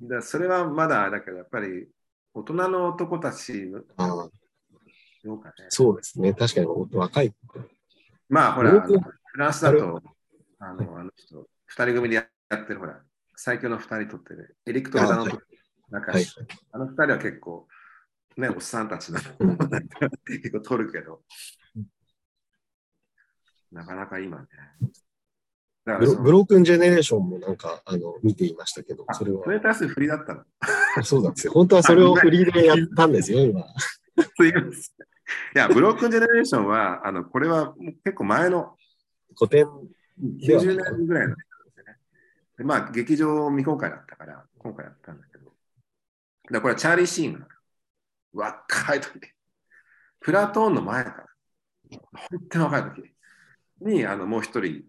[0.07, 1.88] らそれはまだだけど、やっぱり
[2.34, 4.30] 大人の男たちのああ
[5.23, 5.53] どうかね。
[5.69, 6.34] そうですね。
[6.34, 7.31] 確かに若い。
[8.27, 10.01] まあ、ほら、フランスだと、
[10.61, 13.01] あの、あの人、二人組でやってる、ほら、
[13.35, 15.41] 最強の二人取ってる、エリックとレダノあはいと
[15.89, 16.25] 仲はい。
[16.71, 17.67] あの二人は結構、
[18.38, 19.57] ね、おっさんたちのうん
[20.25, 21.21] 結構取るけど、
[23.71, 24.47] なかなか今ね。
[25.83, 30.43] だからそのブロブロークンジェネレーションもなんか、あの、見ていましたけど、あそれはそ、れに対する振りだったの。
[31.03, 31.53] そうなんですよ。
[31.53, 33.63] 本当はそれをフリーでやったんですよ、今。
[34.38, 34.73] すいませんい
[35.55, 37.73] や、ブロークンジェネレーションは、あのこれは
[38.03, 38.75] 結構前の
[39.38, 39.67] 古典、
[40.19, 41.97] 90年ぐらいの映画ですよね。
[42.57, 45.45] でまあ、劇場未公開だったから、今回やったんだけど。
[45.45, 45.53] だか
[46.51, 47.47] らこれはチャーリー・シーンが
[48.33, 49.09] 若い時
[50.19, 51.25] プラトーンの前から、
[52.29, 53.13] 本当に若い時
[53.81, 54.83] に、あのもう一人、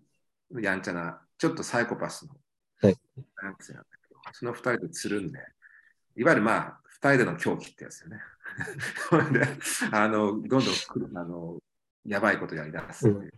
[0.61, 2.35] やんちゃな、ちょっとサイコパスの
[2.82, 2.97] はい
[3.43, 5.39] 大学生なんだけど、その二人でつるんで、
[6.16, 8.20] いわゆるまあ、二人での狂気ってやつよね。
[9.09, 9.47] そ れで、
[9.90, 11.59] あの、どんどんあの、
[12.05, 13.31] やばいことやりだすう。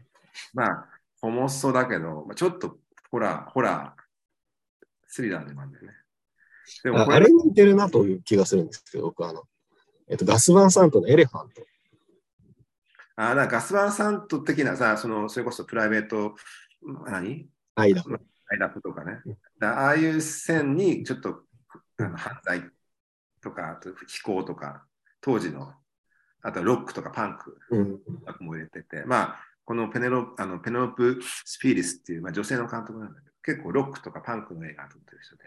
[0.53, 0.89] まあ、
[1.27, 2.79] 重そうだけど、まあ、ちょっと
[3.11, 4.03] ホラー、ホラー、
[5.07, 5.93] スリラーでもあるんだよね。
[6.83, 9.43] でもああれに似てるなという気がするんですけど、僕はあの、
[10.09, 11.63] えっと、ガスバンサントのエレファント。
[13.17, 16.35] あだガスバンサント的なさ、そのそれこそプライベート、
[17.07, 17.49] 何？
[17.77, 18.03] アイダ。
[18.03, 19.21] アイラップとかね
[19.61, 21.43] ああいう線にちょっと
[21.97, 22.63] 犯罪
[23.41, 24.85] とか、あと非行とか、
[25.21, 25.73] 当時の、
[26.43, 28.01] あとロックとかパンクうん。
[28.41, 35.45] も入れてて、まあ、このペネロあのペネロプ・スピーリスっていう、まあ、女性の監督なんだけど、結構ロックとかパンクの映画を撮ってる人で、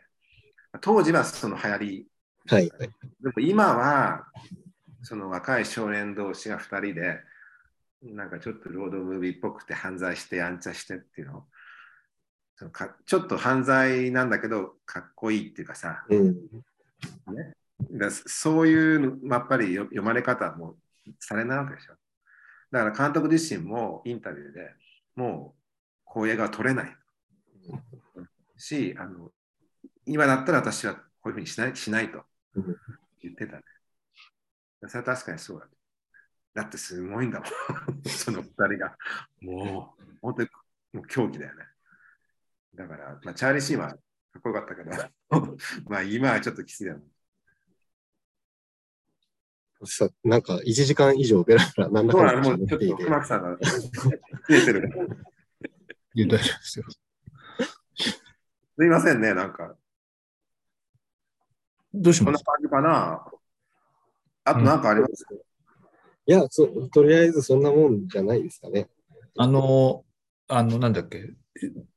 [0.82, 2.08] 当時はその流行り、
[2.48, 2.70] はい。
[2.70, 2.90] はい。
[2.90, 2.90] で
[3.24, 4.26] も今は、
[5.04, 7.20] その若い少年同士が2人で、
[8.02, 11.46] なんかちょっとロードムービーっぽくて犯罪してやんちゃしてっていうの
[12.56, 16.36] そのかちょっと犯罪なんだけどかっこいいっていうかさ、うん。
[17.92, 20.76] だそういうのやっぱりよ読まれ方も
[21.20, 21.94] されないわけでしょ。
[22.72, 24.72] だから監督自身もインタビューで
[25.16, 25.62] もう
[26.04, 26.96] こういう映画は撮れない
[28.58, 29.32] し、あの
[30.06, 32.24] 今だったら私はこういうふうにしないしないと
[33.22, 33.64] 言ってたね。
[34.88, 35.68] それは確かにそうだ。
[36.54, 37.50] だってすごいんだもん。
[38.10, 38.98] その二人が。
[39.42, 40.50] もう、本当に
[40.94, 41.64] もう狂気だよね。
[42.74, 43.96] だから、まあ、チャーリー・シーンはか
[44.40, 44.92] っこよかったけど、
[45.90, 47.06] まあ今はちょっときついだよね。
[49.86, 54.90] さなんか1時間以上ベラベラなんだそうかのもうちょっと喋っていて熊木さんが 増えてる。
[56.16, 56.86] いや大丈夫ですよ。
[58.80, 59.76] すいませんね、なんか。
[61.94, 62.44] どうします？
[62.44, 63.32] こんな感じかな。
[64.44, 65.26] あとなんかあります、
[66.26, 68.90] いやそ、とりあえずそんなもんじゃないですかね。
[69.38, 70.06] あの、
[70.48, 71.34] あの、なんだっけ、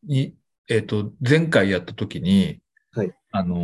[0.03, 0.37] に、
[0.69, 2.61] えっ、と、前回やった時に、
[2.93, 3.57] はいあの、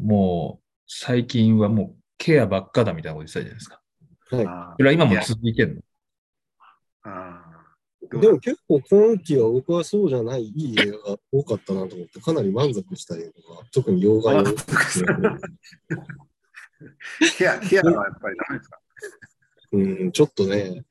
[0.00, 3.80] もう、最近はもうケアばっかだみたいなこと言ってたじゃないですか。
[4.30, 4.46] はい。
[4.46, 5.82] あそれは今も続いてんの？
[7.02, 7.42] あ
[8.20, 14.44] でも結構今期は僕はそうじゃないいい映画が多かったなと思って、かなり満足した映画が、特に洋画の。
[17.36, 18.78] ケア、ケアはやっぱりダメですか？
[19.72, 20.84] うん、ちょっとね、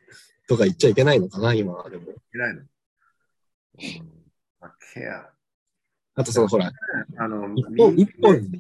[0.50, 2.12] とか言っちゃいけないのかな、今はでも。
[2.12, 2.62] いけないの、
[4.94, 5.30] ケア。
[6.16, 6.72] あとそのほら、い
[7.18, 8.52] あの、一本一本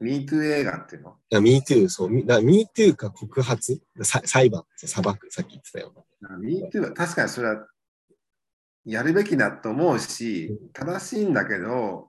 [0.00, 1.16] ミートゥー映画っていうの？
[1.28, 5.92] や MeToo、そう、MeToo か告発、さ裁判、裁く、さっき言ってたよ。
[6.40, 7.66] ミートゥーは確かにそれは
[8.86, 12.08] やるべきだと思うし、正しいんだけど、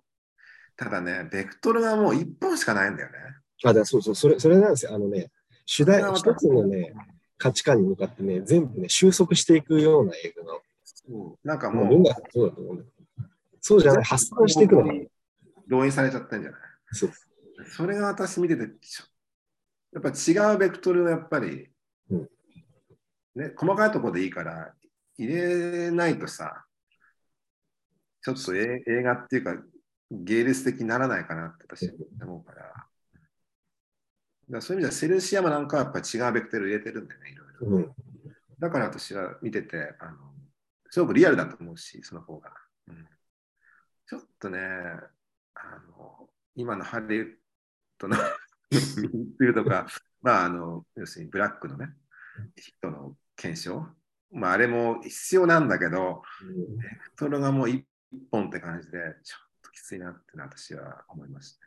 [0.77, 3.17] ただね、ベクトルがもう一本しかないんだよね。
[3.65, 4.95] あ、だそうそう、それ、それなんですよ。
[4.95, 5.29] あのね、
[5.65, 6.93] 主題、一つのね、
[7.37, 10.59] 価値観に向かってね、全部ね、収束していくような映画が、
[11.43, 12.89] なんかもうもう、そうだと思うんだよ。
[13.59, 14.93] そうじゃない、発散していくのが。
[15.67, 16.59] 動員されちゃったんじゃない？
[16.93, 17.11] そう。
[17.65, 18.63] それが私見てて、
[19.93, 21.69] やっぱ違うベクトルをやっぱり、
[22.09, 22.29] うん
[23.35, 24.73] ね、細かいところでいいから
[25.17, 26.65] 入れないとさ、
[28.21, 29.55] ちょっとえ映画っていうか
[30.11, 32.61] 芸術的にならないかなって私は思うから。
[32.61, 32.87] だか
[34.49, 37.67] らそういう意味ではセルシアマなんかはやっぱり違うベクトル入れてるんだよね、いろいろ。
[37.77, 37.95] うん。
[38.59, 40.17] だから私は見てて、あの
[40.89, 42.51] すごくリアルだと思うし、その方が。
[42.87, 43.07] うん、
[44.05, 47.40] ちょっとね、あの今のハリウッ
[48.01, 48.17] ドの
[48.71, 49.87] ミートゥーとか、
[50.21, 51.89] まあ、あの要するにブラックのね、
[52.55, 53.85] 人の検証、
[54.31, 56.23] まあ、あれも必要なんだけど、
[56.79, 57.85] ベクトルがもう一
[58.31, 61.59] 本って感じで、ちょっときついなって私は思いました。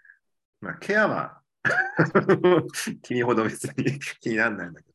[0.60, 1.40] まあ、ケアは
[3.02, 4.94] 君ほど別に 気にならないんだけ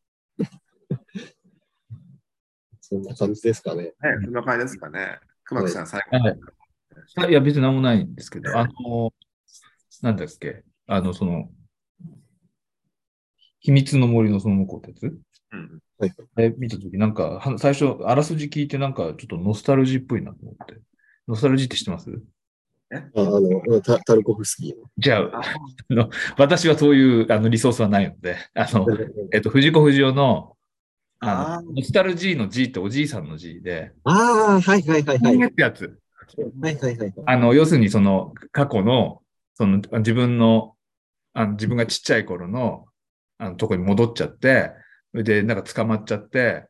[2.82, 3.94] そんな感じですかね。
[4.02, 5.20] ど、ね、そんな感じですかね。
[5.44, 7.30] 熊木さん、最後、はい。
[7.30, 9.14] いや、別に何もないんですけど、あの、
[10.02, 11.50] なんだっけ、あの、その、
[13.60, 15.20] 秘密の森のその向こうってやつ？
[15.52, 16.14] うんはい。
[16.36, 20.78] あれ見たとき、なんか、は最初、あらすじ聞いて、なんか、ちょっとノスタルジーっぽいなと思って。
[21.28, 22.10] ノスタルジーって知ってます？
[22.92, 26.10] ああのタ、タルコフスキーじゃあ、あの
[26.40, 28.98] 私はそういうあのリソースはないので、あの、の。
[29.32, 30.56] えっと、藤子不二雄の、
[31.20, 34.12] ああの、ノスタルジーの G っておじいさんの G で、あ
[34.58, 35.38] あ、はいはいはいはい。
[35.38, 36.00] はいってやつ。
[36.62, 37.14] はいはいはい。
[37.28, 39.22] あの、要するにその過去の、
[39.54, 40.76] その自分の、
[41.34, 42.86] あの自分がちっちゃい頃の、
[43.38, 44.72] あのとこに戻っちゃって、
[45.12, 46.68] それでなんか捕まっちゃって、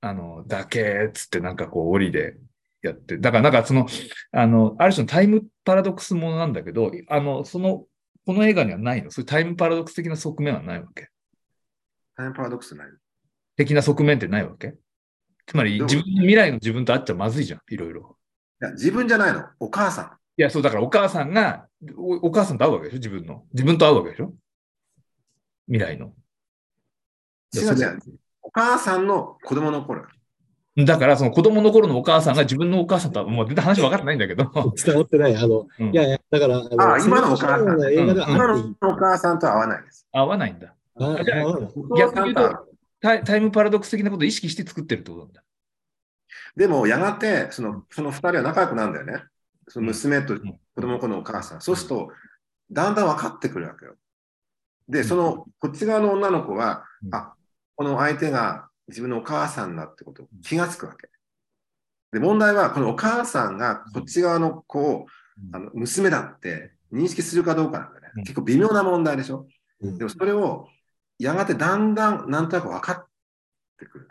[0.00, 2.36] あの、だけーっつってなんかこう檻で
[2.82, 3.86] やって、だからなんかその、
[4.32, 7.84] あの、ある種のタイムパラドックスものなんだけど、あの、その、
[8.26, 11.08] この映画にはないのそういうタイムパラドックス的な側面はないわけ
[12.14, 12.88] タイムパラドックスない。
[13.56, 14.74] 的な側面ってないわけ
[15.46, 18.18] つまり自分の未来の自分と会っちゃまずいじゃん、いろいろ。
[18.60, 19.46] いや、自分じゃないの。
[19.60, 20.04] お母さん。
[20.36, 22.96] いや、そう、だからお母さんが、おお母さんと会うわけでしょ？
[22.96, 23.44] 自分の。
[23.52, 24.32] 自分と会うわけでしょ？
[25.66, 26.12] 未来の。
[27.54, 27.98] 違う違う。
[28.42, 30.04] お母さんの子供の頃。
[30.76, 34.44] だから、その子供の頃のお母さんが自分のお母さんとは、もう全然話分かってないんだけど、
[34.76, 35.36] 伝わってない。
[35.36, 38.74] あの、うんいやいや、だから、あのあ今のお母さんその映画では今の。
[38.80, 40.06] お母さんとは会わないです。
[40.12, 40.74] 合わないんだ。
[41.96, 42.68] 逆に言うと
[43.00, 45.42] タイタイムパラドックス的なことを意識して作ってるってことなんだ。
[46.56, 49.24] でも、やがて、そのその二人は仲良くなるんだよね。
[49.68, 51.60] その娘とん子供の子のお母さん。
[51.60, 52.10] そうすると、
[52.70, 53.94] だんだん分かってくるわけよ。
[54.88, 57.34] で、その、こっち側の女の子は、うんあ、
[57.76, 61.08] この相手が自分のお母さんだってこと気がつくわけ。
[62.12, 65.08] で、問題は、このお母さんがこっち側の子を、うん
[65.52, 68.08] あの娘だって認識するかどうかなんだね。
[68.16, 69.46] うん結構微妙な問題でしょ？
[69.80, 70.66] うんでもそれを
[71.16, 73.06] やがてだんだんなんとなく分かっ
[73.78, 74.08] てくる、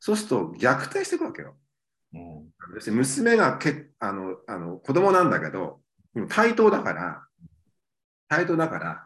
[0.00, 1.56] そうすると逆転していくわけよ。
[2.14, 5.80] うん要するに娘がけあのあの子供なんだけど、
[6.28, 7.22] 対等だから、
[8.28, 9.04] 対等だから、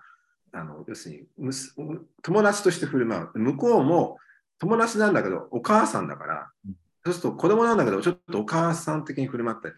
[0.53, 1.75] あの要するにむす
[2.23, 3.39] 友達として振る舞う。
[3.39, 4.19] 向こうも
[4.59, 6.75] 友達なんだけど、お母さんだからうん、
[7.05, 9.73] そうすると子供なんだけど、ちょっとお母さん的に振る舞って、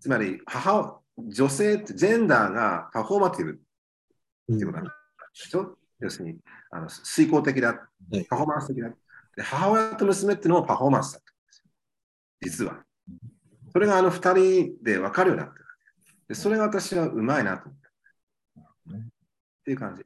[0.00, 3.54] つまり母女性ってジェンダーがパフォーマティブっ
[4.46, 4.90] ていうことなんで
[5.32, 6.38] しょ要するに
[6.70, 7.74] あの遂行的だ、は
[8.12, 8.88] いパフォーマンス的だ。
[9.36, 11.37] で母親と娘っていうのもパフォーマンスだったんですよ。
[12.40, 12.84] 実は。
[13.72, 15.64] それがあの二人で分かるようになってる。
[16.28, 17.88] でそれが私はうまいなと思って。
[18.98, 20.02] っていう感じ。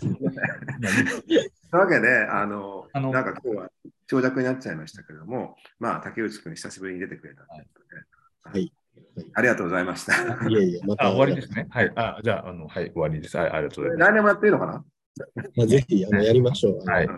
[0.00, 3.70] というわけで、あの、あのなんか今日は
[4.08, 7.80] 長尺になっちゃいましたけれども、まあ、竹内君、久しぶりに出てくれたというこ
[8.44, 8.72] とで、はい。
[9.34, 10.14] ありがとうございました。
[10.48, 11.06] いえいえ、また。
[11.06, 11.68] あ、終わりですね。
[11.70, 11.92] はい。
[11.94, 13.36] あ、じゃあ、あの、はい、終わりです。
[13.36, 14.10] はい、ありがとうございます。
[14.10, 14.84] 来年もやっていいのかな？
[15.56, 16.84] まあぜひ、あの、やりましょう。
[16.84, 17.08] はい。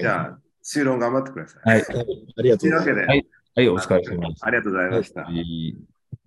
[0.00, 1.60] じゃあ、修論頑張ってください。
[1.64, 1.80] はい。
[1.80, 4.44] はいありがとうございますというわけで、はいはい、お疲れ様です。
[4.44, 5.22] ありがとうございました。
[5.22, 5.76] はい